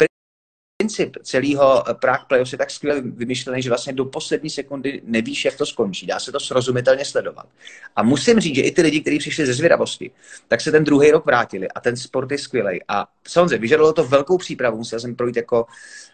princip 0.86 1.18
celého 1.24 1.84
Prague 2.00 2.26
Playoffs 2.28 2.52
je 2.52 2.58
tak 2.58 2.72
skvěle 2.72 3.02
vymyšlený, 3.02 3.62
že 3.62 3.70
vlastně 3.70 3.94
do 3.94 4.06
poslední 4.06 4.50
sekundy 4.50 5.02
nevíš, 5.04 5.46
jak 5.46 5.58
to 5.58 5.66
skončí. 5.66 6.06
Dá 6.06 6.20
se 6.20 6.32
to 6.32 6.40
srozumitelně 6.40 7.06
sledovat. 7.06 7.46
A 7.96 8.04
musím 8.04 8.40
říct, 8.40 8.56
že 8.56 8.62
i 8.62 8.72
ty 8.72 8.82
lidi, 8.82 9.02
kteří 9.02 9.18
přišli 9.20 9.46
ze 9.46 9.54
zvědavosti, 9.54 10.12
tak 10.48 10.62
se 10.62 10.72
ten 10.72 10.84
druhý 10.84 11.12
rok 11.12 11.26
vrátili 11.26 11.68
a 11.68 11.80
ten 11.80 11.98
sport 11.98 12.32
je 12.32 12.38
skvělý. 12.38 12.80
A 12.88 13.08
samozřejmě 13.28 13.58
vyžadovalo 13.58 13.94
to 13.94 14.04
velkou 14.04 14.38
přípravu, 14.38 14.78
musel 14.78 15.00
jsem 15.00 15.16
projít 15.16 15.36
jako 15.36 15.66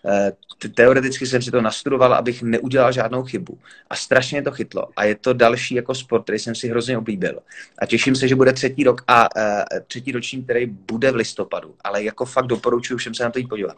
eh, 0.06 0.32
teoreticky 0.76 1.28
jsem 1.28 1.42
si 1.42 1.52
to 1.52 1.62
nastudoval, 1.62 2.14
abych 2.14 2.44
neudělal 2.44 2.92
žádnou 2.92 3.24
chybu. 3.24 3.58
A 3.90 3.96
strašně 3.96 4.42
to 4.42 4.52
chytlo. 4.52 4.88
A 4.96 5.04
je 5.04 5.16
to 5.16 5.34
další 5.34 5.76
jako 5.76 5.96
sport, 5.96 6.24
který 6.24 6.40
jsem 6.40 6.56
si 6.56 6.68
hrozně 6.68 6.98
oblíbil. 6.98 7.40
A 7.78 7.86
těším 7.86 8.16
se, 8.16 8.28
že 8.28 8.36
bude 8.36 8.54
třetí 8.54 8.84
rok 8.84 9.02
a 9.08 9.28
uh, 9.36 9.80
třetí 9.88 10.12
ročník, 10.12 10.44
který 10.44 10.66
bude 10.66 11.12
v 11.12 11.16
listopadu. 11.16 11.76
Ale 11.84 12.04
jako 12.04 12.26
fakt 12.26 12.48
doporučuji 12.48 12.98
všem 12.98 13.14
se 13.14 13.24
na 13.24 13.32
to 13.32 13.40
jít 13.40 13.48
podívat. 13.48 13.78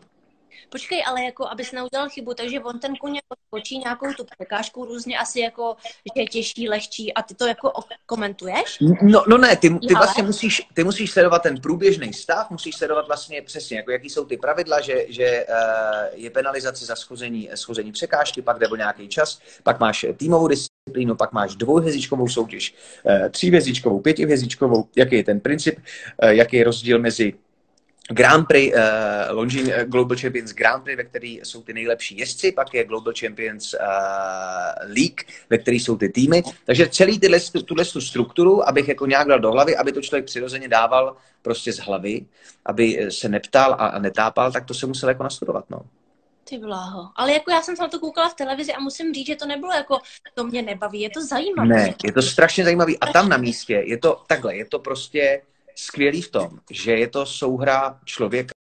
Počkej, 0.73 1.03
ale 1.05 1.23
jako, 1.23 1.47
abys 1.47 1.71
neudělal 1.71 2.09
chybu, 2.09 2.33
takže 2.33 2.59
on 2.59 2.79
ten 2.79 2.95
kuň 2.95 3.19
skočí 3.47 3.77
nějakou 3.77 4.13
tu 4.13 4.25
překážku 4.37 4.85
různě 4.85 5.17
asi 5.17 5.39
jako, 5.39 5.75
že 6.15 6.21
je 6.21 6.27
těžší, 6.27 6.69
lehčí 6.69 7.13
a 7.13 7.21
ty 7.21 7.35
to 7.35 7.47
jako 7.47 7.71
komentuješ? 8.05 8.77
No, 9.01 9.23
no 9.27 9.37
ne, 9.37 9.55
ty, 9.55 9.69
ty 9.69 9.93
vlastně 9.93 10.23
musíš, 10.23 10.61
ty 10.73 10.83
musíš 10.83 11.11
sledovat 11.11 11.39
ten 11.39 11.61
průběžný 11.61 12.13
stav, 12.13 12.49
musíš 12.49 12.75
sledovat 12.75 13.07
vlastně 13.07 13.41
přesně, 13.41 13.77
jako 13.77 13.91
jaký 13.91 14.09
jsou 14.09 14.25
ty 14.25 14.37
pravidla, 14.37 14.81
že, 14.81 15.05
že 15.09 15.45
uh, 15.49 15.55
je 16.13 16.29
penalizace 16.29 16.85
za 16.85 16.95
schození, 16.95 17.49
schození 17.55 17.91
překážky, 17.91 18.41
pak 18.41 18.59
jde 18.59 18.67
o 18.67 18.75
nějaký 18.75 19.07
čas, 19.07 19.39
pak 19.63 19.79
máš 19.79 20.05
týmovou 20.17 20.47
disciplínu, 20.47 21.15
pak 21.15 21.33
máš 21.33 21.55
dvouhvězdičkovou 21.55 22.27
soutěž, 22.27 22.75
uh, 23.03 23.29
tříhvězdičkovou, 23.29 23.99
pětihvězdičkovou, 23.99 24.89
jaký 24.95 25.15
je 25.15 25.23
ten 25.23 25.39
princip, 25.39 25.79
uh, 26.23 26.29
jaký 26.29 26.57
je 26.57 26.63
rozdíl 26.63 26.99
mezi 26.99 27.33
Grand 28.09 28.47
Prix, 28.47 28.73
uh, 28.75 28.81
Longines 29.35 29.67
uh, 29.67 29.83
Global 29.83 30.17
Champions 30.17 30.53
Grand 30.53 30.83
Prix, 30.83 30.97
ve 30.97 31.03
který 31.03 31.39
jsou 31.43 31.61
ty 31.61 31.73
nejlepší 31.73 32.17
jezdci, 32.17 32.51
pak 32.51 32.73
je 32.73 32.83
Global 32.83 33.13
Champions 33.19 33.73
uh, 33.73 33.79
League, 34.87 35.21
ve 35.49 35.57
který 35.57 35.79
jsou 35.79 35.97
ty 35.97 36.09
týmy. 36.09 36.43
Takže 36.65 36.89
celý 36.89 37.19
tyhle, 37.19 37.39
tuhle 37.65 37.85
tu 37.85 38.01
strukturu, 38.01 38.67
abych 38.69 38.87
jako 38.87 39.05
nějak 39.05 39.27
dal 39.27 39.39
do 39.39 39.51
hlavy, 39.51 39.77
aby 39.77 39.91
to 39.91 40.01
člověk 40.01 40.25
přirozeně 40.25 40.67
dával 40.67 41.15
prostě 41.41 41.73
z 41.73 41.79
hlavy, 41.79 42.25
aby 42.65 43.07
se 43.09 43.29
neptal 43.29 43.73
a, 43.73 43.75
a 43.75 43.99
netápal, 43.99 44.51
tak 44.51 44.65
to 44.65 44.73
se 44.73 44.87
musel 44.87 45.09
jako 45.09 45.23
nastudovat, 45.23 45.65
no. 45.69 45.81
Ty 46.49 46.57
bláho. 46.57 47.09
Ale 47.15 47.33
jako 47.33 47.51
já 47.51 47.61
jsem 47.61 47.75
se 47.75 47.81
na 47.81 47.87
to 47.87 47.99
koukala 47.99 48.29
v 48.29 48.33
televizi 48.33 48.73
a 48.73 48.79
musím 48.79 49.13
říct, 49.13 49.27
že 49.27 49.35
to 49.35 49.45
nebylo 49.45 49.73
jako, 49.73 49.99
to 50.33 50.43
mě 50.43 50.61
nebaví, 50.61 51.01
je 51.01 51.09
to 51.09 51.25
zajímavé. 51.25 51.75
Ne, 51.75 51.95
je 52.03 52.11
to 52.11 52.21
strašně 52.21 52.63
zajímavé. 52.63 52.93
A 53.01 53.07
tam 53.07 53.29
na 53.29 53.37
místě 53.37 53.83
je 53.85 53.97
to 53.97 54.23
takhle, 54.27 54.55
je 54.55 54.65
to 54.65 54.79
prostě 54.79 55.41
skvělý 55.75 56.21
v 56.21 56.31
tom, 56.31 56.59
že 56.71 56.91
je 56.91 57.07
to 57.07 57.25
souhra 57.25 57.99
člověka 58.05 58.53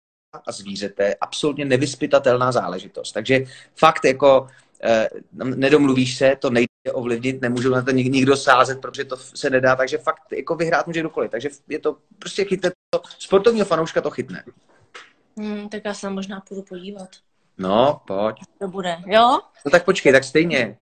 a 0.47 0.53
zvířete, 0.53 1.15
absolutně 1.15 1.65
nevyspytatelná 1.65 2.53
záležitost. 2.53 3.13
Takže 3.13 3.45
fakt 3.77 4.05
jako 4.05 4.47
eh, 4.83 5.09
nedomluvíš 5.33 6.17
se, 6.17 6.37
to 6.39 6.51
nejde 6.51 6.69
ovlivnit, 6.93 7.41
nemůžu 7.41 7.71
na 7.71 7.83
to 7.83 7.91
nikdo 7.91 8.37
sázet, 8.37 8.81
protože 8.81 9.05
to 9.05 9.17
se 9.17 9.51
nedá, 9.51 9.77
takže 9.77 9.99
fakt 9.99 10.33
jako 10.33 10.55
vyhrát 10.55 10.87
může 10.87 11.01
kdokoliv. 11.01 11.31
Takže 11.31 11.49
je 11.69 11.79
to 11.79 11.97
prostě 12.19 12.45
chytne 12.45 12.71
to, 12.91 13.03
sportovního 13.19 13.67
fanouška 13.67 14.01
to 14.01 14.11
chytne. 14.11 14.45
Hmm, 15.39 15.69
tak 15.69 15.83
já 15.85 15.95
se 15.95 16.11
možná 16.11 16.41
půjdu 16.41 16.63
podívat. 16.63 17.09
No, 17.59 18.01
pojď. 18.07 18.37
To 18.59 18.69
bude, 18.69 18.97
jo? 19.07 19.41
No 19.65 19.71
tak 19.71 19.85
počkej, 19.85 20.13
tak 20.13 20.25
stejně. 20.25 20.77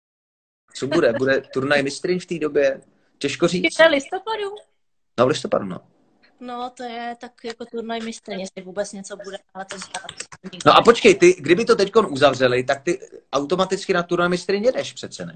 Co 0.73 0.87
bude? 0.87 1.13
Bude 1.13 1.41
turnaj 1.41 1.83
mistryň 1.83 2.19
v 2.19 2.25
té 2.25 2.39
době? 2.39 2.81
Těžko 3.17 3.47
říct. 3.47 3.79
Je 3.79 3.87
listopadu? 3.87 4.55
No, 5.17 5.25
v 5.25 5.27
listopadu, 5.27 5.65
no. 5.65 5.79
No, 6.39 6.71
to 6.77 6.83
je 6.83 7.15
tak 7.19 7.31
jako 7.43 7.65
turnaj 7.65 8.01
mistrně, 8.01 8.43
jestli 8.43 8.61
vůbec 8.61 8.93
něco 8.93 9.17
bude, 9.17 9.37
ale 9.53 9.65
to 9.65 9.75
No 10.65 10.77
a 10.77 10.81
počkej, 10.81 11.15
ty, 11.15 11.35
kdyby 11.39 11.65
to 11.65 11.75
teď 11.75 11.91
uzavřeli, 11.95 12.63
tak 12.63 12.83
ty 12.83 12.99
automaticky 13.33 13.93
na 13.93 14.03
turnaj 14.03 14.29
mistrně 14.29 14.71
jdeš 14.71 14.93
přece, 14.93 15.25
ne? 15.25 15.35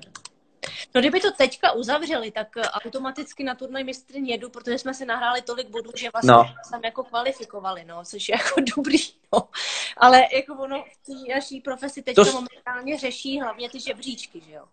No 0.96 1.02
kdyby 1.02 1.20
to 1.20 1.32
teďka 1.32 1.72
uzavřeli, 1.72 2.32
tak 2.32 2.58
eh, 2.58 2.62
automaticky 2.62 3.44
na 3.44 3.56
turnaj 3.56 3.84
mistry 3.84 4.20
jedu, 4.24 4.50
protože 4.50 4.78
jsme 4.78 4.94
si 4.94 5.06
nahráli 5.06 5.42
tolik 5.42 5.70
bodů, 5.70 5.92
že 5.96 6.10
vlastně 6.14 6.32
no. 6.32 6.56
tam 6.72 6.82
jako 6.84 7.04
kvalifikovali, 7.04 7.86
no, 7.86 8.06
což 8.06 8.30
je 8.30 8.36
jako 8.38 8.62
dobrý, 8.76 8.98
no. 9.34 9.50
Ale 9.98 10.24
jako 10.34 10.54
ono 10.54 10.84
v 10.84 11.06
té 11.06 11.34
naší 11.36 11.62
profesi 11.62 12.02
teď 12.02 12.16
to... 12.16 12.24
momentálně 12.24 12.98
řeší 12.98 13.42
hlavně 13.42 13.70
ty 13.70 13.80
žebříčky, 13.80 14.42
že 14.48 14.54
jo. 14.54 14.66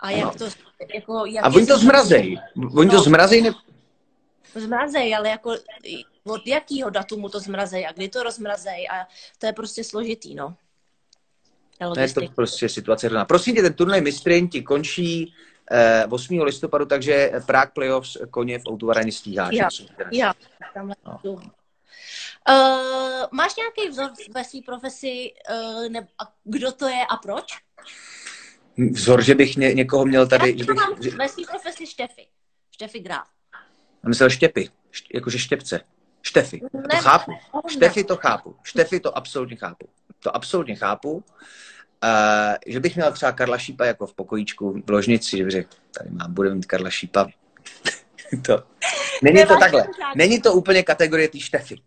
A 0.00 0.10
jak 0.10 0.36
to, 0.36 0.44
jako, 0.94 1.26
jak 1.26 1.44
A 1.44 1.48
oni 1.48 1.66
to 1.66 1.78
zmrazej. 1.78 2.40
Oni 2.76 2.90
no, 2.90 2.92
to 2.92 3.02
zmrazej 3.02 3.42
ne... 3.42 3.50
Zmrazej, 4.54 5.14
ale 5.14 5.28
jako 5.28 5.56
od 6.24 6.46
jakého 6.46 6.90
datumu 6.90 7.28
to 7.28 7.40
zmrazej 7.40 7.86
a 7.86 7.92
kdy 7.92 8.08
to 8.08 8.22
rozmrazej 8.22 8.88
a 8.88 9.06
to 9.38 9.46
je 9.46 9.52
prostě 9.52 9.84
složitý, 9.84 10.34
no. 10.34 10.56
To 11.94 12.00
je 12.00 12.12
to 12.12 12.20
prostě 12.34 12.68
situace 12.68 13.06
hrozná. 13.06 13.24
Prosím 13.24 13.54
tě, 13.54 13.62
ten 13.62 13.74
turnaj 13.74 14.00
mistrin 14.00 14.48
ti 14.48 14.62
končí 14.62 15.34
eh, 15.70 16.06
8. 16.10 16.40
listopadu, 16.40 16.86
takže 16.86 17.32
Prague 17.46 17.72
Playoffs 17.74 18.16
koně 18.30 18.58
v 18.58 18.66
autovarani 18.66 19.12
stíháš. 19.12 19.54
Já, 19.54 19.68
já. 20.12 20.32
no. 21.24 21.40
Uh, 22.48 23.26
máš 23.32 23.56
nějaký 23.56 23.88
vzor 23.90 24.10
ve 24.34 24.44
své 24.44 24.60
profesi, 24.66 25.32
uh, 25.50 25.88
ne, 25.88 26.08
a 26.18 26.32
kdo 26.44 26.72
to 26.72 26.88
je 26.88 27.06
a 27.10 27.16
proč? 27.16 27.44
Vzor, 28.92 29.24
že 29.24 29.34
bych 29.34 29.56
ně, 29.56 29.74
někoho 29.74 30.06
měl 30.06 30.28
tady... 30.28 30.50
Já 30.50 30.66
bych, 30.66 30.68
mám 30.68 31.02
že... 31.02 31.10
ve 31.10 31.28
své 31.28 31.44
profesi 31.50 31.86
Štefy. 31.86 32.26
Štefy 32.70 33.00
Graf. 33.00 33.28
Já 34.08 34.10
myslel 34.10 34.30
Štěpy, 34.30 34.68
št, 34.90 35.06
jakože 35.14 35.38
Štěpce. 35.38 35.80
Štefy. 36.22 36.60
To 36.90 36.96
chápu. 36.96 37.32
Štefy 37.68 38.04
to 38.04 38.16
chápu. 38.16 38.56
Štefy 38.62 39.00
to 39.00 39.18
absolutně 39.18 39.56
chápu. 39.56 39.88
To 40.22 40.36
absolutně 40.36 40.76
chápu. 40.76 41.12
Uh, 41.12 41.22
že 42.66 42.80
bych 42.80 42.96
měl 42.96 43.12
třeba 43.12 43.32
Karla 43.32 43.58
Šípa 43.58 43.84
jako 43.84 44.06
v 44.06 44.14
pokojíčku 44.14 44.82
v 44.86 44.90
ložnici, 44.90 45.36
že 45.36 45.44
bych 45.44 45.52
řekl, 45.52 45.70
tady 45.98 46.10
mám, 46.10 46.34
budeme 46.34 46.54
mít 46.54 46.66
Karla 46.66 46.90
Šípa. 46.90 47.26
to. 48.46 48.62
Není 49.22 49.46
to 49.46 49.56
takhle. 49.58 49.86
Není 50.16 50.40
to 50.42 50.52
úplně 50.52 50.82
kategorie 50.82 51.28
té 51.28 51.40
Štefy. 51.40 51.80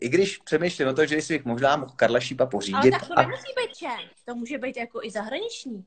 I 0.00 0.08
když 0.08 0.38
přemýšlím 0.38 0.88
o 0.88 0.92
to, 0.92 1.06
že 1.06 1.22
si 1.22 1.34
bych 1.34 1.44
možná 1.44 1.76
mohl 1.76 1.92
Karla 1.96 2.20
Šípa 2.20 2.46
pořídit. 2.46 2.76
Ale 2.76 2.90
tak 2.90 3.06
to 3.06 3.18
a... 3.18 3.22
nemusí 3.22 3.52
být 3.56 3.76
čen. 3.76 4.08
To 4.24 4.34
může 4.34 4.58
být 4.58 4.76
jako 4.76 5.02
i 5.02 5.10
zahraniční. 5.10 5.84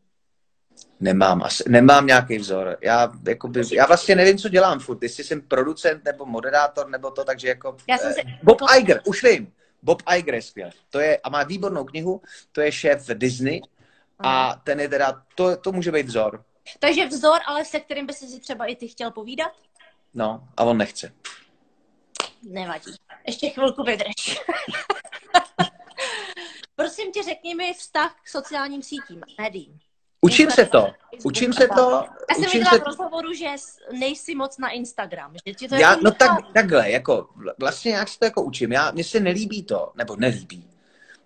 Nemám, 0.99 1.43
asi, 1.43 1.63
nemám 1.67 2.07
nějaký 2.07 2.37
vzor. 2.37 2.77
Já, 2.81 3.11
jakoby, 3.27 3.61
já 3.71 3.85
vlastně 3.85 4.15
nevím, 4.15 4.37
co 4.37 4.49
dělám 4.49 4.79
furt, 4.79 5.03
jestli 5.03 5.23
jsem 5.23 5.41
producent 5.41 6.05
nebo 6.05 6.25
moderátor 6.25 6.89
nebo 6.89 7.11
to, 7.11 7.23
takže 7.23 7.47
jako... 7.47 7.77
Já 7.89 7.97
jsem 7.97 8.13
si... 8.13 8.21
Bob 8.43 8.61
Iger, 8.77 9.01
už 9.05 9.23
vím. 9.23 9.53
Bob 9.81 10.01
Iger 10.17 10.35
je 10.35 10.41
skvělý. 10.41 10.71
To 10.89 10.99
je, 10.99 11.17
a 11.17 11.29
má 11.29 11.43
výbornou 11.43 11.83
knihu, 11.83 12.21
to 12.51 12.61
je 12.61 12.71
šéf 12.71 13.07
Disney 13.07 13.61
a 14.19 14.61
ten 14.63 14.79
je 14.79 14.89
teda, 14.89 15.23
to, 15.35 15.57
to 15.57 15.71
může 15.71 15.91
být 15.91 16.05
vzor. 16.05 16.43
Takže 16.79 17.05
vzor, 17.05 17.39
ale 17.45 17.65
se 17.65 17.79
kterým 17.79 18.05
by 18.05 18.13
si 18.13 18.39
třeba 18.39 18.65
i 18.65 18.75
ty 18.75 18.87
chtěl 18.87 19.11
povídat? 19.11 19.51
No, 20.13 20.47
a 20.57 20.63
on 20.63 20.77
nechce. 20.77 21.13
Nevadí. 22.43 22.91
Ještě 23.27 23.49
chvilku 23.49 23.83
vydrž. 23.83 24.39
Prosím 26.75 27.11
tě, 27.11 27.23
řekni 27.23 27.55
mi 27.55 27.73
vztah 27.73 28.15
k 28.23 28.27
sociálním 28.27 28.83
sítím, 28.83 29.21
médiím. 29.37 29.79
Učím 30.21 30.51
se 30.51 30.65
to. 30.65 30.87
Učím 31.23 31.53
se 31.53 31.67
to. 31.67 32.05
Já 32.29 32.35
jsem 32.35 32.51
viděla 32.53 32.77
v 32.77 32.85
rozhovoru, 32.85 33.33
že 33.33 33.45
nejsi 33.99 34.35
moc 34.35 34.57
na 34.57 34.69
Instagram. 34.69 35.33
Že 35.45 35.53
ti 35.53 35.67
to 35.67 35.75
já, 35.75 35.89
jako 35.89 36.01
no 36.03 36.11
tak, 36.11 36.31
takhle, 36.53 36.91
jako 36.91 37.27
vlastně 37.59 37.91
jak 37.91 38.07
se 38.07 38.19
to 38.19 38.25
jako 38.25 38.41
učím. 38.41 38.71
Já, 38.71 38.91
mně 38.91 39.03
se 39.03 39.19
nelíbí 39.19 39.63
to, 39.63 39.91
nebo 39.95 40.15
nelíbí. 40.15 40.67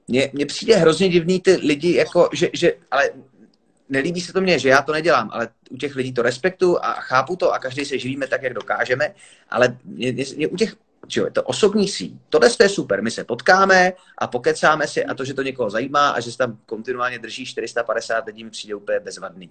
Mně, 0.08 0.30
mně 0.34 0.46
přijde 0.46 0.76
hrozně 0.76 1.10
divný 1.10 1.42
ty 1.42 1.56
lidi, 1.56 1.96
jako, 1.96 2.30
že, 2.34 2.50
že, 2.54 2.74
ale 2.92 3.10
nelíbí 3.90 4.22
se 4.22 4.34
to 4.34 4.42
mně, 4.42 4.60
že 4.60 4.70
já 4.70 4.82
to 4.82 4.92
nedělám, 4.92 5.30
ale 5.34 5.50
u 5.70 5.78
těch 5.78 5.96
lidí 5.96 6.14
to 6.14 6.22
respektu 6.22 6.86
a 6.86 6.94
chápu 6.94 7.36
to 7.36 7.54
a 7.54 7.60
každý 7.60 7.86
se 7.86 8.00
živíme 8.00 8.28
tak, 8.28 8.44
jak 8.44 8.54
dokážeme, 8.54 9.14
ale 9.50 9.78
mě, 9.84 10.12
mě, 10.12 10.26
mě 10.36 10.48
u 10.48 10.56
těch 10.56 10.76
že 11.08 11.20
jo, 11.20 11.26
je 11.26 11.32
to 11.32 11.44
osobní 11.44 11.88
síť. 11.88 12.14
Tohle 12.30 12.50
je 12.60 12.70
super, 12.70 13.04
my 13.04 13.12
se 13.12 13.24
potkáme 13.24 13.94
a 14.18 14.28
pokecáme 14.28 14.88
si 14.88 15.06
a 15.06 15.14
to, 15.14 15.26
že 15.26 15.34
to 15.34 15.42
někoho 15.42 15.70
zajímá 15.70 16.10
a 16.10 16.20
že 16.20 16.32
se 16.32 16.38
tam 16.38 16.58
kontinuálně 16.66 17.20
drží 17.20 17.46
450 17.46 18.26
lidí, 18.26 18.44
mi 18.44 18.50
přijde 18.50 18.76
úplně 18.76 19.00
bezvadný. 19.00 19.50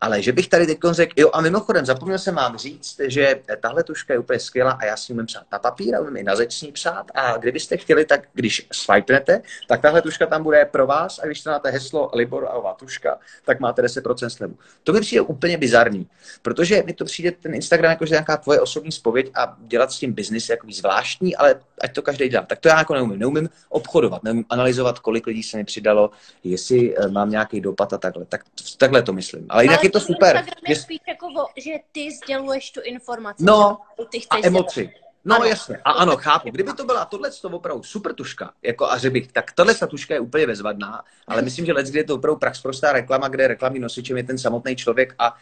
Ale 0.00 0.22
že 0.22 0.32
bych 0.32 0.48
tady 0.48 0.66
teď 0.66 0.78
řekl, 0.90 1.12
jo 1.16 1.30
a 1.32 1.40
mimochodem 1.40 1.86
zapomněl 1.86 2.18
jsem 2.18 2.34
vám 2.34 2.58
říct, 2.58 3.00
že 3.06 3.40
tahle 3.60 3.84
tuška 3.84 4.12
je 4.12 4.18
úplně 4.18 4.38
skvělá 4.38 4.72
a 4.72 4.84
já 4.84 4.96
si 4.96 5.12
umím 5.12 5.26
psát 5.26 5.44
na 5.52 5.58
papír 5.58 5.94
a 5.94 6.00
umím 6.00 6.16
i 6.16 6.22
na 6.22 6.36
zeď 6.36 6.72
psát 6.72 7.06
a 7.14 7.36
kdybyste 7.36 7.76
chtěli, 7.76 8.04
tak 8.04 8.20
když 8.32 8.66
swipenete, 8.72 9.42
tak 9.68 9.80
tahle 9.82 10.02
tuška 10.02 10.26
tam 10.26 10.42
bude 10.42 10.64
pro 10.64 10.86
vás 10.86 11.18
a 11.18 11.26
když 11.26 11.44
máte 11.44 11.70
heslo 11.70 12.10
Libor 12.14 12.48
a 12.48 12.74
tuška, 12.74 13.18
tak 13.44 13.60
máte 13.60 13.82
10% 13.82 14.28
slevu. 14.28 14.58
To 14.84 14.92
mi 14.92 15.00
přijde 15.00 15.20
úplně 15.20 15.58
bizarní, 15.58 16.06
protože 16.42 16.82
mi 16.86 16.92
to 16.92 17.04
přijde 17.04 17.32
ten 17.32 17.54
Instagram 17.54 17.90
jako 17.90 18.06
že 18.06 18.14
nějaká 18.14 18.36
tvoje 18.36 18.60
osobní 18.60 18.92
spověď 18.92 19.30
a 19.34 19.56
dělat 19.60 19.92
s 19.92 19.98
tím 19.98 20.12
biznis 20.12 20.48
jako 20.48 20.66
zvláštní, 20.86 21.36
ale 21.36 21.60
ať 21.80 21.94
to 21.94 22.02
každý 22.02 22.28
dělá. 22.28 22.46
Tak 22.46 22.58
to 22.58 22.68
já 22.68 22.78
jako 22.78 22.94
neumím. 22.94 23.18
Neumím 23.18 23.48
obchodovat, 23.68 24.22
neumím 24.22 24.44
analyzovat, 24.48 24.98
kolik 24.98 25.26
lidí 25.26 25.42
se 25.42 25.56
mi 25.56 25.64
přidalo, 25.64 26.10
jestli 26.44 26.96
eh, 26.96 27.08
mám 27.08 27.30
nějaký 27.30 27.60
dopad 27.60 27.92
a 27.92 27.98
takhle. 27.98 28.24
Tak, 28.24 28.40
takhle 28.78 29.02
to 29.02 29.12
myslím. 29.12 29.46
Ale 29.48 29.64
jinak 29.64 29.78
ale 29.78 29.86
je 29.86 29.90
to 29.90 30.00
super. 30.00 30.44
Je 30.68 30.76
spíš 30.76 30.98
jako, 31.08 31.26
že 31.56 31.70
ty 31.92 32.10
sděluješ 32.10 32.70
tu 32.70 32.80
informaci. 32.84 33.44
No, 33.44 33.78
ty 34.10 34.20
chceš 34.20 34.44
a 34.44 34.46
emoci. 34.46 34.80
Dělat. 34.80 35.06
No 35.28 35.36
ano. 35.36 35.44
jasně, 35.44 35.76
a 35.84 35.90
ano, 35.90 36.16
chápu. 36.16 36.50
Kdyby 36.50 36.72
to 36.72 36.84
byla 36.84 37.04
tohle 37.04 37.30
to 37.30 37.48
opravdu 37.48 37.82
super 37.82 38.14
tuška, 38.14 38.52
jako 38.62 38.90
a 38.90 38.98
bych, 39.10 39.32
tak 39.32 39.52
tohle 39.52 39.74
ta 39.74 39.86
tuška 39.86 40.14
je 40.14 40.20
úplně 40.20 40.46
bezvadná, 40.46 41.02
ale 41.26 41.42
myslím, 41.42 41.66
že 41.66 41.72
let, 41.72 41.94
je 41.94 42.04
to 42.04 42.14
opravdu 42.14 42.38
praxprostá 42.38 42.92
reklama, 42.92 43.28
kde 43.28 43.48
reklamní 43.48 43.80
nosičem 43.80 44.16
je 44.16 44.24
ten 44.24 44.38
samotný 44.38 44.76
člověk 44.76 45.14
a 45.18 45.36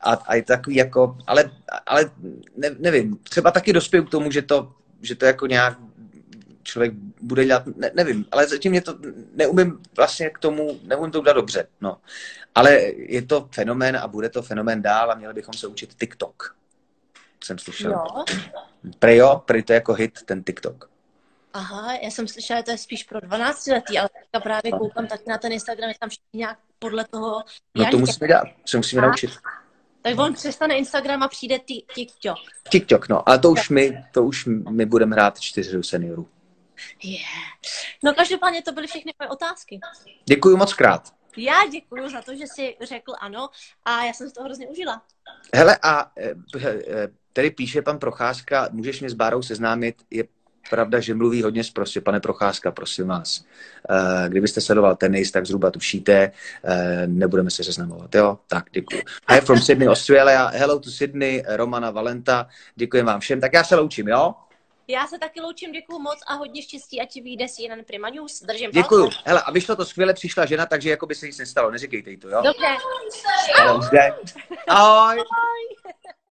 a, 0.00 0.12
a 0.12 0.34
je 0.34 0.42
takový 0.42 0.76
jako, 0.76 1.16
ale, 1.26 1.50
ale 1.86 2.10
ne, 2.56 2.76
nevím, 2.78 3.16
třeba 3.16 3.50
taky 3.50 3.72
dospěju 3.72 4.04
k 4.04 4.10
tomu, 4.10 4.30
že 4.30 4.42
to 4.42 4.72
že 5.02 5.14
to 5.14 5.26
jako 5.26 5.46
nějak 5.46 5.78
člověk 6.62 6.92
bude 7.20 7.44
dělat, 7.44 7.66
ne, 7.66 7.90
nevím, 7.94 8.24
ale 8.30 8.48
zatím 8.48 8.72
mě 8.72 8.80
to 8.80 8.98
neumím 9.34 9.82
vlastně 9.96 10.30
k 10.30 10.38
tomu, 10.38 10.80
neumím 10.82 11.10
to 11.10 11.20
udělat 11.20 11.36
dobře, 11.36 11.68
no. 11.80 12.00
Ale 12.54 12.72
je 12.96 13.22
to 13.22 13.48
fenomén 13.54 13.96
a 13.96 14.08
bude 14.08 14.28
to 14.28 14.42
fenomén 14.42 14.82
dál 14.82 15.10
a 15.10 15.14
měli 15.14 15.34
bychom 15.34 15.54
se 15.54 15.66
učit 15.66 15.94
TikTok. 15.94 16.56
Jsem 17.44 17.58
slyšel. 17.58 17.92
Jo. 17.92 18.24
Pre 18.98 19.16
jo, 19.16 19.42
pre 19.44 19.62
to 19.62 19.72
jako 19.72 19.92
hit, 19.94 20.22
ten 20.24 20.42
TikTok. 20.42 20.90
Aha, 21.52 21.94
já 21.94 22.10
jsem 22.10 22.28
slyšela, 22.28 22.60
že 22.60 22.64
to 22.64 22.70
je 22.70 22.78
spíš 22.78 23.04
pro 23.04 23.20
12 23.20 23.66
letý, 23.66 23.98
ale 23.98 24.08
teďka 24.08 24.40
právě 24.40 24.72
koukám 24.72 25.06
tak 25.06 25.26
na 25.26 25.38
ten 25.38 25.52
Instagram, 25.52 25.88
je 25.88 25.94
tam 26.00 26.08
všichni 26.08 26.38
nějak 26.38 26.58
podle 26.78 27.04
toho. 27.04 27.44
No 27.74 27.90
to 27.90 27.98
musíme 27.98 28.28
dělat, 28.28 28.44
se 28.66 28.76
musíme 28.76 29.02
a? 29.02 29.06
naučit. 29.06 29.30
Tak 30.16 30.18
on 30.18 30.34
přestane 30.34 30.74
Instagram 30.74 31.22
a 31.22 31.28
přijde 31.28 31.58
TikTok. 31.94 32.38
TikTok, 32.68 33.08
no. 33.08 33.28
Ale 33.28 33.38
to 33.38 33.50
už 33.50 33.68
my, 33.68 34.04
to 34.12 34.24
už 34.24 34.46
my 34.70 34.86
budeme 34.86 35.16
hrát 35.16 35.40
čtyři 35.40 35.82
seniorů. 35.82 36.28
Yeah. 37.04 37.22
No 38.04 38.14
každopádně 38.14 38.62
to 38.62 38.72
byly 38.72 38.86
všechny 38.86 39.12
moje 39.20 39.28
otázky. 39.28 39.80
Děkuji 40.24 40.56
moc 40.56 40.74
krát. 40.74 41.14
Já 41.36 41.66
děkuji 41.72 42.08
za 42.08 42.22
to, 42.22 42.34
že 42.34 42.44
jsi 42.44 42.76
řekl 42.82 43.12
ano 43.20 43.48
a 43.84 44.04
já 44.04 44.12
jsem 44.12 44.28
si 44.28 44.34
to 44.34 44.42
hrozně 44.42 44.68
užila. 44.68 45.02
Hele 45.54 45.78
a 45.82 46.12
eh, 46.18 46.34
eh, 46.64 47.08
tady 47.32 47.50
píše 47.50 47.82
pan 47.82 47.98
Procházka, 47.98 48.68
můžeš 48.72 49.00
mě 49.00 49.10
s 49.10 49.14
Bárou 49.14 49.42
seznámit, 49.42 50.02
je 50.10 50.24
pravda, 50.70 51.00
že 51.00 51.14
mluví 51.14 51.42
hodně 51.42 51.64
zprostě. 51.64 52.00
Pane 52.00 52.20
Procházka, 52.20 52.70
prosím 52.70 53.06
vás, 53.06 53.44
eh, 53.90 54.28
kdybyste 54.28 54.60
sledoval 54.60 54.96
tenis, 54.96 55.30
tak 55.30 55.46
zhruba 55.46 55.70
tušíte, 55.70 56.32
eh, 56.64 57.06
nebudeme 57.06 57.50
se 57.50 57.64
seznamovat, 57.64 58.14
jo? 58.14 58.38
Tak, 58.46 58.64
děkuji. 58.72 59.02
Hi 59.30 59.40
from 59.40 59.58
Sydney, 59.58 59.88
Australia. 59.88 60.46
Hello 60.46 60.80
to 60.80 60.90
Sydney, 60.90 61.44
Romana 61.48 61.90
Valenta. 61.90 62.48
Děkuji 62.74 63.02
vám 63.02 63.20
všem. 63.20 63.40
Tak 63.40 63.52
já 63.52 63.64
se 63.64 63.76
loučím, 63.76 64.08
jo? 64.08 64.34
Já 64.90 65.06
se 65.06 65.18
taky 65.18 65.40
loučím, 65.40 65.72
děkuji 65.72 65.98
moc 65.98 66.18
a 66.26 66.34
hodně 66.34 66.62
štěstí, 66.62 67.00
ať 67.00 67.10
ti 67.10 67.20
vyjde 67.20 67.48
si 67.48 67.62
jeden 67.62 67.84
Prima 67.84 68.08
News. 68.08 68.42
Držím 68.42 68.70
Děkuji. 68.70 69.02
Palce. 69.02 69.18
Hele, 69.24 69.42
a 69.42 69.50
vyšlo 69.50 69.76
to 69.76 69.84
skvěle, 69.84 70.14
přišla 70.14 70.46
žena, 70.46 70.66
takže 70.66 70.90
jako 70.90 71.06
by 71.06 71.14
se 71.14 71.26
nic 71.26 71.38
nestalo. 71.38 71.70
Neříkejte 71.70 72.10
jí 72.10 72.16
to, 72.16 72.28
jo? 72.28 72.42
Dobře. 72.42 72.76
Ahoj. 73.58 73.88
Ahoj. 74.68 75.24